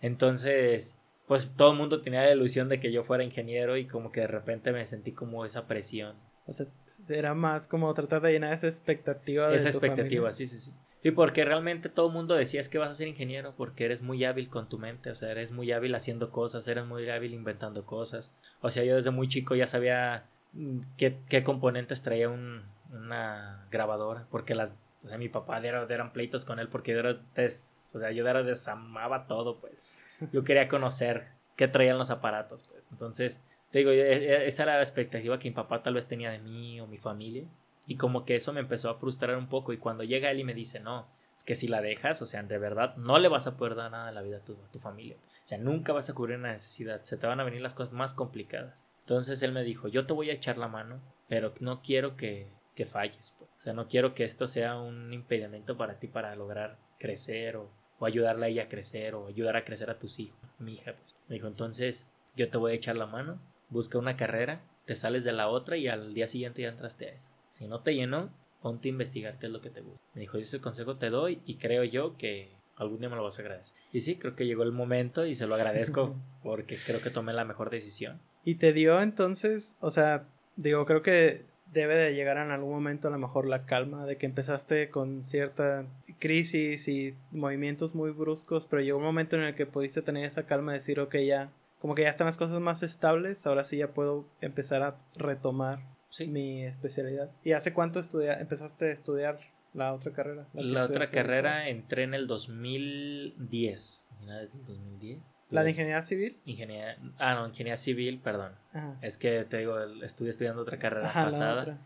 Entonces, 0.00 1.00
pues 1.26 1.54
todo 1.56 1.72
el 1.72 1.78
mundo 1.78 2.00
tenía 2.00 2.22
la 2.22 2.32
ilusión 2.32 2.68
de 2.68 2.78
que 2.78 2.92
yo 2.92 3.02
fuera 3.04 3.24
ingeniero 3.24 3.76
y 3.76 3.86
como 3.86 4.12
que 4.12 4.20
de 4.20 4.26
repente 4.28 4.72
me 4.72 4.84
sentí 4.86 5.12
como 5.12 5.44
esa 5.44 5.66
presión. 5.66 6.16
O 6.46 6.52
sea, 6.52 6.66
era 7.08 7.34
más 7.34 7.68
como 7.68 7.92
tratar 7.94 8.22
de 8.22 8.32
llenar 8.32 8.52
esa 8.52 8.66
expectativa. 8.66 9.52
Esa 9.54 9.68
expectativa, 9.68 10.32
sí, 10.32 10.46
sí, 10.46 10.58
sí. 10.58 10.72
Y 11.02 11.12
porque 11.12 11.44
realmente 11.44 11.88
todo 11.88 12.08
el 12.08 12.12
mundo 12.12 12.34
decía 12.34 12.60
es 12.60 12.68
que 12.68 12.78
vas 12.78 12.90
a 12.90 12.94
ser 12.94 13.06
ingeniero 13.06 13.54
porque 13.56 13.84
eres 13.84 14.02
muy 14.02 14.24
hábil 14.24 14.48
con 14.48 14.68
tu 14.68 14.78
mente, 14.78 15.10
o 15.10 15.14
sea, 15.14 15.30
eres 15.30 15.52
muy 15.52 15.70
hábil 15.70 15.94
haciendo 15.94 16.30
cosas, 16.30 16.66
eres 16.66 16.84
muy 16.84 17.08
hábil 17.08 17.32
inventando 17.32 17.84
cosas. 17.84 18.32
O 18.60 18.70
sea, 18.70 18.82
yo 18.82 18.96
desde 18.96 19.10
muy 19.10 19.28
chico 19.28 19.54
ya 19.54 19.66
sabía 19.66 20.26
mm, 20.52 20.80
qué, 20.96 21.18
qué 21.28 21.44
componentes 21.44 22.02
traía 22.02 22.28
un, 22.28 22.64
una 22.92 23.66
grabadora, 23.70 24.26
porque 24.30 24.54
las, 24.54 24.76
o 25.04 25.08
sea, 25.08 25.18
mi 25.18 25.28
papá 25.28 25.58
era, 25.58 25.86
eran 25.88 26.12
pleitos 26.12 26.44
con 26.44 26.58
él 26.58 26.68
porque 26.68 26.92
yo 26.92 26.98
era 27.00 27.14
des, 27.34 27.90
o 27.94 28.00
sea, 28.00 28.10
yo 28.10 28.26
era 28.26 28.42
desamaba 28.42 29.26
todo, 29.26 29.60
pues. 29.60 29.86
Yo 30.32 30.44
quería 30.44 30.66
conocer 30.66 31.28
qué 31.56 31.68
traían 31.68 31.98
los 31.98 32.10
aparatos, 32.10 32.64
pues. 32.64 32.90
Entonces, 32.90 33.44
te 33.76 33.80
digo, 33.80 33.90
e, 33.90 34.00
e, 34.00 34.46
esa 34.46 34.62
era 34.62 34.76
la 34.76 34.82
expectativa 34.82 35.38
que 35.38 35.50
mi 35.50 35.54
papá 35.54 35.82
tal 35.82 35.92
vez 35.92 36.08
tenía 36.08 36.30
de 36.30 36.38
mí 36.38 36.80
o 36.80 36.86
mi 36.86 36.96
familia. 36.96 37.46
Y 37.86 37.96
como 37.96 38.24
que 38.24 38.34
eso 38.34 38.54
me 38.54 38.60
empezó 38.60 38.88
a 38.88 38.94
frustrar 38.94 39.36
un 39.36 39.50
poco. 39.50 39.74
Y 39.74 39.76
cuando 39.76 40.02
llega 40.02 40.30
él 40.30 40.40
y 40.40 40.44
me 40.44 40.54
dice, 40.54 40.80
no, 40.80 41.06
es 41.36 41.44
que 41.44 41.54
si 41.54 41.68
la 41.68 41.82
dejas, 41.82 42.22
o 42.22 42.26
sea, 42.26 42.42
de 42.42 42.56
verdad, 42.56 42.96
no 42.96 43.18
le 43.18 43.28
vas 43.28 43.46
a 43.46 43.58
poder 43.58 43.74
dar 43.74 43.90
nada 43.90 44.08
a 44.08 44.12
la 44.12 44.22
vida 44.22 44.38
a 44.38 44.44
tu, 44.44 44.54
a 44.54 44.72
tu 44.72 44.78
familia. 44.78 45.18
O 45.18 45.46
sea, 45.46 45.58
nunca 45.58 45.92
vas 45.92 46.08
a 46.08 46.14
cubrir 46.14 46.38
una 46.38 46.52
necesidad. 46.52 47.02
Se 47.02 47.18
te 47.18 47.26
van 47.26 47.38
a 47.38 47.44
venir 47.44 47.60
las 47.60 47.74
cosas 47.74 47.92
más 47.92 48.14
complicadas. 48.14 48.88
Entonces 49.00 49.42
él 49.42 49.52
me 49.52 49.62
dijo, 49.62 49.88
yo 49.88 50.06
te 50.06 50.14
voy 50.14 50.30
a 50.30 50.32
echar 50.32 50.56
la 50.56 50.68
mano, 50.68 51.02
pero 51.28 51.52
no 51.60 51.82
quiero 51.82 52.16
que, 52.16 52.50
que 52.74 52.86
falles. 52.86 53.34
Pues. 53.38 53.50
O 53.50 53.58
sea, 53.58 53.74
no 53.74 53.88
quiero 53.88 54.14
que 54.14 54.24
esto 54.24 54.46
sea 54.46 54.80
un 54.80 55.12
impedimento 55.12 55.76
para 55.76 55.98
ti 55.98 56.08
para 56.08 56.34
lograr 56.34 56.78
crecer 56.98 57.58
o, 57.58 57.70
o 57.98 58.06
ayudarle 58.06 58.46
a 58.46 58.48
ella 58.48 58.62
a 58.62 58.68
crecer 58.68 59.14
o 59.14 59.26
ayudar 59.26 59.56
a 59.56 59.64
crecer 59.66 59.90
a 59.90 59.98
tus 59.98 60.18
hijos, 60.18 60.40
mi 60.58 60.72
hija. 60.72 60.94
Pues. 60.94 61.14
Me 61.28 61.34
dijo, 61.34 61.46
entonces 61.46 62.10
yo 62.36 62.48
te 62.48 62.56
voy 62.56 62.72
a 62.72 62.74
echar 62.76 62.96
la 62.96 63.06
mano, 63.06 63.38
busca 63.68 63.98
una 63.98 64.16
carrera, 64.16 64.62
te 64.84 64.94
sales 64.94 65.24
de 65.24 65.32
la 65.32 65.48
otra 65.48 65.76
y 65.76 65.88
al 65.88 66.14
día 66.14 66.26
siguiente 66.26 66.62
ya 66.62 66.68
entraste 66.68 67.06
a 67.06 67.12
esa. 67.12 67.30
Si 67.48 67.66
no 67.66 67.80
te 67.80 67.94
llenó, 67.94 68.30
ponte 68.60 68.88
a 68.88 68.90
investigar 68.90 69.38
qué 69.38 69.46
es 69.46 69.52
lo 69.52 69.60
que 69.60 69.70
te 69.70 69.80
gusta. 69.80 70.00
Me 70.14 70.20
dijo, 70.22 70.38
yo 70.38 70.42
ese 70.42 70.60
consejo 70.60 70.96
te 70.96 71.10
doy 71.10 71.40
y 71.44 71.56
creo 71.56 71.84
yo 71.84 72.16
que 72.16 72.56
algún 72.76 73.00
día 73.00 73.08
me 73.08 73.16
lo 73.16 73.22
vas 73.22 73.38
a 73.38 73.42
agradecer. 73.42 73.76
Y 73.92 74.00
sí, 74.00 74.16
creo 74.16 74.36
que 74.36 74.46
llegó 74.46 74.62
el 74.62 74.72
momento 74.72 75.26
y 75.26 75.34
se 75.34 75.46
lo 75.46 75.54
agradezco 75.54 76.14
porque 76.42 76.76
creo 76.76 77.00
que 77.00 77.10
tomé 77.10 77.32
la 77.32 77.44
mejor 77.44 77.70
decisión. 77.70 78.20
¿Y 78.44 78.56
te 78.56 78.72
dio 78.72 79.00
entonces, 79.00 79.76
o 79.80 79.90
sea, 79.90 80.28
digo, 80.56 80.84
creo 80.86 81.02
que 81.02 81.44
debe 81.72 81.96
de 81.96 82.14
llegar 82.14 82.36
en 82.38 82.50
algún 82.52 82.72
momento 82.72 83.08
a 83.08 83.10
lo 83.10 83.18
mejor 83.18 83.46
la 83.46 83.66
calma 83.66 84.06
de 84.06 84.16
que 84.16 84.26
empezaste 84.26 84.88
con 84.88 85.24
cierta 85.24 85.86
crisis 86.18 86.88
y 86.88 87.16
movimientos 87.32 87.94
muy 87.94 88.10
bruscos, 88.10 88.66
pero 88.66 88.82
llegó 88.82 88.98
un 88.98 89.04
momento 89.04 89.36
en 89.36 89.42
el 89.42 89.54
que 89.54 89.66
pudiste 89.66 90.02
tener 90.02 90.24
esa 90.24 90.46
calma 90.46 90.72
de 90.72 90.78
decir, 90.78 91.00
ok, 91.00 91.16
ya 91.16 91.50
como 91.80 91.94
que 91.94 92.02
ya 92.02 92.10
están 92.10 92.26
las 92.26 92.36
cosas 92.36 92.60
más 92.60 92.82
estables, 92.82 93.46
ahora 93.46 93.64
sí 93.64 93.78
ya 93.78 93.92
puedo 93.92 94.28
empezar 94.40 94.82
a 94.82 94.98
retomar 95.16 95.80
mi 96.26 96.64
especialidad. 96.64 97.30
¿Y 97.44 97.52
hace 97.52 97.72
cuánto 97.72 98.00
estudia, 98.00 98.40
empezaste 98.40 98.86
a 98.86 98.92
estudiar 98.92 99.38
la 99.74 99.92
otra 99.92 100.12
carrera? 100.12 100.46
La, 100.54 100.84
otra 100.84 101.08
carrera 101.08 101.68
entré 101.68 102.04
en 102.04 102.14
el 102.14 102.26
2010. 102.26 104.02
Desde 104.20 104.58
el 104.58 104.64
2010. 104.64 105.36
¿La 105.50 105.62
de 105.62 105.70
ingeniería 105.70 106.02
civil? 106.02 106.40
Ingeniería, 106.46 106.96
ah, 107.18 107.34
no, 107.34 107.46
ingeniería 107.46 107.76
civil, 107.76 108.18
perdón. 108.18 108.52
Es 109.02 109.18
que 109.18 109.44
te 109.44 109.58
digo, 109.58 109.78
estuve 110.02 110.30
estudiando 110.30 110.62
otra 110.62 110.78
carrera 110.78 111.12
pasada. 111.12 111.78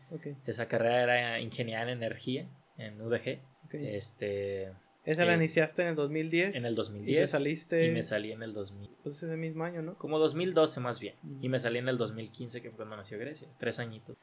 Esa 0.46 0.66
carrera 0.66 1.02
era 1.02 1.40
ingeniería 1.40 1.82
en 1.82 1.88
energía 1.88 2.48
en 2.78 3.00
UDG. 3.00 3.40
Este, 3.72 4.72
¿Esa 5.10 5.24
la 5.24 5.32
eh, 5.32 5.36
iniciaste 5.36 5.82
en 5.82 5.88
el 5.88 5.96
2010? 5.96 6.54
En 6.54 6.64
el 6.64 6.76
2010. 6.76 7.18
¿Y 7.18 7.20
te 7.20 7.26
saliste? 7.26 7.86
Y 7.86 7.90
me 7.90 8.02
salí 8.02 8.30
en 8.30 8.44
el 8.44 8.52
2000. 8.52 8.90
Pues 9.02 9.20
ese 9.22 9.36
mismo 9.36 9.64
año, 9.64 9.82
¿no? 9.82 9.98
Como 9.98 10.20
2012 10.20 10.78
más 10.78 11.00
bien. 11.00 11.16
Y 11.40 11.48
me 11.48 11.58
salí 11.58 11.78
en 11.78 11.88
el 11.88 11.98
2015, 11.98 12.62
que 12.62 12.68
fue 12.70 12.76
cuando 12.76 12.96
nació 12.96 13.18
Grecia. 13.18 13.48
Tres 13.58 13.80
añitos. 13.80 14.16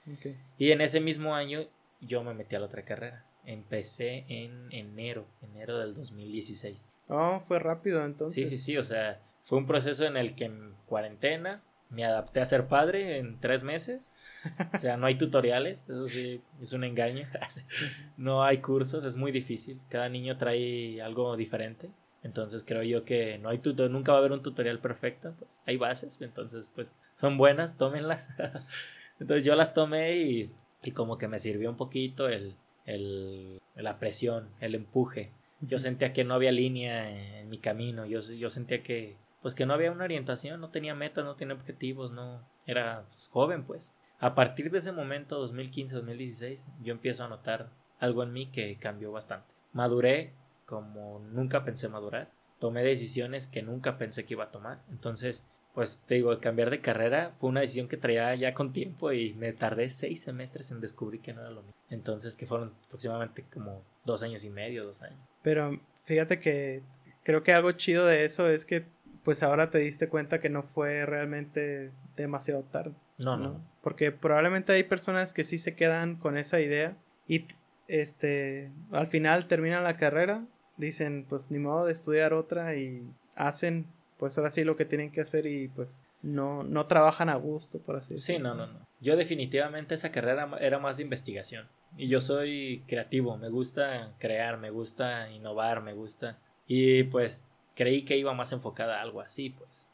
Y 0.58 0.72
en 0.72 0.80
ese 0.80 1.02
mismo 1.02 1.36
año 1.36 1.68
yo 2.00 2.24
me 2.24 2.34
metí 2.34 2.56
a 2.56 2.60
la 2.60 2.68
otra 2.68 2.86
carrera. 2.86 3.26
Empecé 3.46 4.26
en 4.30 4.72
enero, 4.72 5.28
enero 5.42 5.78
del 5.78 5.94
2016. 5.94 6.94
Oh, 7.10 7.42
fue 7.46 7.60
rápido 7.60 8.06
entonces. 8.06 8.48
Sí, 8.50 8.58
sí, 8.58 8.62
sí. 8.62 8.78
O 8.78 8.84
sea, 8.84 9.22
fue 9.44 9.58
un 9.58 9.68
proceso 9.68 10.06
en 10.06 10.16
el 10.16 10.36
que 10.36 10.46
en 10.46 10.74
cuarentena 10.86 11.64
me 11.90 12.04
adapté 12.04 12.42
a 12.42 12.46
ser 12.46 12.68
padre 12.68 13.18
en 13.18 13.40
tres 13.40 13.64
meses. 13.64 14.14
O 14.74 14.80
sea, 14.80 14.98
no 14.98 15.06
hay 15.06 15.16
tutoriales, 15.16 15.84
eso 15.88 16.08
sí, 16.08 16.42
es 16.62 16.74
un 16.74 16.84
engaño. 16.84 17.28
no 18.18 18.44
hay 18.44 18.60
cursos, 18.60 19.04
es 19.06 19.16
muy 19.16 19.32
difícil. 19.32 19.80
Cada 19.90 20.10
niño 20.10 20.38
trae 20.38 21.02
algo 21.02 21.36
diferente. 21.38 21.90
Entonces 22.24 22.64
creo 22.66 22.84
yo 22.84 23.06
que 23.06 23.38
no 23.38 23.50
hay 23.50 23.60
tutorial, 23.60 23.94
nunca 23.94 24.12
va 24.12 24.18
a 24.18 24.20
haber 24.20 24.34
un 24.34 24.44
tutorial 24.44 24.80
perfecto. 24.80 25.34
Pues 25.40 25.62
hay 25.66 25.78
bases, 25.78 26.22
entonces 26.22 26.72
pues 26.74 26.94
son 27.14 27.38
buenas, 27.38 27.78
tómenlas. 27.78 28.30
entonces 29.20 29.46
yo 29.46 29.56
las 29.56 29.74
tomé 29.74 30.18
y, 30.18 30.52
y, 30.84 30.92
como 30.92 31.18
que 31.18 31.28
me 31.28 31.40
sirvió 31.40 31.70
un 31.70 31.78
poquito 31.78 32.28
el, 32.28 32.56
el, 32.86 33.62
la 33.76 34.00
presión, 34.00 34.50
el 34.60 34.76
empuje. 34.76 35.32
Yo 35.62 35.80
sentía 35.80 36.14
que 36.14 36.24
no 36.24 36.34
había 36.34 36.52
línea 36.52 37.40
en 37.40 37.50
mi 37.50 37.58
camino, 37.60 38.06
yo, 38.06 38.20
yo 38.20 38.50
sentía 38.50 38.84
que 38.84 39.16
pues 39.42 39.56
que 39.56 39.66
no 39.66 39.74
había 39.74 39.92
una 39.92 40.04
orientación, 40.04 40.60
no 40.60 40.70
tenía 40.70 40.96
metas, 40.96 41.26
no 41.26 41.36
tenía 41.36 41.56
objetivos, 41.56 42.12
no 42.12 42.48
era 42.66 43.06
pues, 43.10 43.28
joven 43.28 43.64
pues. 43.64 43.96
A 44.20 44.34
partir 44.34 44.72
de 44.72 44.80
ese 44.80 44.92
momento, 44.92 45.46
2015-2016, 45.48 46.66
yo 46.82 46.92
empiezo 46.92 47.24
a 47.24 47.28
notar 47.28 47.70
algo 48.00 48.24
en 48.24 48.34
mí 48.34 48.48
que 48.48 48.78
cambió 48.78 49.12
bastante. 49.12 49.56
Maduré 49.74 50.34
como 50.66 51.20
nunca 51.20 51.64
pensé 51.64 51.88
madurar. 51.88 52.30
Tomé 52.60 52.84
decisiones 52.84 53.48
que 53.48 53.62
nunca 53.62 53.98
pensé 53.98 54.26
que 54.26 54.34
iba 54.34 54.46
a 54.46 54.52
tomar. 54.52 54.82
Entonces, 54.90 55.46
pues 55.74 56.04
te 56.08 56.16
digo, 56.16 56.40
cambiar 56.40 56.72
de 56.72 56.82
carrera 56.82 57.34
fue 57.38 57.52
una 57.52 57.62
decisión 57.62 57.88
que 57.88 57.98
traía 57.98 58.34
ya 58.34 58.56
con 58.56 58.74
tiempo 58.74 59.12
y 59.12 59.34
me 59.36 59.54
tardé 59.54 59.92
seis 59.92 60.22
semestres 60.22 60.72
en 60.72 60.82
descubrir 60.82 61.22
que 61.22 61.34
no 61.34 61.42
era 61.42 61.52
lo 61.52 61.62
mismo. 61.62 61.80
Entonces, 61.90 62.36
que 62.36 62.48
fueron 62.48 62.74
aproximadamente 62.88 63.46
como 63.54 63.84
dos 64.04 64.24
años 64.24 64.44
y 64.44 64.50
medio, 64.50 64.84
dos 64.84 65.04
años. 65.04 65.20
Pero 65.44 65.80
fíjate 66.06 66.40
que 66.40 66.82
creo 67.24 67.44
que 67.44 67.54
algo 67.54 67.72
chido 67.74 68.06
de 68.08 68.26
eso 68.26 68.50
es 68.50 68.66
que 68.66 68.88
pues 69.28 69.44
ahora 69.44 69.70
te 69.70 69.80
diste 69.80 70.08
cuenta 70.08 70.40
que 70.40 70.48
no 70.48 70.64
fue 70.64 71.06
realmente 71.06 71.92
demasiado 72.16 72.64
tarde. 72.64 72.94
No, 73.18 73.36
no, 73.36 73.62
Porque 73.82 74.14
probablemente 74.14 74.72
hay 74.72 74.84
personas 74.84 75.34
que 75.34 75.44
sí 75.44 75.58
se 75.58 75.76
quedan 75.76 76.16
con 76.16 76.38
esa 76.38 76.62
idea 76.62 76.96
y 77.28 77.46
este 77.90 78.72
al 78.90 79.08
final 79.08 79.48
terminan 79.48 79.84
la 79.84 79.98
carrera, 79.98 80.46
dicen 80.78 81.26
pues 81.28 81.52
ni 81.52 81.60
modo 81.60 81.86
de 81.86 81.92
estudiar 81.92 82.34
otra 82.34 82.78
y 82.78 83.06
hacen 83.36 83.88
pues 84.18 84.38
ahora 84.38 84.50
sí 84.50 84.64
lo 84.64 84.78
que 84.78 84.86
tienen 84.86 85.12
que 85.12 85.20
hacer 85.20 85.46
y 85.46 85.68
pues 85.68 86.02
no, 86.22 86.64
no 86.64 86.86
trabajan 86.86 87.28
a 87.28 87.36
gusto, 87.36 87.80
por 87.80 87.98
así 87.98 88.14
decirlo. 88.14 88.38
Sí, 88.38 88.42
no, 88.42 88.56
no, 88.56 88.72
no. 88.72 88.88
Yo 89.02 89.18
definitivamente 89.18 89.96
esa 89.96 90.10
carrera 90.10 90.50
era 90.62 90.80
más 90.80 90.96
de 90.96 91.04
investigación. 91.04 91.68
Y 91.98 92.08
yo 92.08 92.22
soy 92.22 92.86
creativo, 92.88 93.36
me 93.36 93.50
gusta 93.50 94.14
crear, 94.20 94.58
me 94.58 94.70
gusta 94.70 95.30
innovar, 95.32 95.84
me 95.84 95.92
gusta. 95.92 96.40
Y 96.66 97.04
pues 97.04 97.47
creí 97.78 98.04
que 98.04 98.18
iba 98.18 98.34
más 98.34 98.52
enfocada 98.52 98.98
a 98.98 99.02
algo 99.04 99.22
así, 99.22 99.52
pues. 99.52 99.88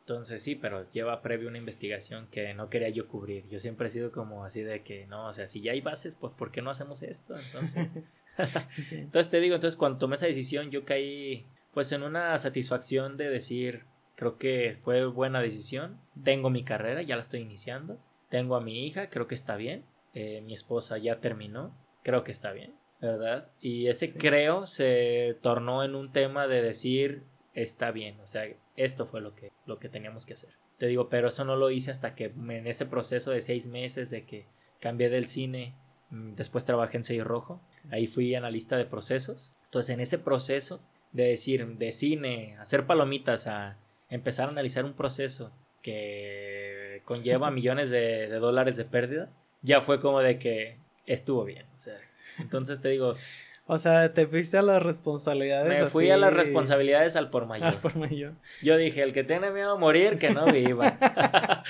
Entonces 0.00 0.42
sí, 0.42 0.56
pero 0.56 0.82
lleva 0.90 1.22
previo 1.22 1.48
una 1.48 1.58
investigación 1.58 2.26
que 2.26 2.52
no 2.54 2.68
quería 2.68 2.88
yo 2.88 3.06
cubrir. 3.06 3.46
Yo 3.46 3.60
siempre 3.60 3.86
he 3.86 3.90
sido 3.90 4.10
como 4.10 4.44
así 4.44 4.62
de 4.62 4.82
que, 4.82 5.06
no, 5.06 5.28
o 5.28 5.32
sea, 5.32 5.46
si 5.46 5.60
ya 5.60 5.70
hay 5.70 5.80
bases, 5.80 6.16
pues 6.16 6.32
¿por 6.34 6.50
qué 6.50 6.60
no 6.60 6.70
hacemos 6.70 7.02
esto? 7.02 7.34
Entonces, 7.36 8.02
entonces 8.90 9.30
te 9.30 9.38
digo, 9.38 9.54
entonces 9.54 9.76
cuando 9.76 9.98
tomé 9.98 10.16
esa 10.16 10.26
decisión 10.26 10.70
yo 10.70 10.84
caí 10.84 11.46
pues 11.72 11.92
en 11.92 12.02
una 12.02 12.36
satisfacción 12.38 13.16
de 13.16 13.30
decir, 13.30 13.84
creo 14.16 14.36
que 14.36 14.76
fue 14.80 15.04
buena 15.06 15.40
decisión, 15.40 16.00
tengo 16.24 16.50
mi 16.50 16.64
carrera, 16.64 17.02
ya 17.02 17.14
la 17.14 17.22
estoy 17.22 17.40
iniciando, 17.40 18.00
tengo 18.28 18.56
a 18.56 18.60
mi 18.60 18.86
hija, 18.86 19.08
creo 19.08 19.28
que 19.28 19.36
está 19.36 19.54
bien, 19.54 19.84
eh, 20.14 20.40
mi 20.40 20.52
esposa 20.52 20.98
ya 20.98 21.20
terminó, 21.20 21.72
creo 22.02 22.24
que 22.24 22.32
está 22.32 22.50
bien. 22.50 22.74
¿Verdad? 23.00 23.50
Y 23.60 23.88
ese 23.88 24.12
creo 24.12 24.66
se 24.66 25.36
tornó 25.40 25.84
en 25.84 25.94
un 25.94 26.12
tema 26.12 26.46
de 26.46 26.62
decir, 26.62 27.24
está 27.54 27.90
bien, 27.90 28.20
o 28.20 28.26
sea, 28.26 28.44
esto 28.76 29.06
fue 29.06 29.20
lo 29.20 29.34
que, 29.34 29.52
lo 29.66 29.78
que 29.78 29.88
teníamos 29.88 30.26
que 30.26 30.34
hacer. 30.34 30.50
Te 30.78 30.86
digo, 30.86 31.08
pero 31.08 31.28
eso 31.28 31.44
no 31.44 31.56
lo 31.56 31.70
hice 31.70 31.90
hasta 31.90 32.14
que 32.14 32.26
en 32.26 32.66
ese 32.66 32.86
proceso 32.86 33.30
de 33.30 33.40
seis 33.40 33.66
meses 33.66 34.10
de 34.10 34.24
que 34.24 34.46
cambié 34.80 35.08
del 35.10 35.26
cine, 35.26 35.74
mm, 36.10 36.34
después 36.34 36.64
trabajé 36.64 36.98
en 36.98 37.04
Sello 37.04 37.24
Rojo, 37.24 37.60
ahí 37.90 38.06
fui 38.06 38.34
analista 38.34 38.76
de 38.76 38.86
procesos. 38.86 39.52
Entonces, 39.64 39.94
en 39.94 40.00
ese 40.00 40.18
proceso 40.18 40.80
de 41.12 41.24
decir, 41.24 41.66
de 41.66 41.92
cine, 41.92 42.56
hacer 42.58 42.86
palomitas, 42.86 43.46
a 43.46 43.78
empezar 44.08 44.48
a 44.48 44.52
analizar 44.52 44.84
un 44.84 44.94
proceso 44.94 45.52
que 45.82 47.02
conlleva 47.04 47.50
millones 47.50 47.90
de, 47.90 48.28
de 48.28 48.38
dólares 48.38 48.76
de 48.76 48.84
pérdida, 48.84 49.30
ya 49.62 49.80
fue 49.80 50.00
como 50.00 50.20
de 50.20 50.38
que 50.38 50.78
estuvo 51.06 51.44
bien, 51.44 51.66
o 51.74 51.78
sea, 51.78 51.96
entonces 52.40 52.80
te 52.80 52.88
digo. 52.88 53.14
O 53.66 53.78
sea, 53.78 54.12
te 54.12 54.26
fuiste 54.26 54.58
a 54.58 54.62
las 54.62 54.82
responsabilidades. 54.82 55.68
Me 55.68 55.90
fui 55.90 56.10
a 56.10 56.16
las 56.16 56.32
responsabilidades 56.32 57.14
al 57.14 57.30
por 57.30 57.46
mayor. 57.46 57.68
Al 57.68 57.76
por 57.76 57.94
mayor. 57.94 58.32
Yo 58.62 58.76
dije, 58.76 59.02
el 59.02 59.12
que 59.12 59.22
tiene 59.22 59.52
miedo 59.52 59.72
a 59.72 59.76
morir, 59.76 60.18
que 60.18 60.30
no 60.30 60.46
viva. 60.46 60.98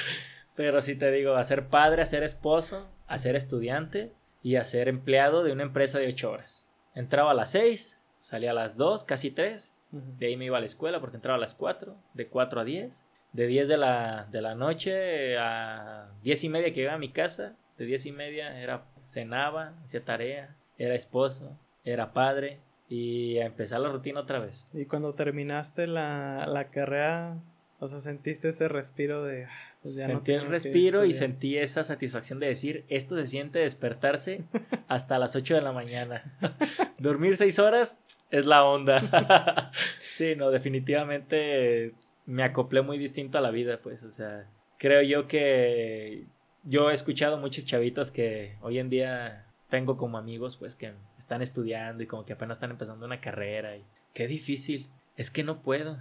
Pero 0.55 0.81
sí 0.81 0.95
te 0.95 1.11
digo, 1.11 1.35
a 1.35 1.45
ser 1.45 1.66
padre, 1.66 2.01
a 2.01 2.07
ser 2.07 2.23
esposo, 2.23 2.91
a 3.07 3.18
ser 3.18 3.37
estudiante 3.37 4.14
y 4.43 4.57
a 4.57 4.64
ser 4.64 4.89
empleado 4.89 5.43
de 5.43 5.53
una 5.53 5.62
empresa 5.62 5.99
de 5.99 6.09
ocho 6.09 6.31
horas. 6.31 6.68
Entraba 6.95 7.33
a 7.33 7.35
las 7.35 7.51
seis, 7.51 7.99
salía 8.18 8.53
a 8.53 8.55
las 8.55 8.77
dos, 8.77 9.05
casi 9.05 9.31
tres. 9.31 9.75
De 9.91 10.27
ahí 10.27 10.37
me 10.37 10.47
iba 10.47 10.57
a 10.57 10.61
la 10.61 10.66
escuela 10.66 11.01
porque 11.01 11.16
entraba 11.16 11.37
a 11.37 11.41
las 11.41 11.55
cuatro, 11.55 11.97
de 12.14 12.29
cuatro 12.29 12.61
a 12.61 12.64
diez. 12.64 13.07
De 13.33 13.47
diez 13.47 13.68
de 13.68 13.77
la, 13.77 14.27
de 14.31 14.41
la 14.41 14.55
noche 14.55 15.37
a 15.37 16.09
diez 16.23 16.43
y 16.45 16.49
media 16.49 16.73
que 16.73 16.81
iba 16.81 16.95
a 16.95 16.99
mi 16.99 17.11
casa. 17.11 17.57
De 17.77 17.85
diez 17.85 18.07
y 18.07 18.12
media 18.12 18.59
era 18.61 18.87
cenaba, 19.05 19.75
hacía 19.83 20.05
tarea, 20.05 20.57
era 20.81 20.95
esposo, 20.95 21.59
era 21.85 22.12
padre 22.14 22.59
y 22.89 23.39
a 23.39 23.47
empezar 23.47 23.81
la 23.81 23.91
rutina 23.91 24.20
otra 24.20 24.39
vez. 24.39 24.66
Y 24.72 24.87
cuando 24.87 25.14
terminaste 25.14 25.87
la, 25.87 26.47
la 26.49 26.70
carrera, 26.70 27.39
o 27.78 27.87
sea, 27.87 27.99
sentiste 27.99 28.49
ese 28.49 28.66
respiro 28.66 29.22
de... 29.22 29.45
Ah, 29.45 29.51
pues 29.83 29.95
sentí 29.95 30.33
el 30.33 30.47
respiro 30.47 31.05
y 31.05 31.12
sentí 31.12 31.59
esa 31.59 31.85
satisfacción 31.85 32.41
de 32.41 32.47
decir, 32.47 32.85
esto 32.89 33.16
se 33.16 33.26
siente 33.26 33.59
despertarse 33.59 34.45
hasta 34.89 35.18
las 35.18 35.37
8 35.37 35.55
de 35.55 35.61
la 35.61 35.72
mañana. 35.72 36.37
Dormir 36.99 37.37
6 37.37 37.59
horas 37.59 38.01
es 38.31 38.47
la 38.47 38.64
onda. 38.64 39.70
sí, 40.01 40.35
no, 40.35 40.51
definitivamente 40.51 41.95
me 42.24 42.43
acoplé 42.43 42.81
muy 42.81 42.97
distinto 42.97 43.37
a 43.37 43.43
la 43.43 43.51
vida, 43.51 43.81
pues, 43.83 44.03
o 44.03 44.11
sea, 44.11 44.49
creo 44.78 45.03
yo 45.03 45.28
que 45.28 46.26
yo 46.64 46.91
he 46.91 46.95
escuchado 46.95 47.37
muchos 47.37 47.66
chavitos 47.66 48.11
que 48.11 48.57
hoy 48.62 48.78
en 48.78 48.89
día 48.89 49.49
tengo 49.71 49.97
como 49.97 50.18
amigos, 50.18 50.57
pues 50.57 50.75
que 50.75 50.93
están 51.16 51.41
estudiando 51.41 52.03
y 52.03 52.07
como 52.07 52.25
que 52.25 52.35
apenas 52.35 52.57
están 52.57 52.73
empezando 52.73 53.07
una 53.07 53.21
carrera. 53.21 53.77
Y 53.77 53.85
qué 54.12 54.27
difícil, 54.27 54.89
es 55.16 55.31
que 55.31 55.45
no 55.45 55.62
puedo. 55.62 55.97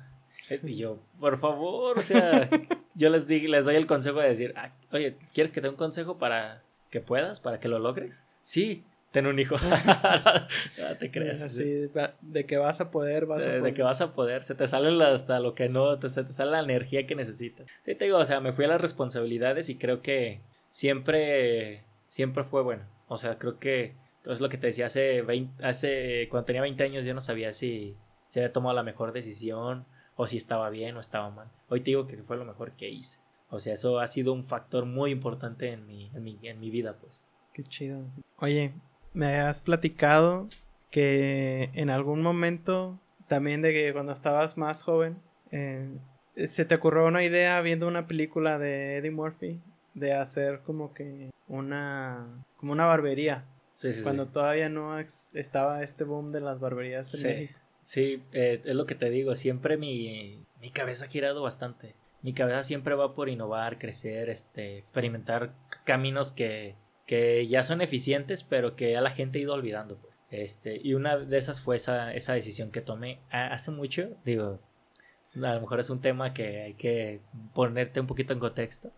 Y 0.63 0.75
yo, 0.75 0.99
por 1.19 1.37
favor, 1.37 1.99
o 1.99 2.01
sea, 2.01 2.49
yo 2.95 3.09
les, 3.09 3.27
digo, 3.27 3.51
les 3.51 3.65
doy 3.65 3.75
el 3.75 3.85
consejo 3.85 4.19
de 4.19 4.29
decir, 4.29 4.53
ah, 4.57 4.73
oye, 4.91 5.15
¿quieres 5.33 5.51
que 5.51 5.61
te 5.61 5.67
dé 5.67 5.71
un 5.71 5.77
consejo 5.77 6.17
para 6.17 6.63
que 6.89 7.01
puedas, 7.01 7.39
para 7.39 7.59
que 7.59 7.67
lo 7.67 7.77
logres? 7.77 8.25
Sí, 8.41 8.83
ten 9.11 9.27
un 9.27 9.37
hijo. 9.37 9.55
no 10.79 10.97
te 10.97 11.11
creas. 11.11 11.41
Así, 11.43 11.87
de 12.21 12.45
que 12.47 12.57
vas 12.57 12.81
a 12.81 12.89
poder, 12.89 13.27
vas 13.27 13.39
de, 13.39 13.43
a 13.43 13.47
poder. 13.49 13.61
De 13.61 13.73
que 13.75 13.83
vas 13.83 14.01
a 14.01 14.11
poder, 14.11 14.43
se 14.43 14.55
te 14.55 14.67
sale 14.67 15.03
hasta 15.03 15.39
lo 15.39 15.53
que 15.53 15.69
no, 15.69 15.99
te, 15.99 16.09
se 16.09 16.23
te 16.23 16.33
sale 16.33 16.51
la 16.51 16.61
energía 16.61 17.05
que 17.05 17.13
necesitas. 17.13 17.67
Sí, 17.85 17.93
te 17.93 18.05
digo, 18.05 18.17
o 18.17 18.25
sea, 18.25 18.39
me 18.39 18.51
fui 18.51 18.65
a 18.65 18.69
las 18.69 18.81
responsabilidades 18.81 19.69
y 19.69 19.77
creo 19.77 20.01
que 20.01 20.41
siempre, 20.69 21.83
siempre 22.07 22.43
fue 22.43 22.63
bueno. 22.63 22.83
O 23.09 23.17
sea, 23.17 23.37
creo 23.37 23.59
que, 23.59 23.95
es 24.25 24.39
lo 24.39 24.47
que 24.47 24.57
te 24.57 24.67
decía, 24.67 24.85
hace, 24.85 25.21
20, 25.23 25.65
hace 25.65 26.27
cuando 26.29 26.45
tenía 26.45 26.61
20 26.61 26.81
años 26.83 27.05
yo 27.05 27.13
no 27.13 27.21
sabía 27.21 27.51
si, 27.51 27.97
si 28.27 28.39
había 28.39 28.53
tomado 28.53 28.75
la 28.75 28.83
mejor 28.83 29.11
decisión 29.11 29.85
o 30.15 30.27
si 30.27 30.37
estaba 30.37 30.69
bien 30.69 30.95
o 30.95 30.99
estaba 30.99 31.29
mal. 31.31 31.51
Hoy 31.69 31.81
te 31.81 31.91
digo 31.91 32.07
que 32.07 32.17
fue 32.23 32.37
lo 32.37 32.45
mejor 32.45 32.73
que 32.73 32.89
hice. 32.89 33.19
O 33.49 33.59
sea, 33.59 33.73
eso 33.73 33.99
ha 33.99 34.05
sido 34.05 34.31
un 34.31 34.45
factor 34.45 34.85
muy 34.85 35.11
importante 35.11 35.71
en 35.71 35.87
mi, 35.87 36.11
en 36.13 36.23
mi, 36.23 36.39
en 36.43 36.59
mi 36.59 36.69
vida, 36.69 36.97
pues. 36.99 37.25
Qué 37.51 37.63
chido. 37.63 38.05
Oye, 38.37 38.73
me 39.13 39.39
has 39.39 39.63
platicado 39.63 40.47
que 40.91 41.71
en 41.73 41.89
algún 41.89 42.21
momento, 42.21 42.99
también 43.27 43.63
de 43.63 43.73
que 43.73 43.91
cuando 43.91 44.11
estabas 44.11 44.55
más 44.55 44.83
joven, 44.83 45.19
eh, 45.51 45.97
se 46.47 46.63
te 46.65 46.75
ocurrió 46.75 47.07
una 47.07 47.23
idea 47.23 47.59
viendo 47.61 47.87
una 47.87 48.05
película 48.05 48.59
de 48.59 48.97
Eddie 48.97 49.11
Murphy 49.11 49.59
de 49.93 50.13
hacer 50.13 50.61
como 50.61 50.93
que 50.93 51.29
una 51.47 52.45
como 52.57 52.71
una 52.71 52.85
barbería. 52.85 53.45
Sí, 53.73 53.93
sí, 53.93 54.01
Cuando 54.01 54.27
todavía 54.27 54.67
no 54.67 54.99
estaba 54.99 55.83
este 55.83 56.03
boom 56.03 56.31
de 56.31 56.41
las 56.41 56.59
barberías 56.59 57.13
en 57.13 57.23
México. 57.23 57.59
Sí, 57.81 58.23
eh, 58.33 58.61
es 58.65 58.75
lo 58.75 58.85
que 58.85 58.95
te 58.95 59.09
digo, 59.09 59.35
siempre 59.35 59.77
mi, 59.77 60.45
mi 60.59 60.69
cabeza 60.69 61.05
ha 61.05 61.07
girado 61.07 61.41
bastante. 61.41 61.95
Mi 62.21 62.33
cabeza 62.33 62.63
siempre 62.63 62.95
va 62.95 63.13
por 63.13 63.29
innovar, 63.29 63.79
crecer, 63.79 64.29
este, 64.29 64.77
experimentar 64.77 65.55
caminos 65.85 66.33
que, 66.33 66.75
que 67.05 67.47
ya 67.47 67.63
son 67.63 67.81
eficientes, 67.81 68.43
pero 68.43 68.75
que 68.75 68.97
a 68.97 69.01
la 69.01 69.11
gente 69.11 69.39
ha 69.39 69.41
ido 69.41 69.53
olvidando. 69.53 69.97
Pues. 69.97 70.13
Este, 70.29 70.79
y 70.83 70.93
una 70.93 71.17
de 71.17 71.37
esas 71.37 71.61
fue 71.61 71.77
esa, 71.77 72.13
esa 72.13 72.33
decisión 72.33 72.71
que 72.71 72.81
tomé 72.81 73.21
hace 73.31 73.71
mucho. 73.71 74.09
Digo, 74.25 74.59
a 75.35 75.55
lo 75.55 75.61
mejor 75.61 75.79
es 75.79 75.89
un 75.89 76.01
tema 76.01 76.33
que 76.33 76.61
hay 76.61 76.73
que 76.73 77.21
ponerte 77.53 77.99
un 77.99 78.07
poquito 78.07 78.33
en 78.33 78.39
contexto. 78.39 78.91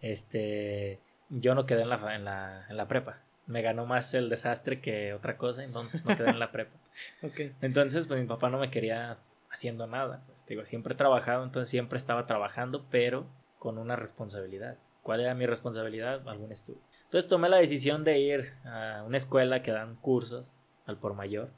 Este, 0.00 1.00
yo 1.28 1.54
no 1.54 1.66
quedé 1.66 1.82
en 1.82 1.88
la, 1.88 2.14
en 2.14 2.24
la, 2.24 2.66
en 2.68 2.76
la 2.76 2.88
prepa. 2.88 3.20
Me 3.46 3.62
ganó 3.62 3.84
más 3.84 4.14
el 4.14 4.28
desastre 4.28 4.80
que 4.80 5.12
otra 5.12 5.36
cosa, 5.36 5.64
entonces 5.64 6.04
no 6.04 6.16
quedé 6.16 6.30
en 6.30 6.38
la 6.38 6.50
prepa. 6.50 6.76
Entonces, 7.60 8.06
pues 8.06 8.20
mi 8.20 8.26
papá 8.26 8.48
no 8.48 8.58
me 8.58 8.70
quería 8.70 9.18
haciendo 9.50 9.86
nada. 9.86 10.22
Pues 10.26 10.46
digo, 10.46 10.64
siempre 10.64 10.94
he 10.94 10.96
trabajado, 10.96 11.44
entonces 11.44 11.68
siempre 11.68 11.96
estaba 11.98 12.26
trabajando, 12.26 12.86
pero 12.90 13.26
con 13.58 13.78
una 13.78 13.96
responsabilidad. 13.96 14.78
¿Cuál 15.02 15.20
era 15.20 15.34
mi 15.34 15.46
responsabilidad? 15.46 16.26
Algún 16.28 16.52
estudio. 16.52 16.80
Entonces 17.04 17.28
tomé 17.28 17.48
la 17.48 17.58
decisión 17.58 18.04
de 18.04 18.18
ir 18.18 18.52
a 18.64 19.02
una 19.06 19.16
escuela 19.16 19.62
que 19.62 19.70
dan 19.70 19.96
cursos 19.96 20.60
al 20.86 20.98
por 20.98 21.14
mayor. 21.14 21.50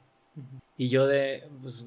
Y 0.75 0.89
yo 0.89 1.07
de, 1.07 1.49
pues, 1.61 1.85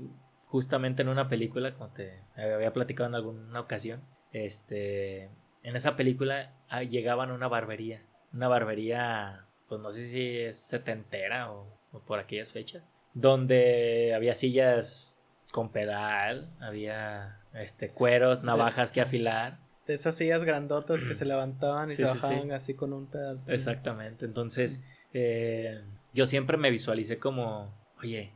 justamente 0.50 1.02
en 1.02 1.08
una 1.08 1.28
película, 1.28 1.72
como 1.74 1.90
te 1.90 2.24
había 2.34 2.72
platicado 2.72 3.08
en 3.08 3.14
alguna 3.14 3.60
ocasión, 3.60 4.02
este, 4.32 5.30
en 5.62 5.76
esa 5.76 5.94
película 5.94 6.52
ah, 6.68 6.82
llegaban 6.82 7.30
a 7.30 7.34
una 7.34 7.46
barbería, 7.46 8.04
una 8.32 8.48
barbería, 8.48 9.46
pues 9.68 9.80
no 9.80 9.92
sé 9.92 10.06
si 10.06 10.40
es 10.40 10.58
setentera 10.58 11.52
o, 11.52 11.78
por 12.04 12.18
aquellas 12.18 12.50
fechas, 12.50 12.90
donde 13.14 14.12
había 14.12 14.34
sillas 14.34 15.20
con 15.52 15.70
pedal, 15.70 16.52
había 16.60 17.38
este 17.54 17.90
cueros, 17.90 18.42
navajas 18.42 18.90
que 18.90 19.00
afilar. 19.00 19.60
De 19.86 19.94
esas 19.94 20.16
sillas 20.16 20.44
grandotas 20.44 21.04
que 21.04 21.14
se 21.14 21.26
levantaban 21.26 21.92
y 21.92 21.94
se 21.94 22.04
bajaban 22.04 22.50
así 22.50 22.74
con 22.74 22.92
un 22.92 23.06
pedal. 23.06 23.40
Exactamente. 23.46 24.24
Entonces, 24.24 24.80
eh, 25.12 25.80
yo 26.12 26.26
siempre 26.26 26.56
me 26.56 26.72
visualicé 26.72 27.18
como, 27.20 27.72
oye, 28.02 28.34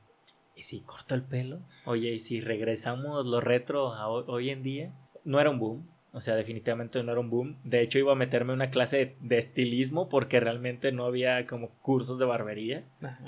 ¿y 0.54 0.62
si 0.62 0.80
corto 0.80 1.14
el 1.14 1.22
pelo? 1.22 1.60
Oye, 1.84 2.12
¿y 2.12 2.18
si 2.18 2.40
regresamos 2.40 3.26
lo 3.26 3.40
retro 3.40 3.94
a 3.94 4.08
hoy 4.08 4.50
en 4.50 4.62
día? 4.62 4.94
No 5.24 5.40
era 5.40 5.50
un 5.50 5.58
boom, 5.58 5.88
o 6.12 6.20
sea, 6.20 6.36
definitivamente 6.36 7.02
no 7.02 7.10
era 7.10 7.20
un 7.20 7.30
boom. 7.30 7.58
De 7.64 7.80
hecho, 7.80 7.98
iba 7.98 8.12
a 8.12 8.16
meterme 8.16 8.52
una 8.52 8.70
clase 8.70 9.16
de, 9.20 9.38
estilismo 9.38 10.08
porque 10.08 10.38
realmente 10.38 10.92
no 10.92 11.06
había 11.06 11.46
como 11.46 11.70
cursos 11.80 12.18
de 12.18 12.24
barbería. 12.24 12.84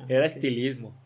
era 0.09 0.25
estilismo. 0.25 0.97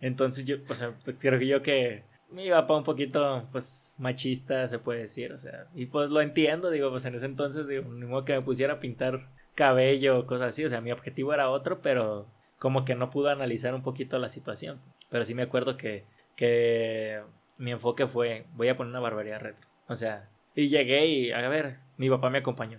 Entonces 0.00 0.44
yo, 0.44 0.56
o 0.68 0.74
sea, 0.74 0.94
pues 1.04 1.16
creo 1.20 1.38
que 1.38 1.46
yo 1.46 1.62
que 1.62 2.02
mi 2.32 2.50
papá 2.50 2.76
un 2.76 2.82
poquito, 2.82 3.46
pues, 3.52 3.94
machista, 3.98 4.66
se 4.68 4.78
puede 4.78 5.00
decir, 5.00 5.32
o 5.32 5.38
sea, 5.38 5.68
y 5.74 5.86
pues 5.86 6.10
lo 6.10 6.20
entiendo, 6.20 6.70
digo, 6.70 6.90
pues 6.90 7.04
en 7.04 7.14
ese 7.14 7.26
entonces, 7.26 7.68
digo, 7.68 7.90
ni 7.92 8.06
modo 8.06 8.24
que 8.24 8.34
me 8.34 8.42
pusiera 8.42 8.74
a 8.74 8.80
pintar 8.80 9.28
cabello 9.54 10.18
o 10.18 10.26
cosas 10.26 10.48
así, 10.48 10.64
o 10.64 10.68
sea, 10.68 10.80
mi 10.80 10.92
objetivo 10.92 11.32
era 11.32 11.50
otro, 11.50 11.80
pero 11.82 12.26
como 12.62 12.84
que 12.84 12.94
no 12.94 13.10
pude 13.10 13.32
analizar 13.32 13.74
un 13.74 13.82
poquito 13.82 14.20
la 14.20 14.28
situación. 14.28 14.80
Pero 15.08 15.24
sí 15.24 15.34
me 15.34 15.42
acuerdo 15.42 15.76
que, 15.76 16.04
que 16.36 17.20
mi 17.58 17.72
enfoque 17.72 18.06
fue, 18.06 18.46
voy 18.54 18.68
a 18.68 18.76
poner 18.76 18.92
una 18.92 19.00
barbería 19.00 19.40
retro. 19.40 19.66
O 19.88 19.96
sea, 19.96 20.30
y 20.54 20.68
llegué 20.68 21.06
y, 21.06 21.32
a 21.32 21.48
ver, 21.48 21.80
mi 21.96 22.08
papá 22.08 22.30
me 22.30 22.38
acompañó. 22.38 22.78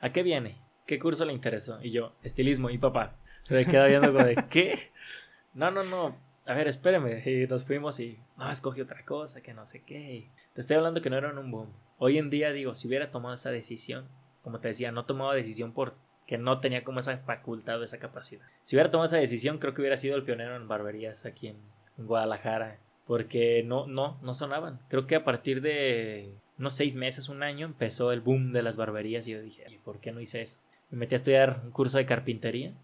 ¿A 0.00 0.10
qué 0.10 0.22
viene? 0.22 0.56
¿Qué 0.86 0.98
curso 0.98 1.26
le 1.26 1.34
interesó? 1.34 1.80
Y 1.82 1.90
yo, 1.90 2.14
estilismo, 2.22 2.70
y 2.70 2.78
papá. 2.78 3.14
Se 3.42 3.54
me 3.54 3.66
queda 3.66 3.88
viendo 3.88 4.10
como 4.10 4.24
de, 4.24 4.36
¿qué? 4.48 4.90
No, 5.52 5.70
no, 5.70 5.82
no. 5.82 6.16
A 6.46 6.54
ver, 6.54 6.66
espéreme. 6.66 7.22
Y 7.26 7.46
nos 7.46 7.66
fuimos 7.66 8.00
y, 8.00 8.18
no, 8.38 8.50
escogí 8.50 8.80
otra 8.80 9.04
cosa, 9.04 9.42
que 9.42 9.52
no 9.52 9.66
sé 9.66 9.82
qué. 9.82 10.30
Te 10.54 10.62
estoy 10.62 10.78
hablando 10.78 11.02
que 11.02 11.10
no 11.10 11.18
era 11.18 11.38
un 11.38 11.50
boom. 11.50 11.70
Hoy 11.98 12.16
en 12.16 12.30
día, 12.30 12.52
digo, 12.52 12.74
si 12.74 12.88
hubiera 12.88 13.10
tomado 13.10 13.34
esa 13.34 13.50
decisión, 13.50 14.08
como 14.40 14.60
te 14.60 14.68
decía, 14.68 14.92
no 14.92 15.04
tomaba 15.04 15.34
decisión 15.34 15.74
por 15.74 15.94
que 16.30 16.38
no 16.38 16.60
tenía 16.60 16.84
como 16.84 17.00
esa 17.00 17.18
facultad 17.18 17.80
o 17.80 17.82
esa 17.82 17.98
capacidad. 17.98 18.46
Si 18.62 18.76
hubiera 18.76 18.92
tomado 18.92 19.06
esa 19.06 19.16
decisión, 19.16 19.58
creo 19.58 19.74
que 19.74 19.80
hubiera 19.80 19.96
sido 19.96 20.14
el 20.14 20.22
pionero 20.22 20.54
en 20.54 20.68
barberías 20.68 21.26
aquí 21.26 21.48
en, 21.48 21.56
Guadalajara, 21.96 22.78
porque 23.04 23.64
no, 23.66 23.88
no, 23.88 24.16
no 24.22 24.32
sonaban. 24.32 24.78
Creo 24.88 25.08
que 25.08 25.16
a 25.16 25.24
partir 25.24 25.60
de 25.60 26.32
unos 26.56 26.74
seis 26.74 26.94
meses, 26.94 27.28
un 27.28 27.42
año, 27.42 27.66
empezó 27.66 28.12
el 28.12 28.20
boom 28.20 28.52
de 28.52 28.62
las 28.62 28.76
barberías 28.76 29.26
y 29.26 29.32
yo 29.32 29.42
dije, 29.42 29.64
¿por 29.82 29.98
qué 29.98 30.12
no 30.12 30.20
hice 30.20 30.40
eso? 30.40 30.60
Me 30.88 30.98
metí 30.98 31.16
a 31.16 31.16
estudiar 31.16 31.62
un 31.64 31.72
curso 31.72 31.98
de 31.98 32.06
carpintería. 32.06 32.74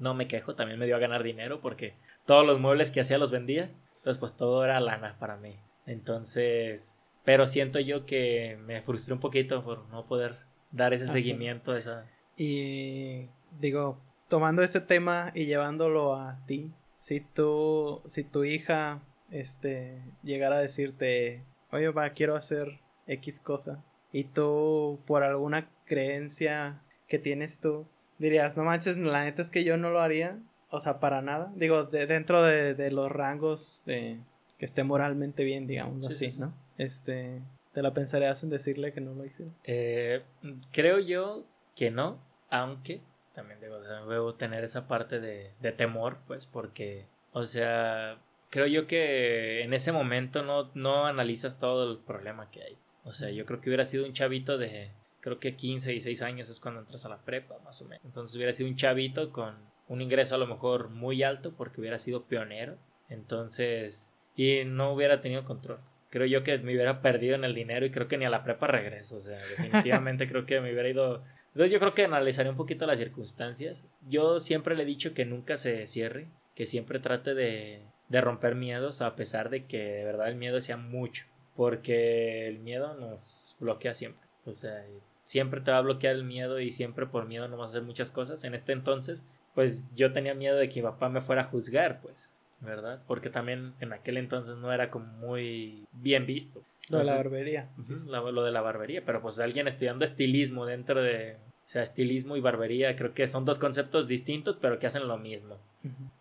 No 0.00 0.14
me 0.14 0.26
quejo, 0.26 0.56
también 0.56 0.80
me 0.80 0.86
dio 0.86 0.96
a 0.96 0.98
ganar 0.98 1.22
dinero 1.22 1.60
porque 1.60 1.94
todos 2.26 2.44
los 2.44 2.58
muebles 2.58 2.90
que 2.90 3.00
hacía 3.00 3.16
los 3.16 3.30
vendía. 3.30 3.70
Entonces, 3.98 4.18
pues 4.18 4.36
todo 4.36 4.64
era 4.64 4.80
lana 4.80 5.16
para 5.20 5.36
mí. 5.36 5.56
Entonces, 5.86 6.98
pero 7.24 7.46
siento 7.46 7.78
yo 7.78 8.06
que 8.06 8.58
me 8.66 8.82
frustré 8.82 9.14
un 9.14 9.20
poquito 9.20 9.62
por 9.62 9.88
no 9.90 10.04
poder 10.06 10.34
dar 10.72 10.92
ese 10.92 11.06
seguimiento 11.06 11.72
a 11.72 11.78
esa, 11.78 12.06
y 12.36 13.28
digo, 13.60 13.98
tomando 14.28 14.62
este 14.62 14.80
tema 14.80 15.30
y 15.34 15.46
llevándolo 15.46 16.14
a 16.14 16.44
ti, 16.46 16.72
si 16.94 17.20
tú, 17.20 18.00
si 18.06 18.24
tu 18.24 18.44
hija, 18.44 19.02
este, 19.30 20.02
llegara 20.22 20.56
a 20.56 20.60
decirte, 20.60 21.44
oye, 21.70 21.88
va, 21.90 22.10
quiero 22.10 22.36
hacer 22.36 22.80
X 23.06 23.40
cosa, 23.40 23.84
y 24.12 24.24
tú, 24.24 25.00
por 25.06 25.22
alguna 25.22 25.68
creencia 25.84 26.82
que 27.08 27.18
tienes 27.18 27.60
tú, 27.60 27.86
dirías, 28.18 28.56
no 28.56 28.64
manches, 28.64 28.96
la 28.96 29.24
neta 29.24 29.42
es 29.42 29.50
que 29.50 29.64
yo 29.64 29.76
no 29.76 29.90
lo 29.90 30.00
haría, 30.00 30.38
o 30.70 30.80
sea, 30.80 31.00
para 31.00 31.22
nada, 31.22 31.52
digo, 31.56 31.84
de, 31.84 32.06
dentro 32.06 32.42
de, 32.42 32.90
los 32.90 33.10
rangos 33.10 33.82
de 33.84 34.20
que 34.58 34.64
esté 34.64 34.84
moralmente 34.84 35.44
bien, 35.44 35.66
digamos 35.66 36.06
así, 36.06 36.28
¿no? 36.38 36.54
Este, 36.78 37.42
¿te 37.72 37.82
la 37.82 37.92
pensarías 37.92 38.42
en 38.42 38.50
decirle 38.50 38.92
que 38.92 39.00
no 39.00 39.12
lo 39.14 39.24
hicieron? 39.24 39.54
Eh, 39.64 40.22
creo 40.70 40.98
yo 40.98 41.44
que 41.74 41.90
no, 41.90 42.20
aunque 42.50 43.00
también 43.34 43.60
debo, 43.60 44.34
tener 44.34 44.64
esa 44.64 44.86
parte 44.86 45.20
de, 45.20 45.72
temor, 45.72 46.18
pues, 46.26 46.46
porque, 46.46 47.06
o 47.32 47.44
sea, 47.46 48.18
creo 48.50 48.66
yo 48.66 48.86
que 48.86 49.62
en 49.62 49.72
ese 49.72 49.92
momento 49.92 50.42
no, 50.42 50.70
no 50.74 51.06
analizas 51.06 51.58
todo 51.58 51.90
el 51.90 51.98
problema 51.98 52.50
que 52.50 52.62
hay. 52.62 52.78
O 53.04 53.12
sea, 53.12 53.30
yo 53.30 53.46
creo 53.46 53.60
que 53.60 53.70
hubiera 53.70 53.84
sido 53.84 54.04
un 54.04 54.12
chavito 54.12 54.58
de, 54.58 54.90
creo 55.20 55.38
que 55.38 55.56
15 55.56 55.94
y 55.94 56.00
6 56.00 56.22
años 56.22 56.48
es 56.50 56.60
cuando 56.60 56.80
entras 56.80 57.04
a 57.06 57.08
la 57.08 57.24
prepa, 57.24 57.58
más 57.64 57.80
o 57.80 57.84
menos. 57.84 58.04
Entonces 58.04 58.36
hubiera 58.36 58.52
sido 58.52 58.68
un 58.68 58.76
chavito 58.76 59.32
con 59.32 59.56
un 59.88 60.00
ingreso 60.00 60.34
a 60.34 60.38
lo 60.38 60.46
mejor 60.46 60.90
muy 60.90 61.22
alto 61.22 61.52
porque 61.56 61.80
hubiera 61.80 61.98
sido 61.98 62.24
pionero. 62.24 62.76
Entonces, 63.08 64.14
y 64.36 64.64
no 64.64 64.92
hubiera 64.92 65.20
tenido 65.20 65.44
control. 65.44 65.80
Creo 66.10 66.26
yo 66.26 66.42
que 66.42 66.58
me 66.58 66.74
hubiera 66.74 67.00
perdido 67.00 67.34
en 67.34 67.44
el 67.44 67.54
dinero 67.54 67.86
y 67.86 67.90
creo 67.90 68.08
que 68.08 68.18
ni 68.18 68.24
a 68.24 68.30
la 68.30 68.44
prepa 68.44 68.66
regreso. 68.66 69.16
O 69.16 69.20
sea, 69.20 69.38
definitivamente 69.56 70.26
creo 70.26 70.44
que 70.44 70.60
me 70.60 70.72
hubiera 70.72 70.88
ido 70.88 71.22
entonces 71.52 71.70
yo 71.70 71.78
creo 71.78 71.94
que 71.94 72.04
analizaré 72.04 72.48
un 72.48 72.56
poquito 72.56 72.86
las 72.86 72.98
circunstancias. 72.98 73.86
Yo 74.08 74.40
siempre 74.40 74.74
le 74.74 74.84
he 74.84 74.86
dicho 74.86 75.12
que 75.12 75.26
nunca 75.26 75.56
se 75.56 75.86
cierre, 75.86 76.28
que 76.54 76.64
siempre 76.64 76.98
trate 76.98 77.34
de, 77.34 77.82
de 78.08 78.20
romper 78.20 78.54
miedos 78.54 79.02
a 79.02 79.16
pesar 79.16 79.50
de 79.50 79.66
que 79.66 79.78
de 79.78 80.04
verdad 80.04 80.28
el 80.28 80.36
miedo 80.36 80.60
sea 80.60 80.76
mucho, 80.76 81.26
porque 81.54 82.48
el 82.48 82.58
miedo 82.58 82.94
nos 82.94 83.56
bloquea 83.60 83.92
siempre. 83.92 84.26
O 84.44 84.52
sea, 84.52 84.84
siempre 85.24 85.60
te 85.60 85.70
va 85.70 85.78
a 85.78 85.82
bloquear 85.82 86.14
el 86.14 86.24
miedo 86.24 86.58
y 86.60 86.70
siempre 86.70 87.06
por 87.06 87.26
miedo 87.26 87.48
no 87.48 87.56
vas 87.56 87.68
a 87.68 87.70
hacer 87.70 87.82
muchas 87.82 88.10
cosas. 88.10 88.44
En 88.44 88.54
este 88.54 88.72
entonces, 88.72 89.24
pues 89.54 89.86
yo 89.94 90.12
tenía 90.12 90.34
miedo 90.34 90.56
de 90.56 90.68
que 90.68 90.80
mi 90.80 90.88
papá 90.88 91.08
me 91.08 91.20
fuera 91.20 91.42
a 91.42 91.46
juzgar, 91.46 92.00
pues, 92.00 92.34
¿verdad? 92.62 93.02
Porque 93.06 93.30
también 93.30 93.74
en 93.80 93.92
aquel 93.92 94.16
entonces 94.16 94.56
no 94.56 94.72
era 94.72 94.90
como 94.90 95.06
muy 95.06 95.86
bien 95.92 96.26
visto. 96.26 96.62
Lo 96.90 96.98
de 96.98 97.04
la 97.04 97.14
barbería. 97.14 97.70
lo 98.06 98.44
de 98.44 98.52
la 98.52 98.60
barbería, 98.60 99.04
pero 99.04 99.20
pues 99.20 99.38
alguien 99.40 99.68
estudiando 99.68 100.04
estilismo 100.04 100.66
dentro 100.66 101.02
de... 101.02 101.36
O 101.64 101.68
sea, 101.72 101.82
estilismo 101.82 102.36
y 102.36 102.40
barbería 102.40 102.96
creo 102.96 103.14
que 103.14 103.26
son 103.26 103.44
dos 103.44 103.58
conceptos 103.58 104.08
distintos, 104.08 104.56
pero 104.56 104.78
que 104.78 104.86
hacen 104.86 105.06
lo 105.06 105.16
mismo. 105.16 105.58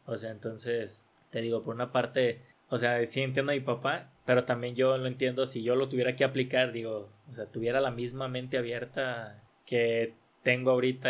O 0.05 0.15
sea, 0.15 0.31
entonces, 0.31 1.05
te 1.29 1.41
digo, 1.41 1.63
por 1.63 1.75
una 1.75 1.91
parte, 1.91 2.41
o 2.69 2.77
sea, 2.77 3.03
sí 3.05 3.21
entiendo 3.21 3.51
a 3.51 3.55
mi 3.55 3.61
papá, 3.61 4.11
pero 4.25 4.45
también 4.45 4.75
yo 4.75 4.97
lo 4.97 5.07
entiendo 5.07 5.45
si 5.45 5.63
yo 5.63 5.75
lo 5.75 5.89
tuviera 5.89 6.15
que 6.15 6.23
aplicar, 6.23 6.71
digo, 6.71 7.09
o 7.29 7.33
sea, 7.33 7.47
tuviera 7.47 7.81
la 7.81 7.91
misma 7.91 8.27
mente 8.27 8.57
abierta 8.57 9.43
que 9.65 10.13
tengo 10.43 10.71
ahorita 10.71 11.09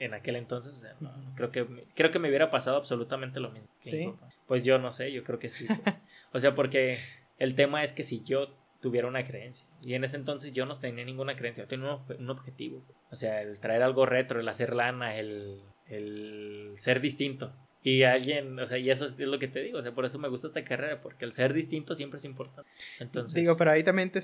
en 0.00 0.14
aquel 0.14 0.36
entonces, 0.36 0.74
o 0.74 0.78
sea, 0.78 0.96
no, 0.98 1.12
creo 1.36 1.52
que 1.52 1.86
creo 1.94 2.10
que 2.10 2.18
me 2.18 2.28
hubiera 2.28 2.50
pasado 2.50 2.76
absolutamente 2.76 3.38
lo 3.38 3.50
mismo. 3.50 3.68
Sí. 3.78 4.12
Pues 4.46 4.64
yo 4.64 4.78
no 4.78 4.90
sé, 4.90 5.12
yo 5.12 5.22
creo 5.22 5.38
que 5.38 5.48
sí. 5.48 5.66
Pues. 5.66 5.98
o 6.32 6.40
sea, 6.40 6.54
porque 6.54 6.98
el 7.38 7.54
tema 7.54 7.82
es 7.82 7.92
que 7.92 8.02
si 8.02 8.24
yo 8.24 8.48
tuviera 8.80 9.06
una 9.06 9.24
creencia. 9.24 9.66
Y 9.82 9.94
en 9.94 10.04
ese 10.04 10.16
entonces 10.16 10.52
yo 10.52 10.66
no 10.66 10.74
tenía 10.74 11.04
ninguna 11.04 11.36
creencia, 11.36 11.64
yo 11.64 11.68
tenía 11.68 12.00
un, 12.18 12.30
objetivo. 12.30 12.82
O 13.10 13.14
sea, 13.14 13.42
el 13.42 13.60
traer 13.60 13.82
algo 13.82 14.06
retro, 14.06 14.40
el 14.40 14.48
hacer 14.48 14.74
lana, 14.74 15.16
el, 15.16 15.60
el 15.86 16.72
ser 16.76 17.00
distinto. 17.00 17.52
Y 17.82 18.02
alguien, 18.02 18.58
o 18.58 18.66
sea, 18.66 18.76
y 18.76 18.90
eso 18.90 19.06
es 19.06 19.18
lo 19.18 19.38
que 19.38 19.48
te 19.48 19.60
digo, 19.60 19.78
o 19.78 19.82
sea, 19.82 19.92
por 19.92 20.04
eso 20.04 20.18
me 20.18 20.28
gusta 20.28 20.48
esta 20.48 20.62
carrera, 20.64 21.00
porque 21.00 21.24
el 21.24 21.32
ser 21.32 21.54
distinto 21.54 21.94
siempre 21.94 22.18
es 22.18 22.24
importante. 22.26 22.70
Entonces... 22.98 23.34
Digo, 23.34 23.56
pero 23.56 23.70
ahí 23.70 23.82
también 23.82 24.10
te, 24.10 24.20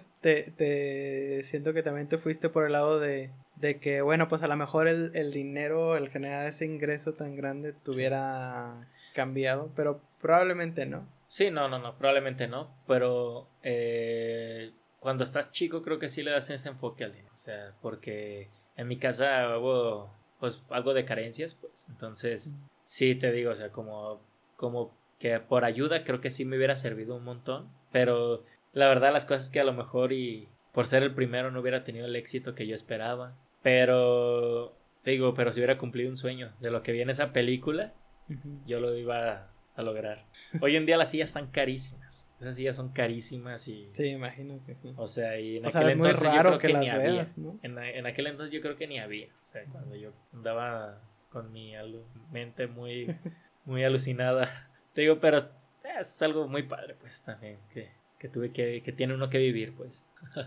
te, 0.50 1.42
siento 1.44 1.72
que 1.72 1.82
también 1.82 2.06
te 2.06 2.18
fuiste 2.18 2.50
por 2.50 2.66
el 2.66 2.72
lado 2.72 3.00
de, 3.00 3.30
de 3.56 3.80
que, 3.80 4.02
bueno, 4.02 4.28
pues 4.28 4.42
a 4.42 4.48
lo 4.48 4.56
mejor 4.56 4.88
el, 4.88 5.10
el 5.14 5.32
dinero, 5.32 5.96
el 5.96 6.10
generar 6.10 6.46
ese 6.46 6.66
ingreso 6.66 7.14
tan 7.14 7.34
grande 7.34 7.72
tuviera 7.72 8.78
cambiado, 9.14 9.72
pero 9.74 10.02
probablemente 10.20 10.84
no. 10.84 11.08
Sí, 11.26 11.50
no, 11.50 11.68
no, 11.68 11.78
no, 11.78 11.96
probablemente 11.96 12.46
no, 12.46 12.70
pero 12.86 13.48
eh, 13.62 14.70
cuando 15.00 15.24
estás 15.24 15.50
chico 15.50 15.82
creo 15.82 15.98
que 15.98 16.08
sí 16.08 16.22
le 16.22 16.30
das 16.30 16.50
ese 16.50 16.68
enfoque 16.68 17.04
al 17.04 17.12
dinero, 17.12 17.32
o 17.32 17.38
sea, 17.38 17.72
porque 17.80 18.48
en 18.76 18.86
mi 18.86 18.98
casa 18.98 19.58
hubo 19.58 20.14
pues 20.38 20.62
algo 20.68 20.92
de 20.92 21.04
carencias, 21.04 21.54
pues, 21.54 21.86
entonces 21.88 22.52
sí 22.86 23.16
te 23.16 23.32
digo, 23.32 23.50
o 23.50 23.54
sea, 23.54 23.70
como, 23.70 24.22
como 24.56 24.96
que 25.18 25.40
por 25.40 25.64
ayuda 25.64 26.04
creo 26.04 26.20
que 26.20 26.30
sí 26.30 26.44
me 26.44 26.56
hubiera 26.56 26.76
servido 26.76 27.16
un 27.16 27.24
montón, 27.24 27.68
pero 27.90 28.44
la 28.72 28.88
verdad 28.88 29.12
las 29.12 29.26
cosas 29.26 29.50
que 29.50 29.60
a 29.60 29.64
lo 29.64 29.72
mejor 29.72 30.12
y 30.12 30.48
por 30.72 30.86
ser 30.86 31.02
el 31.02 31.12
primero 31.12 31.50
no 31.50 31.60
hubiera 31.60 31.82
tenido 31.82 32.06
el 32.06 32.14
éxito 32.14 32.54
que 32.54 32.66
yo 32.66 32.74
esperaba, 32.74 33.36
pero 33.62 34.76
te 35.02 35.10
digo, 35.10 35.34
pero 35.34 35.52
si 35.52 35.58
hubiera 35.60 35.78
cumplido 35.78 36.08
un 36.08 36.16
sueño 36.16 36.52
de 36.60 36.70
lo 36.70 36.82
que 36.82 36.92
viene 36.92 37.10
esa 37.10 37.32
película, 37.32 37.92
yo 38.66 38.78
lo 38.78 38.96
iba 38.96 39.50
a 39.74 39.82
lograr. 39.82 40.24
Hoy 40.60 40.76
en 40.76 40.86
día 40.86 40.96
las 40.96 41.10
sillas 41.10 41.30
están 41.30 41.48
carísimas. 41.48 42.30
Esas 42.40 42.54
sillas 42.54 42.76
son 42.76 42.92
carísimas 42.92 43.66
y... 43.66 43.90
Sí, 43.94 44.06
imagino 44.06 44.62
que 44.64 44.76
sí. 44.76 44.94
O 44.96 45.08
sea, 45.08 45.38
y 45.40 45.56
en 45.56 45.66
aquel 45.66 45.90
entonces 45.90 46.32
yo 46.32 46.40
creo 46.40 46.58
que, 46.58 46.74
ni 46.74 46.88
había. 46.88 47.26
En, 47.62 48.06
aquel 48.06 48.28
entonces 48.28 48.52
yo 48.52 48.60
creo 48.60 48.76
que 48.76 48.86
ni 48.86 49.00
había. 49.00 49.26
O 49.26 49.44
sea, 49.44 49.64
cuando 49.64 49.96
yo 49.96 50.12
andaba 50.32 51.00
con 51.36 51.52
mi 51.52 51.74
mente 52.32 52.66
muy, 52.66 53.14
muy 53.66 53.84
alucinada. 53.84 54.48
Te 54.94 55.02
digo, 55.02 55.20
pero 55.20 55.36
es 56.00 56.22
algo 56.22 56.48
muy 56.48 56.62
padre, 56.62 56.96
pues, 56.98 57.20
también, 57.20 57.58
que, 57.68 57.90
que 58.18 58.30
tuve 58.30 58.52
que, 58.52 58.82
que 58.82 58.90
tiene 58.90 59.12
uno 59.12 59.28
que 59.28 59.38
vivir, 59.38 59.74
pues. 59.74 60.06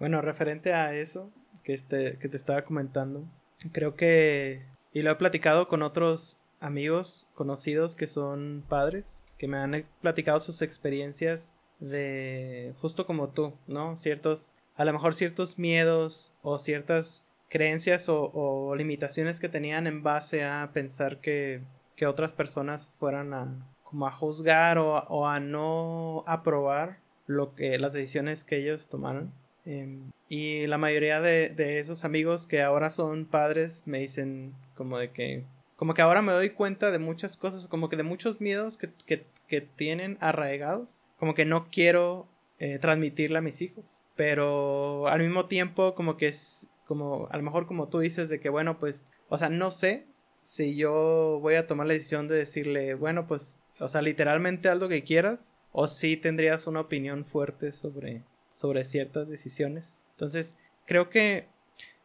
Bueno, 0.00 0.20
referente 0.20 0.72
a 0.72 0.94
eso 0.94 1.30
que, 1.62 1.74
este, 1.74 2.18
que 2.18 2.28
te 2.28 2.36
estaba 2.36 2.62
comentando, 2.62 3.24
creo 3.72 3.94
que, 3.94 4.66
y 4.92 5.02
lo 5.02 5.12
he 5.12 5.14
platicado 5.14 5.68
con 5.68 5.82
otros 5.82 6.38
amigos 6.58 7.28
conocidos 7.34 7.94
que 7.94 8.08
son 8.08 8.64
padres, 8.68 9.22
que 9.38 9.46
me 9.46 9.58
han 9.58 9.86
platicado 10.00 10.40
sus 10.40 10.60
experiencias 10.60 11.54
de 11.78 12.74
justo 12.78 13.06
como 13.06 13.28
tú, 13.28 13.54
¿no? 13.68 13.94
Ciertos, 13.94 14.54
a 14.74 14.84
lo 14.84 14.92
mejor 14.92 15.14
ciertos 15.14 15.56
miedos 15.56 16.32
o 16.42 16.58
ciertas 16.58 17.22
creencias 17.48 18.06
o, 18.08 18.74
limitaciones 18.76 19.40
que 19.40 19.48
tenían 19.48 19.86
en 19.86 20.02
base 20.02 20.44
a 20.44 20.70
pensar 20.72 21.20
que, 21.20 21.62
que 21.94 22.06
otras 22.06 22.32
personas 22.32 22.88
fueran 22.98 23.34
a 23.34 23.72
como 23.82 24.06
a 24.08 24.12
juzgar 24.12 24.78
o, 24.78 25.28
a 25.28 25.38
no 25.38 26.24
aprobar 26.26 26.98
lo 27.26 27.54
que 27.54 27.78
las 27.78 27.92
decisiones 27.92 28.42
que 28.42 28.56
ellos 28.56 28.88
tomaron. 28.88 29.32
Em, 29.64 30.10
y 30.28 30.66
la 30.66 30.76
mayoría 30.76 31.20
de, 31.20 31.50
de, 31.50 31.78
esos 31.78 32.04
amigos 32.04 32.46
que 32.46 32.62
ahora 32.62 32.90
son 32.90 33.26
padres 33.26 33.82
me 33.86 33.98
dicen 33.98 34.54
como 34.74 34.98
de 34.98 35.10
que 35.10 35.44
como 35.76 35.94
que 35.94 36.02
ahora 36.02 36.22
me 36.22 36.32
doy 36.32 36.50
cuenta 36.50 36.90
de 36.90 36.98
muchas 36.98 37.36
cosas, 37.36 37.68
como 37.68 37.88
que 37.88 37.96
de 37.96 38.02
muchos 38.02 38.40
miedos 38.40 38.76
que, 38.76 38.90
que, 39.06 39.60
tienen 39.60 40.16
arraigados, 40.20 41.06
como 41.18 41.34
que 41.34 41.44
no 41.44 41.68
quiero 41.70 42.26
eh, 42.58 42.78
transmitirle 42.78 43.38
a 43.38 43.42
mis 43.42 43.62
hijos, 43.62 44.02
pero 44.16 45.06
al 45.06 45.20
mismo 45.20 45.44
tiempo 45.44 45.94
como 45.94 46.16
que 46.16 46.28
es, 46.28 46.68
como, 46.86 47.28
a 47.30 47.36
lo 47.36 47.42
mejor 47.42 47.66
como 47.66 47.88
tú 47.88 47.98
dices 47.98 48.28
de 48.28 48.40
que 48.40 48.48
bueno, 48.48 48.78
pues, 48.78 49.04
o 49.28 49.38
sea, 49.38 49.48
no 49.48 49.70
sé 49.70 50.06
si 50.42 50.76
yo 50.76 51.38
voy 51.42 51.56
a 51.56 51.66
tomar 51.66 51.88
la 51.88 51.94
decisión 51.94 52.28
de 52.28 52.36
decirle, 52.36 52.94
bueno, 52.94 53.26
pues, 53.26 53.58
o 53.80 53.88
sea, 53.88 54.00
literalmente 54.00 54.68
algo 54.68 54.88
que 54.88 55.02
quieras, 55.02 55.54
o 55.72 55.88
si 55.88 56.16
tendrías 56.16 56.66
una 56.66 56.80
opinión 56.80 57.24
fuerte 57.24 57.72
sobre, 57.72 58.22
sobre 58.48 58.84
ciertas 58.84 59.28
decisiones. 59.28 60.00
Entonces, 60.12 60.56
creo 60.86 61.10
que, 61.10 61.48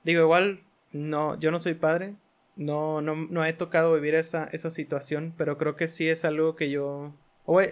digo, 0.04 0.24
igual, 0.24 0.64
no, 0.92 1.40
yo 1.40 1.52
no 1.52 1.60
soy 1.60 1.76
padre, 1.76 2.16
no, 2.56 3.02
no, 3.02 3.16
no 3.16 3.46
he 3.46 3.54
tocado 3.54 3.94
vivir 3.94 4.16
esa, 4.16 4.46
esa 4.46 4.72
situación, 4.72 5.34
pero 5.38 5.58
creo 5.58 5.76
que 5.76 5.88
sí 5.88 6.10
es 6.10 6.26
algo 6.26 6.56
que 6.56 6.70
yo... 6.70 7.14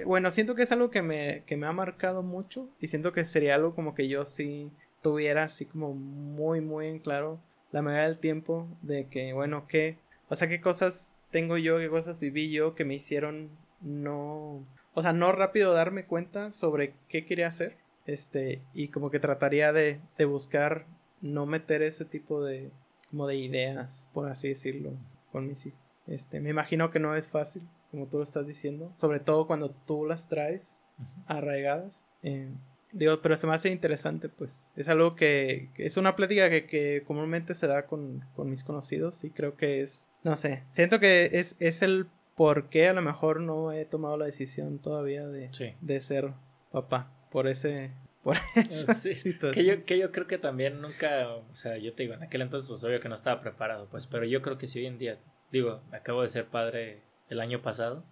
Bueno, 0.05 0.31
siento 0.31 0.55
que 0.55 0.63
es 0.63 0.71
algo 0.71 0.89
que 0.89 1.01
me, 1.01 1.43
que 1.45 1.57
me 1.57 1.65
ha 1.65 1.71
marcado 1.71 2.21
mucho 2.21 2.69
y 2.79 2.87
siento 2.87 3.11
que 3.11 3.23
sería 3.25 3.55
algo 3.55 3.75
como 3.75 3.95
que 3.95 4.07
yo 4.07 4.25
sí 4.25 4.71
tuviera 5.01 5.43
así 5.43 5.65
como 5.65 5.93
muy, 5.93 6.61
muy 6.61 6.87
en 6.87 6.99
claro 6.99 7.39
la 7.71 7.81
mayoría 7.81 8.07
del 8.07 8.19
tiempo 8.19 8.67
de 8.81 9.07
que, 9.07 9.33
bueno, 9.33 9.65
qué, 9.67 9.97
o 10.29 10.35
sea, 10.35 10.47
qué 10.47 10.59
cosas 10.61 11.15
tengo 11.31 11.57
yo, 11.57 11.77
qué 11.77 11.89
cosas 11.89 12.19
viví 12.19 12.51
yo 12.51 12.75
que 12.75 12.85
me 12.85 12.95
hicieron 12.95 13.49
no, 13.81 14.65
o 14.93 15.01
sea, 15.01 15.13
no 15.13 15.31
rápido 15.31 15.73
darme 15.73 16.05
cuenta 16.05 16.51
sobre 16.51 16.93
qué 17.07 17.25
quería 17.25 17.47
hacer, 17.47 17.77
este, 18.05 18.61
y 18.73 18.89
como 18.89 19.11
que 19.11 19.19
trataría 19.19 19.71
de, 19.71 20.01
de 20.17 20.25
buscar 20.25 20.85
no 21.21 21.45
meter 21.45 21.81
ese 21.81 22.05
tipo 22.05 22.43
de, 22.43 22.71
como 23.09 23.27
de 23.27 23.35
ideas, 23.35 24.07
por 24.13 24.29
así 24.29 24.49
decirlo, 24.49 24.93
con 25.31 25.47
mis 25.47 25.65
hijos. 25.65 25.79
Este, 26.07 26.39
me 26.39 26.49
imagino 26.49 26.89
que 26.89 26.99
no 26.99 27.15
es 27.15 27.27
fácil, 27.27 27.67
como 27.91 28.07
tú 28.07 28.17
lo 28.17 28.23
estás 28.23 28.47
diciendo, 28.47 28.91
sobre 28.95 29.19
todo 29.19 29.47
cuando 29.47 29.69
tú 29.69 30.05
las 30.05 30.27
traes 30.27 30.83
arraigadas. 31.27 32.07
Eh, 32.23 32.49
digo, 32.91 33.21
pero 33.21 33.37
se 33.37 33.47
me 33.47 33.53
hace 33.53 33.69
interesante, 33.69 34.29
pues. 34.29 34.71
Es 34.75 34.87
algo 34.87 35.15
que, 35.15 35.69
es 35.77 35.97
una 35.97 36.15
plática 36.15 36.49
que, 36.49 36.65
que 36.65 37.03
comúnmente 37.05 37.55
se 37.55 37.67
da 37.67 37.85
con, 37.85 38.25
con, 38.35 38.49
mis 38.49 38.63
conocidos 38.63 39.23
y 39.23 39.31
creo 39.31 39.55
que 39.55 39.81
es, 39.81 40.09
no 40.23 40.35
sé, 40.35 40.63
siento 40.69 40.99
que 40.99 41.29
es, 41.33 41.55
es 41.59 41.81
el 41.81 42.07
por 42.35 42.69
qué 42.69 42.87
a 42.87 42.93
lo 42.93 43.01
mejor 43.01 43.41
no 43.41 43.71
he 43.71 43.85
tomado 43.85 44.17
la 44.17 44.25
decisión 44.25 44.79
todavía 44.79 45.27
de, 45.27 45.75
de 45.81 46.01
ser 46.01 46.33
papá, 46.71 47.11
por 47.31 47.47
ese, 47.47 47.91
por 48.23 48.37
Que 49.53 49.65
yo, 49.65 49.83
que 49.85 49.97
yo 49.97 50.11
creo 50.11 50.27
que 50.27 50.37
también 50.37 50.81
nunca, 50.81 51.29
o 51.29 51.53
sea, 51.53 51.77
yo 51.77 51.93
te 51.93 52.03
digo, 52.03 52.15
en 52.15 52.23
aquel 52.23 52.41
entonces 52.41 52.67
pues 52.69 52.83
obvio 52.83 52.99
que 52.99 53.09
no 53.09 53.15
estaba 53.15 53.41
preparado, 53.41 53.87
pues, 53.89 54.07
pero 54.07 54.25
yo 54.25 54.41
creo 54.41 54.57
que 54.57 54.67
si 54.67 54.79
hoy 54.79 54.85
en 54.85 54.97
día, 54.97 55.19
digo, 55.51 55.81
acabo 55.91 56.21
de 56.21 56.29
ser 56.29 56.45
padre 56.45 57.01
el 57.29 57.39
año 57.39 57.61
pasado, 57.61 58.03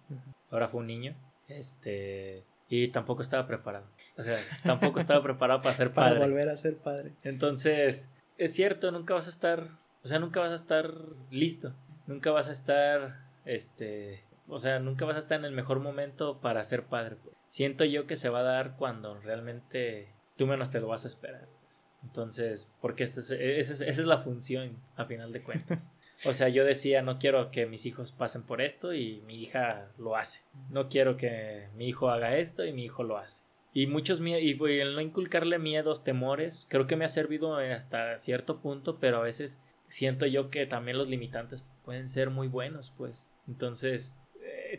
ahora 0.50 0.68
fue 0.68 0.80
un 0.80 0.86
niño, 0.86 1.16
este, 1.48 2.44
y 2.68 2.88
tampoco 2.88 3.22
estaba 3.22 3.46
preparado, 3.46 3.86
o 4.16 4.22
sea, 4.22 4.38
tampoco 4.62 4.98
estaba 4.98 5.22
preparado 5.22 5.60
para 5.60 5.74
ser 5.74 5.92
padre. 5.94 6.16
Para 6.16 6.26
volver 6.26 6.48
a 6.48 6.56
ser 6.56 6.76
padre. 6.76 7.12
Entonces, 7.22 8.10
es 8.36 8.54
cierto, 8.54 8.90
nunca 8.92 9.14
vas 9.14 9.26
a 9.26 9.30
estar, 9.30 9.78
o 10.02 10.08
sea, 10.08 10.18
nunca 10.18 10.40
vas 10.40 10.52
a 10.52 10.56
estar 10.56 10.92
listo, 11.30 11.74
nunca 12.06 12.30
vas 12.30 12.48
a 12.48 12.52
estar, 12.52 13.26
este, 13.44 14.24
o 14.48 14.58
sea, 14.58 14.78
nunca 14.78 15.04
vas 15.04 15.16
a 15.16 15.20
estar 15.20 15.38
en 15.38 15.44
el 15.44 15.52
mejor 15.52 15.80
momento 15.80 16.40
para 16.40 16.64
ser 16.64 16.84
padre. 16.84 17.16
Pues. 17.16 17.36
Siento 17.48 17.84
yo 17.84 18.06
que 18.06 18.16
se 18.16 18.28
va 18.28 18.40
a 18.40 18.44
dar 18.44 18.76
cuando 18.76 19.18
realmente 19.20 20.12
tú 20.36 20.46
menos 20.46 20.70
te 20.70 20.80
lo 20.80 20.88
vas 20.88 21.04
a 21.04 21.08
esperar. 21.08 21.48
Pues. 21.62 21.86
Entonces, 22.02 22.70
porque 22.80 23.04
esa 23.04 23.20
es, 23.34 23.98
la 23.98 24.18
función 24.18 24.76
a 24.96 25.04
final 25.04 25.32
de 25.32 25.42
cuentas. 25.42 25.90
O 26.24 26.32
sea, 26.32 26.48
yo 26.48 26.64
decía, 26.64 27.02
no 27.02 27.18
quiero 27.18 27.50
que 27.50 27.66
mis 27.66 27.86
hijos 27.86 28.12
pasen 28.12 28.42
por 28.42 28.60
esto 28.60 28.92
y 28.92 29.22
mi 29.26 29.40
hija 29.40 29.92
lo 29.98 30.16
hace. 30.16 30.40
No 30.70 30.88
quiero 30.88 31.16
que 31.16 31.68
mi 31.74 31.86
hijo 31.86 32.10
haga 32.10 32.36
esto 32.36 32.64
y 32.64 32.72
mi 32.72 32.84
hijo 32.84 33.04
lo 33.04 33.18
hace. 33.18 33.42
Y 33.72 33.86
muchos 33.86 34.20
y 34.20 34.80
el 34.80 34.94
no 34.94 35.00
inculcarle 35.00 35.58
miedos, 35.58 36.02
temores, 36.02 36.66
creo 36.68 36.86
que 36.86 36.96
me 36.96 37.04
ha 37.04 37.08
servido 37.08 37.56
hasta 37.56 38.18
cierto 38.18 38.60
punto, 38.60 38.98
pero 38.98 39.18
a 39.18 39.22
veces 39.22 39.62
siento 39.86 40.26
yo 40.26 40.50
que 40.50 40.66
también 40.66 40.98
los 40.98 41.08
limitantes 41.08 41.64
pueden 41.84 42.08
ser 42.08 42.30
muy 42.30 42.48
buenos, 42.48 42.92
pues. 42.96 43.28
Entonces, 43.46 44.16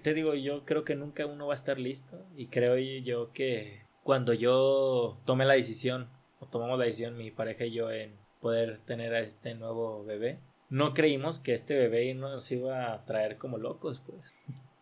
te 0.03 0.13
digo, 0.13 0.33
yo 0.33 0.65
creo 0.65 0.83
que 0.83 0.95
nunca 0.95 1.25
uno 1.25 1.47
va 1.47 1.53
a 1.53 1.55
estar 1.55 1.79
listo 1.79 2.25
y 2.35 2.47
creo 2.47 2.77
yo 2.77 3.31
que 3.31 3.83
cuando 4.03 4.33
yo 4.33 5.19
tome 5.25 5.45
la 5.45 5.53
decisión 5.53 6.09
o 6.39 6.47
tomamos 6.47 6.77
la 6.79 6.85
decisión 6.85 7.17
mi 7.17 7.31
pareja 7.31 7.65
y 7.65 7.71
yo 7.71 7.91
en 7.91 8.17
poder 8.39 8.79
tener 8.79 9.13
a 9.13 9.19
este 9.19 9.55
nuevo 9.55 10.03
bebé, 10.05 10.39
no 10.69 10.93
creímos 10.93 11.39
que 11.39 11.53
este 11.53 11.75
bebé 11.75 12.13
nos 12.13 12.51
iba 12.51 12.93
a 12.93 13.05
traer 13.05 13.37
como 13.37 13.57
locos, 13.57 14.01
pues, 14.05 14.33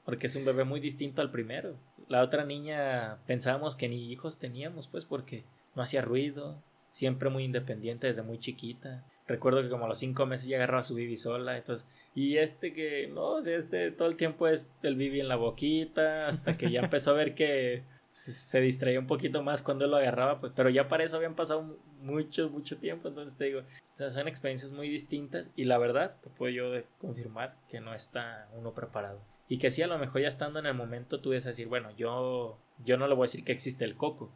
porque 0.06 0.28
es 0.28 0.36
un 0.36 0.46
bebé 0.46 0.64
muy 0.64 0.80
distinto 0.80 1.22
al 1.22 1.32
primero. 1.32 1.76
La 2.08 2.24
otra 2.24 2.46
niña 2.46 3.20
pensábamos 3.26 3.76
que 3.76 3.90
ni 3.90 4.12
hijos 4.12 4.38
teníamos, 4.38 4.88
pues, 4.88 5.06
porque 5.06 5.44
no 5.76 5.82
hacía 5.82 6.02
ruido, 6.02 6.62
siempre 6.92 7.30
muy 7.30 7.44
independiente 7.44 8.08
desde 8.08 8.24
muy 8.24 8.40
chiquita. 8.40 9.06
Recuerdo 9.28 9.62
que 9.62 9.70
como 9.70 9.86
a 9.86 9.90
los 9.90 10.00
cinco 10.00 10.26
meses 10.26 10.48
ya 10.48 10.58
agarraba 10.58 10.84
su 10.84 10.96
bibi 10.96 11.18
sola, 11.18 11.58
entonces, 11.58 11.86
y 12.16 12.38
este 12.38 12.72
que, 12.74 13.08
no, 13.08 13.32
o 13.32 13.40
este 13.40 13.92
todo 13.92 14.08
el 14.08 14.16
tiempo 14.16 14.48
es 14.48 14.72
el 14.84 14.96
bibi 14.96 15.20
en 15.20 15.28
la 15.28 15.36
boquita, 15.36 16.28
hasta 16.28 16.58
que 16.58 16.72
ya 16.72 16.80
empezó 16.80 17.12
a 17.12 17.16
ver 17.16 17.36
que 17.36 17.84
se, 18.18 18.62
distraía 18.62 19.00
un 19.00 19.06
poquito 19.06 19.44
más 19.44 19.62
cuando 19.62 19.86
él 19.86 19.92
lo 19.92 19.98
agarraba, 19.98 20.40
pues, 20.40 20.52
pero 20.56 20.70
ya 20.70 20.88
para 20.88 21.04
eso 21.04 21.18
habían 21.18 21.36
pasado 21.36 21.78
mucho, 22.02 22.50
mucho 22.50 22.78
tiempo, 22.78 23.08
entonces 23.08 23.38
te 23.38 23.46
digo, 23.46 23.62
son 23.86 24.28
experiencias 24.28 24.72
muy 24.72 24.90
distintas 24.90 25.52
y 25.56 25.66
la 25.66 25.78
verdad, 25.78 26.16
te 26.22 26.30
puedo 26.30 26.52
yo 26.52 26.84
confirmar 26.98 27.56
que 27.70 27.80
no 27.80 27.94
está 27.94 28.50
uno 28.54 28.74
preparado. 28.74 29.22
Y 29.48 29.60
que 29.60 29.70
sí, 29.70 29.82
a 29.82 29.88
lo 29.88 29.98
mejor 29.98 30.22
ya 30.22 30.28
estando 30.28 30.60
en 30.60 30.66
el 30.66 30.74
momento 30.74 31.22
tú 31.22 31.30
debes 31.30 31.46
decir, 31.46 31.68
bueno, 31.68 31.92
yo, 31.96 32.58
yo 32.84 32.98
no 32.98 33.08
le 33.08 33.14
voy 33.14 33.26
a 33.26 33.30
decir 33.30 33.44
que 33.44 33.52
existe 33.52 33.86
el 33.86 33.96
coco, 33.96 34.32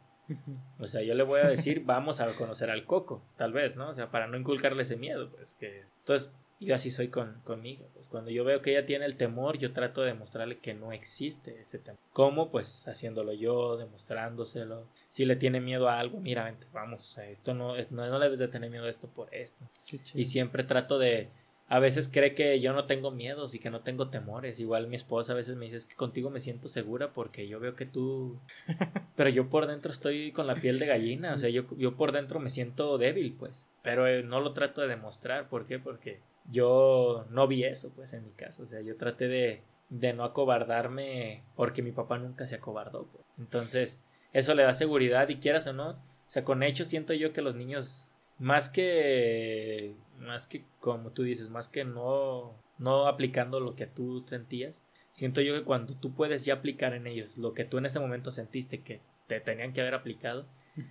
o 0.78 0.86
sea, 0.86 1.02
yo 1.02 1.14
le 1.14 1.24
voy 1.24 1.40
a 1.40 1.48
decir, 1.48 1.82
vamos 1.84 2.20
a 2.20 2.28
conocer 2.34 2.70
al 2.70 2.86
coco, 2.86 3.22
tal 3.36 3.52
vez, 3.52 3.76
¿no? 3.76 3.88
O 3.88 3.94
sea, 3.94 4.10
para 4.10 4.28
no 4.28 4.38
inculcarle 4.38 4.82
ese 4.82 4.96
miedo, 4.96 5.30
pues 5.30 5.56
que... 5.56 5.82
Entonces, 5.98 6.32
Y 6.62 6.66
yo 6.66 6.76
así 6.76 6.90
soy 6.90 7.08
con, 7.08 7.40
con 7.42 7.60
mi 7.60 7.72
hija. 7.72 7.82
Pues 7.92 8.08
cuando 8.08 8.30
yo 8.30 8.44
veo 8.44 8.62
que 8.62 8.70
ella 8.70 8.86
tiene 8.86 9.04
el 9.04 9.16
temor, 9.16 9.58
yo 9.58 9.72
trato 9.72 10.02
de 10.02 10.08
demostrarle 10.08 10.58
que 10.58 10.74
no 10.74 10.92
existe 10.92 11.58
ese 11.58 11.80
temor. 11.80 11.98
¿Cómo? 12.12 12.52
Pues 12.52 12.86
haciéndolo 12.86 13.32
yo, 13.32 13.76
demostrándoselo. 13.76 14.86
Si 15.08 15.24
le 15.24 15.34
tiene 15.34 15.60
miedo 15.60 15.88
a 15.88 15.98
algo, 15.98 16.20
mira, 16.20 16.44
vente, 16.44 16.68
vamos, 16.72 17.18
esto 17.18 17.52
no, 17.52 17.74
no, 17.90 18.06
no 18.06 18.18
debes 18.20 18.38
de 18.38 18.46
tener 18.46 18.70
miedo 18.70 18.84
a 18.84 18.90
esto 18.90 19.08
por 19.08 19.34
esto. 19.34 19.68
Y 20.14 20.26
siempre 20.26 20.62
trato 20.62 21.00
de, 21.00 21.30
a 21.66 21.80
veces 21.80 22.08
cree 22.08 22.32
que 22.32 22.60
yo 22.60 22.72
no 22.74 22.84
tengo 22.84 23.10
miedos 23.10 23.54
y 23.54 23.58
que 23.58 23.70
no 23.70 23.80
tengo 23.80 24.08
temores. 24.08 24.60
Igual 24.60 24.86
mi 24.86 24.94
esposa 24.94 25.32
a 25.32 25.36
veces 25.36 25.56
me 25.56 25.64
dice 25.64 25.78
es 25.78 25.86
que 25.86 25.96
contigo 25.96 26.30
me 26.30 26.38
siento 26.38 26.68
segura 26.68 27.12
porque 27.12 27.48
yo 27.48 27.58
veo 27.58 27.74
que 27.74 27.86
tú... 27.86 28.38
Pero 29.16 29.30
yo 29.30 29.48
por 29.48 29.66
dentro 29.66 29.90
estoy 29.90 30.30
con 30.30 30.46
la 30.46 30.54
piel 30.54 30.78
de 30.78 30.86
gallina, 30.86 31.34
o 31.34 31.38
sea, 31.38 31.50
yo, 31.50 31.64
yo 31.76 31.96
por 31.96 32.12
dentro 32.12 32.38
me 32.38 32.50
siento 32.50 32.98
débil, 32.98 33.34
pues. 33.38 33.68
Pero 33.82 34.06
eh, 34.06 34.22
no 34.22 34.40
lo 34.40 34.52
trato 34.52 34.80
de 34.80 34.88
demostrar, 34.88 35.48
¿por 35.48 35.66
qué? 35.66 35.78
Porque 35.78 36.20
yo 36.50 37.26
no 37.30 37.46
vi 37.46 37.64
eso, 37.64 37.92
pues, 37.94 38.12
en 38.12 38.24
mi 38.24 38.32
caso. 38.32 38.62
O 38.62 38.66
sea, 38.66 38.80
yo 38.80 38.96
traté 38.96 39.28
de, 39.28 39.62
de 39.88 40.12
no 40.12 40.24
acobardarme 40.24 41.44
porque 41.56 41.82
mi 41.82 41.92
papá 41.92 42.18
nunca 42.18 42.46
se 42.46 42.56
acobardó. 42.56 43.06
Pues. 43.06 43.24
Entonces, 43.38 44.00
eso 44.32 44.54
le 44.54 44.62
da 44.62 44.74
seguridad 44.74 45.28
y 45.28 45.36
quieras 45.36 45.66
o 45.66 45.72
no, 45.72 45.90
o 45.90 45.98
sea, 46.26 46.44
con 46.44 46.62
hecho 46.62 46.84
siento 46.84 47.12
yo 47.12 47.32
que 47.32 47.42
los 47.42 47.54
niños 47.54 48.08
más 48.38 48.68
que 48.70 49.94
más 50.18 50.46
que 50.46 50.64
como 50.80 51.10
tú 51.10 51.22
dices, 51.22 51.50
más 51.50 51.68
que 51.68 51.84
no 51.84 52.54
no 52.78 53.06
aplicando 53.06 53.60
lo 53.60 53.76
que 53.76 53.86
tú 53.86 54.24
sentías, 54.26 54.86
siento 55.10 55.40
yo 55.42 55.54
que 55.54 55.64
cuando 55.64 55.94
tú 55.94 56.14
puedes 56.14 56.44
ya 56.44 56.54
aplicar 56.54 56.94
en 56.94 57.06
ellos 57.06 57.38
lo 57.38 57.52
que 57.52 57.64
tú 57.64 57.78
en 57.78 57.86
ese 57.86 58.00
momento 58.00 58.30
sentiste 58.30 58.80
que 58.80 59.00
te 59.40 59.52
tenían 59.52 59.72
que 59.72 59.80
haber 59.80 59.94
aplicado, 59.94 60.46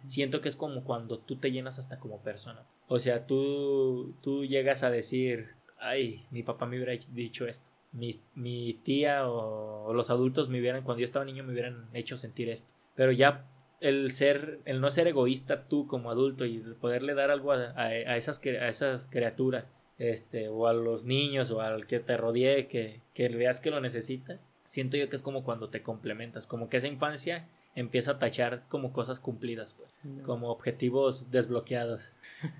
siento 0.05 0.41
que 0.41 0.49
es 0.49 0.55
como 0.55 0.83
cuando 0.83 1.19
tú 1.19 1.37
te 1.37 1.51
llenas 1.51 1.79
hasta 1.79 1.99
como 1.99 2.21
persona. 2.21 2.65
O 2.87 2.99
sea, 2.99 3.25
tú 3.25 4.15
tú 4.21 4.45
llegas 4.45 4.83
a 4.83 4.91
decir, 4.91 5.55
"Ay, 5.79 6.25
mi 6.31 6.43
papá 6.43 6.65
me 6.65 6.77
hubiera 6.77 6.93
dicho 7.11 7.47
esto." 7.47 7.69
Mi, 7.91 8.11
mi 8.35 8.73
tía 8.73 9.27
o, 9.27 9.85
o 9.85 9.93
los 9.93 10.09
adultos 10.09 10.47
me 10.47 10.59
hubieran, 10.59 10.83
cuando 10.83 10.99
yo 11.01 11.05
estaba 11.05 11.25
niño, 11.25 11.43
me 11.43 11.51
hubieran 11.51 11.89
hecho 11.93 12.15
sentir 12.15 12.47
esto. 12.49 12.73
Pero 12.95 13.11
ya 13.11 13.45
el 13.81 14.11
ser, 14.11 14.59
el 14.65 14.79
no 14.79 14.89
ser 14.91 15.07
egoísta 15.07 15.67
tú 15.67 15.87
como 15.87 16.11
adulto 16.11 16.45
y 16.45 16.59
poderle 16.79 17.15
dar 17.15 17.31
algo 17.31 17.51
a, 17.51 17.73
a, 17.75 18.15
esas, 18.15 18.39
a 18.45 18.67
esas 18.69 19.07
criaturas, 19.07 19.65
este, 19.97 20.47
o 20.47 20.67
a 20.67 20.73
los 20.73 21.03
niños 21.03 21.51
o 21.51 21.61
al 21.61 21.87
que 21.87 21.99
te 21.99 22.15
rodee, 22.15 22.67
que, 22.67 23.01
que 23.13 23.27
veas 23.29 23.59
que 23.59 23.71
lo 23.71 23.81
necesita, 23.81 24.39
siento 24.63 24.97
yo 24.97 25.09
que 25.09 25.15
es 25.15 25.23
como 25.23 25.43
cuando 25.43 25.69
te 25.69 25.81
complementas, 25.81 26.47
como 26.47 26.69
que 26.69 26.77
esa 26.77 26.87
infancia 26.87 27.47
empieza 27.75 28.11
a 28.11 28.19
tachar 28.19 28.63
como 28.67 28.91
cosas 28.91 29.19
cumplidas, 29.19 29.73
pues, 29.73 29.93
como 30.23 30.49
objetivos 30.49 31.31
desbloqueados, 31.31 32.13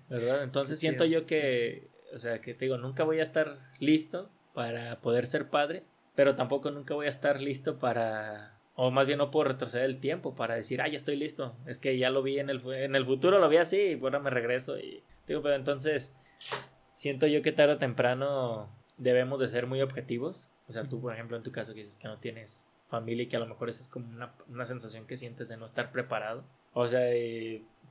¿verdad? 0.10 0.44
Entonces 0.44 0.80
siento 0.80 1.06
yo 1.06 1.26
que, 1.26 1.90
o 2.14 2.20
sea, 2.20 2.40
que 2.40 2.54
te 2.54 2.66
digo, 2.66 2.78
nunca 2.78 3.04
voy 3.04 3.20
a 3.20 3.24
estar 3.24 3.58
listo 3.80 4.30
para 4.54 5.02
poder 5.02 5.26
ser 5.26 5.50
padre, 5.50 5.84
pero 6.16 6.36
tampoco 6.36 6.72
nunca 6.72 6.94
voy 6.94 7.08
a 7.08 7.10
estar 7.10 7.42
listo 7.42 7.80
para 7.80 8.62
o 8.76 8.90
más 8.90 9.06
bien 9.06 9.20
no 9.20 9.32
puedo 9.32 9.50
retroceder 9.50 9.86
el 9.86 10.00
tiempo 10.00 10.34
para 10.34 10.56
decir, 10.56 10.82
ah, 10.82 10.88
ya 10.88 10.98
estoy 10.98 11.16
listo. 11.16 11.56
Es 11.66 11.78
que 11.78 11.98
ya 11.98 12.10
lo 12.10 12.24
vi 12.24 12.40
en 12.40 12.50
el, 12.50 12.66
en 12.74 12.96
el 12.96 13.06
futuro, 13.06 13.40
lo 13.40 13.50
vi 13.50 13.58
así, 13.58 13.78
y 13.78 14.00
ahora 14.02 14.20
me 14.20 14.30
regreso. 14.30 14.80
Y 14.80 15.04
digo, 15.28 15.42
pero 15.42 15.56
entonces 15.56 16.16
siento 16.94 17.28
yo 17.28 17.42
que 17.42 17.52
tarde 17.52 17.74
o 17.74 17.78
temprano 17.78 18.76
debemos 18.98 19.40
de 19.40 19.50
ser 19.50 19.68
muy 19.68 19.82
objetivos. 19.82 20.50
O 20.68 20.72
sea, 20.72 20.84
tú, 20.84 21.02
por 21.02 21.14
ejemplo, 21.14 21.38
en 21.38 21.44
tu 21.44 21.52
caso 21.52 21.74
que 21.74 21.80
dices 21.80 21.98
que 21.98 22.08
no 22.08 22.18
tienes 22.20 22.68
familia 22.92 23.24
y 23.24 23.28
que 23.28 23.38
a 23.38 23.40
lo 23.40 23.48
mejor 23.48 23.70
esa 23.70 23.82
es 23.82 23.88
como 23.88 24.08
una, 24.08 24.34
una 24.48 24.66
sensación 24.66 25.08
que 25.08 25.18
sientes 25.18 25.50
de 25.50 25.58
no 25.58 25.66
estar 25.66 25.92
preparado. 25.92 26.44
O 26.74 26.88
sea, 26.88 27.10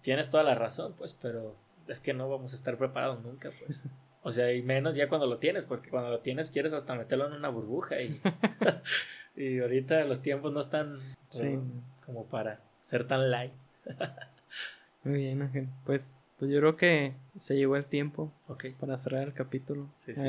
tienes 0.03 0.31
toda 0.31 0.45
la 0.45 0.55
razón, 0.55 0.95
pues, 0.97 1.15
pero 1.15 1.57
es 1.89 1.99
que 1.99 2.15
no 2.15 2.29
vamos 2.29 2.53
a 2.53 2.57
estar 2.57 2.77
preparados 2.77 3.21
nunca, 3.23 3.51
pues. 3.65 3.85
O 4.23 4.33
sea, 4.33 4.53
y 4.53 4.61
menos 4.61 4.97
ya 4.97 5.09
cuando 5.09 5.27
lo 5.27 5.39
tienes, 5.39 5.65
porque 5.65 5.89
cuando 5.89 6.11
lo 6.11 6.21
tienes 6.21 6.51
quieres 6.51 6.75
hasta 6.75 6.95
meterlo 6.95 7.27
en 7.27 7.33
una 7.33 7.49
burbuja 7.49 8.03
y 8.03 8.21
Y 9.37 9.61
ahorita 9.61 10.05
los 10.05 10.21
tiempos 10.21 10.53
no 10.53 10.61
están 10.61 10.93
como, 12.05 12.27
para 12.27 12.61
ser 12.83 13.07
tan 13.07 13.31
light. 13.31 13.53
Muy 15.05 15.21
bien, 15.21 15.41
Ángel. 15.41 15.69
Pues, 15.87 16.17
pues 16.39 16.51
yo 16.51 16.59
creo 16.59 16.77
que 16.77 17.15
se 17.39 17.57
llegó 17.57 17.77
el 17.77 17.87
tiempo 17.87 18.33
para 18.79 18.99
cerrar 18.99 19.23
el 19.23 19.33
capítulo. 19.33 19.89
Sí, 19.97 20.15
sí, 20.15 20.29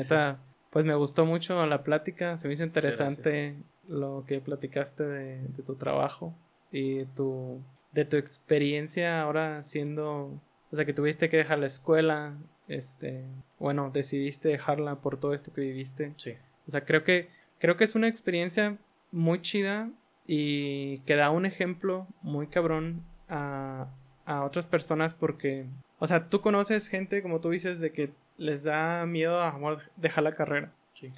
Pues 0.70 0.84
me 0.84 0.94
gustó 0.94 1.26
mucho 1.26 1.66
la 1.66 1.82
plática, 1.82 2.38
se 2.38 2.48
me 2.48 2.54
hizo 2.54 2.64
interesante 2.64 3.56
lo 3.88 4.24
que 4.26 4.40
platicaste 4.40 5.04
de, 5.04 5.48
tu 5.64 5.74
trabajo 5.74 6.34
y 6.70 7.04
tu, 7.06 7.60
de 7.92 8.04
tu 8.04 8.16
experiencia 8.16 9.22
ahora 9.22 9.62
siendo, 9.62 10.40
o 10.70 10.76
sea, 10.76 10.84
que 10.84 10.94
tuviste 10.94 11.28
que 11.28 11.38
dejar 11.38 11.58
la 11.58 11.66
escuela, 11.66 12.36
este, 12.68 13.24
bueno, 13.58 13.90
decidiste 13.92 14.48
dejarla 14.48 14.96
por 14.96 15.18
todo 15.18 15.34
esto 15.34 15.52
que 15.52 15.62
viviste. 15.62 16.14
Sí. 16.16 16.34
O 16.66 16.70
sea, 16.70 16.84
creo 16.84 17.04
que, 17.04 17.28
creo 17.58 17.76
que 17.76 17.84
es 17.84 17.94
una 17.94 18.08
experiencia 18.08 18.78
muy 19.10 19.42
chida 19.42 19.90
y 20.26 20.98
que 21.00 21.16
da 21.16 21.30
un 21.30 21.46
ejemplo 21.46 22.06
muy 22.22 22.46
cabrón 22.46 23.02
a, 23.28 23.88
a 24.24 24.44
otras 24.44 24.66
personas 24.66 25.14
porque, 25.14 25.66
o 25.98 26.06
sea, 26.06 26.28
tú 26.28 26.40
conoces 26.40 26.88
gente, 26.88 27.22
como 27.22 27.40
tú 27.40 27.50
dices, 27.50 27.80
de 27.80 27.92
que 27.92 28.12
les 28.38 28.64
da 28.64 29.06
miedo 29.06 29.40
a 29.40 29.78
dejar 29.96 30.24
la 30.24 30.34
carrera. 30.34 30.72
Sí. 30.94 31.12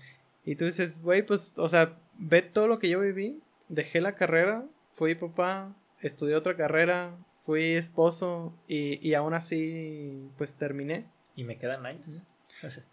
Y 0.44 0.56
tú 0.56 0.64
dices, 0.64 1.00
güey, 1.00 1.24
pues, 1.24 1.52
o 1.56 1.68
sea, 1.68 1.98
ve 2.18 2.42
todo 2.42 2.68
lo 2.68 2.78
que 2.78 2.88
yo 2.88 3.00
viví, 3.00 3.40
dejé 3.68 4.00
la 4.00 4.14
carrera, 4.14 4.64
fui 4.92 5.14
papá, 5.14 5.74
estudié 6.00 6.36
otra 6.36 6.56
carrera, 6.56 7.16
fui 7.38 7.72
esposo 7.72 8.54
y, 8.68 9.06
y 9.06 9.14
aún 9.14 9.34
así, 9.34 10.28
pues 10.36 10.56
terminé. 10.56 11.06
Y 11.34 11.44
me 11.44 11.58
quedan 11.58 11.86
años. 11.86 12.26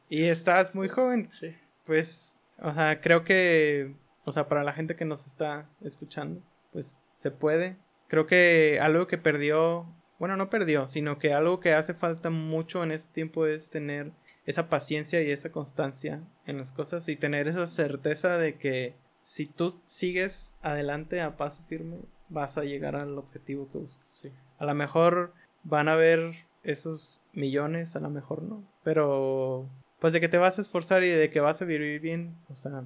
y 0.10 0.24
estás 0.24 0.74
muy 0.74 0.88
joven. 0.88 1.30
Sí. 1.30 1.56
Pues, 1.86 2.40
o 2.60 2.74
sea, 2.74 3.02
creo 3.02 3.24
que 3.24 3.96
o 4.24 4.32
sea, 4.32 4.48
para 4.48 4.64
la 4.64 4.74
gente 4.74 4.96
que 4.96 5.06
nos 5.06 5.26
está 5.26 5.70
escuchando, 5.82 6.42
pues 6.72 7.00
se 7.16 7.32
puede. 7.32 7.78
Creo 8.08 8.26
que 8.26 8.80
algo 8.82 9.08
que 9.08 9.18
perdió, 9.18 9.88
bueno, 10.20 10.38
no 10.38 10.50
perdió, 10.50 10.88
sino 10.88 11.18
que 11.18 11.34
algo 11.34 11.60
que 11.60 11.74
hace 11.74 11.94
falta 11.94 12.30
mucho 12.30 12.84
en 12.84 12.92
este 12.92 13.14
tiempo 13.14 13.48
es 13.48 13.70
tener 13.70 14.12
esa 14.46 14.70
paciencia 14.70 15.22
y 15.22 15.32
esa 15.32 15.52
constancia 15.52 16.24
en 16.46 16.58
las 16.58 16.72
cosas 16.72 17.08
y 17.10 17.16
tener 17.16 17.48
esa 17.48 17.68
certeza 17.68 18.38
de 18.38 18.58
que 18.58 18.96
si 19.24 19.46
tú 19.46 19.80
sigues 19.84 20.56
adelante 20.62 21.22
a 21.22 21.38
paso 21.38 21.64
firme, 21.68 22.00
vas 22.30 22.58
a 22.58 22.64
llegar 22.64 22.96
al 22.96 23.18
objetivo 23.18 23.70
que 23.72 23.78
buscas. 23.78 24.10
Sí. 24.14 24.32
A 24.58 24.66
lo 24.66 24.74
mejor 24.74 25.34
van 25.64 25.90
a 25.90 25.96
ver 25.96 26.34
esos 26.64 27.22
millones, 27.34 27.96
a 27.96 28.00
lo 28.00 28.10
mejor 28.10 28.44
no, 28.44 28.64
pero 28.84 29.70
pues 30.00 30.14
de 30.14 30.20
que 30.20 30.30
te 30.30 30.38
vas 30.38 30.58
a 30.58 30.62
esforzar 30.62 31.04
y 31.04 31.10
de 31.10 31.30
que 31.30 31.40
vas 31.40 31.62
a 31.62 31.66
vivir 31.66 32.00
bien, 32.00 32.36
o 32.50 32.56
sea, 32.56 32.86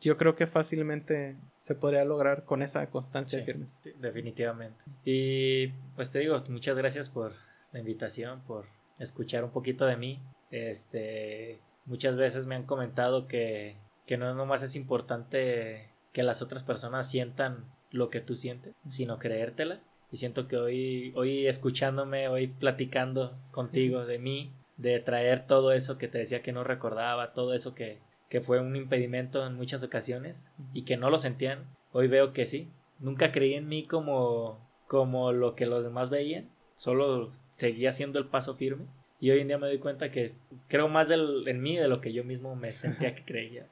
yo 0.00 0.16
creo 0.16 0.34
que 0.34 0.46
fácilmente 0.46 1.36
se 1.60 1.74
podría 1.74 2.04
lograr 2.04 2.44
con 2.44 2.62
esa 2.62 2.88
constancia 2.90 3.42
firme. 3.44 3.66
definitivamente. 3.98 4.84
Y 5.04 5.68
pues 5.96 6.10
te 6.10 6.18
digo, 6.18 6.36
muchas 6.48 6.76
gracias 6.76 7.08
por 7.08 7.32
la 7.72 7.80
invitación, 7.80 8.42
por 8.42 8.66
escuchar 8.98 9.44
un 9.44 9.50
poquito 9.50 9.86
de 9.86 9.96
mí. 9.96 10.22
Este, 10.50 11.60
muchas 11.84 12.16
veces 12.16 12.46
me 12.46 12.54
han 12.54 12.64
comentado 12.64 13.26
que, 13.26 13.76
que 14.06 14.16
no 14.16 14.34
nomás 14.34 14.62
es 14.62 14.76
importante 14.76 15.90
que 16.12 16.22
las 16.22 16.42
otras 16.42 16.62
personas 16.62 17.08
sientan 17.08 17.64
lo 17.90 18.10
que 18.10 18.20
tú 18.20 18.34
sientes, 18.34 18.74
sino 18.88 19.18
creértela. 19.18 19.80
Y 20.12 20.16
siento 20.16 20.48
que 20.48 20.56
hoy, 20.56 21.12
hoy 21.14 21.46
escuchándome, 21.46 22.28
hoy 22.28 22.48
platicando 22.48 23.38
contigo 23.52 24.04
de 24.06 24.18
mí, 24.18 24.52
de 24.76 24.98
traer 24.98 25.46
todo 25.46 25.72
eso 25.72 25.98
que 25.98 26.08
te 26.08 26.18
decía 26.18 26.42
que 26.42 26.52
no 26.52 26.64
recordaba, 26.64 27.32
todo 27.32 27.54
eso 27.54 27.74
que, 27.74 27.98
que 28.28 28.40
fue 28.40 28.60
un 28.60 28.74
impedimento 28.76 29.46
en 29.46 29.54
muchas 29.54 29.82
ocasiones 29.82 30.50
y 30.72 30.82
que 30.82 30.96
no 30.96 31.10
lo 31.10 31.18
sentían. 31.18 31.66
Hoy 31.92 32.08
veo 32.08 32.32
que 32.32 32.46
sí. 32.46 32.70
Nunca 32.98 33.30
creí 33.30 33.54
en 33.54 33.68
mí 33.68 33.86
como, 33.86 34.66
como 34.88 35.32
lo 35.32 35.54
que 35.54 35.66
los 35.66 35.84
demás 35.84 36.10
veían. 36.10 36.50
Solo 36.74 37.30
seguía 37.50 37.90
haciendo 37.90 38.18
el 38.18 38.26
paso 38.26 38.54
firme. 38.54 38.86
Y 39.20 39.30
hoy 39.30 39.40
en 39.40 39.48
día 39.48 39.58
me 39.58 39.66
doy 39.66 39.78
cuenta 39.78 40.10
que 40.10 40.30
creo 40.66 40.88
más 40.88 41.10
en 41.10 41.60
mí 41.60 41.76
de 41.76 41.88
lo 41.88 42.00
que 42.00 42.12
yo 42.12 42.24
mismo 42.24 42.56
me 42.56 42.72
sentía 42.72 43.14
que 43.14 43.24
creía. 43.24 43.68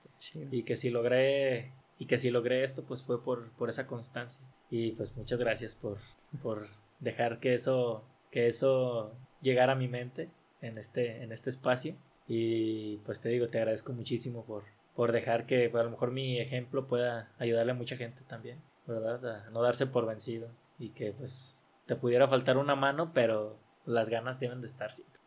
y 0.51 0.63
que 0.63 0.77
si 0.77 0.91
logré 0.91 1.73
y 1.99 2.07
que 2.07 2.19
si 2.19 2.31
logré 2.31 2.63
esto 2.63 2.85
pues 2.85 3.03
fue 3.03 3.25
por, 3.25 3.51
por 3.53 3.69
esa 3.69 3.87
constancia. 3.87 4.47
Y 4.71 4.93
pues 4.93 5.17
muchas 5.17 5.41
gracias 5.41 5.75
por, 5.75 5.99
por 6.43 6.69
dejar 7.01 7.41
que 7.41 7.55
eso 7.55 8.05
que 8.31 8.47
eso 8.47 9.17
llegara 9.41 9.73
a 9.73 9.77
mi 9.77 9.89
mente 9.89 10.31
en 10.61 10.77
este 10.77 11.23
en 11.23 11.33
este 11.33 11.49
espacio 11.49 11.97
y 12.27 12.99
pues 12.99 13.21
te 13.21 13.31
digo, 13.31 13.49
te 13.49 13.59
agradezco 13.59 13.95
muchísimo 13.95 14.45
por, 14.45 14.65
por 14.95 15.13
dejar 15.13 15.47
que 15.47 15.71
pues, 15.71 15.81
a 15.81 15.85
lo 15.85 15.91
mejor 15.91 16.11
mi 16.11 16.39
ejemplo 16.39 16.87
pueda 16.87 17.33
ayudarle 17.39 17.73
a 17.73 17.75
mucha 17.75 17.97
gente 17.97 18.23
también, 18.29 18.61
¿verdad? 18.87 19.47
A 19.47 19.51
no 19.51 19.63
darse 19.63 19.87
por 19.87 20.07
vencido 20.07 20.51
y 20.79 20.91
que 20.91 21.13
pues 21.13 21.63
te 21.87 21.97
pudiera 21.97 22.29
faltar 22.29 22.59
una 22.59 22.77
mano, 22.77 23.13
pero 23.15 23.59
las 23.87 24.11
ganas 24.11 24.39
deben 24.39 24.61
de 24.61 24.67
estar 24.67 24.93
siempre. 24.93 25.18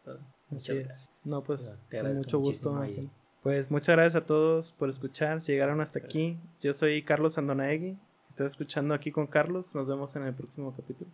Muchas 0.50 0.78
gracias. 0.78 1.12
No, 1.24 1.44
pues 1.44 1.78
te 1.90 1.98
agradezco 1.98 2.24
mucho 2.24 2.40
gusto. 2.40 2.84
Pues 3.42 3.72
muchas 3.72 3.96
gracias 3.96 4.16
a 4.22 4.26
todos 4.26 4.74
por 4.74 4.90
escuchar. 4.90 5.42
Si 5.42 5.52
llegaron 5.52 5.82
hasta 5.82 6.00
aquí, 6.00 6.40
yo 6.60 6.74
soy 6.74 7.02
Carlos 7.04 7.38
Andonaegui. 7.38 7.98
Estás 8.30 8.48
escuchando 8.48 8.94
aquí 8.94 9.12
con 9.12 9.28
Carlos. 9.28 9.74
Nos 9.74 9.88
vemos 9.88 10.16
en 10.16 10.24
el 10.24 10.34
próximo 10.34 10.74
capítulo. 10.76 11.12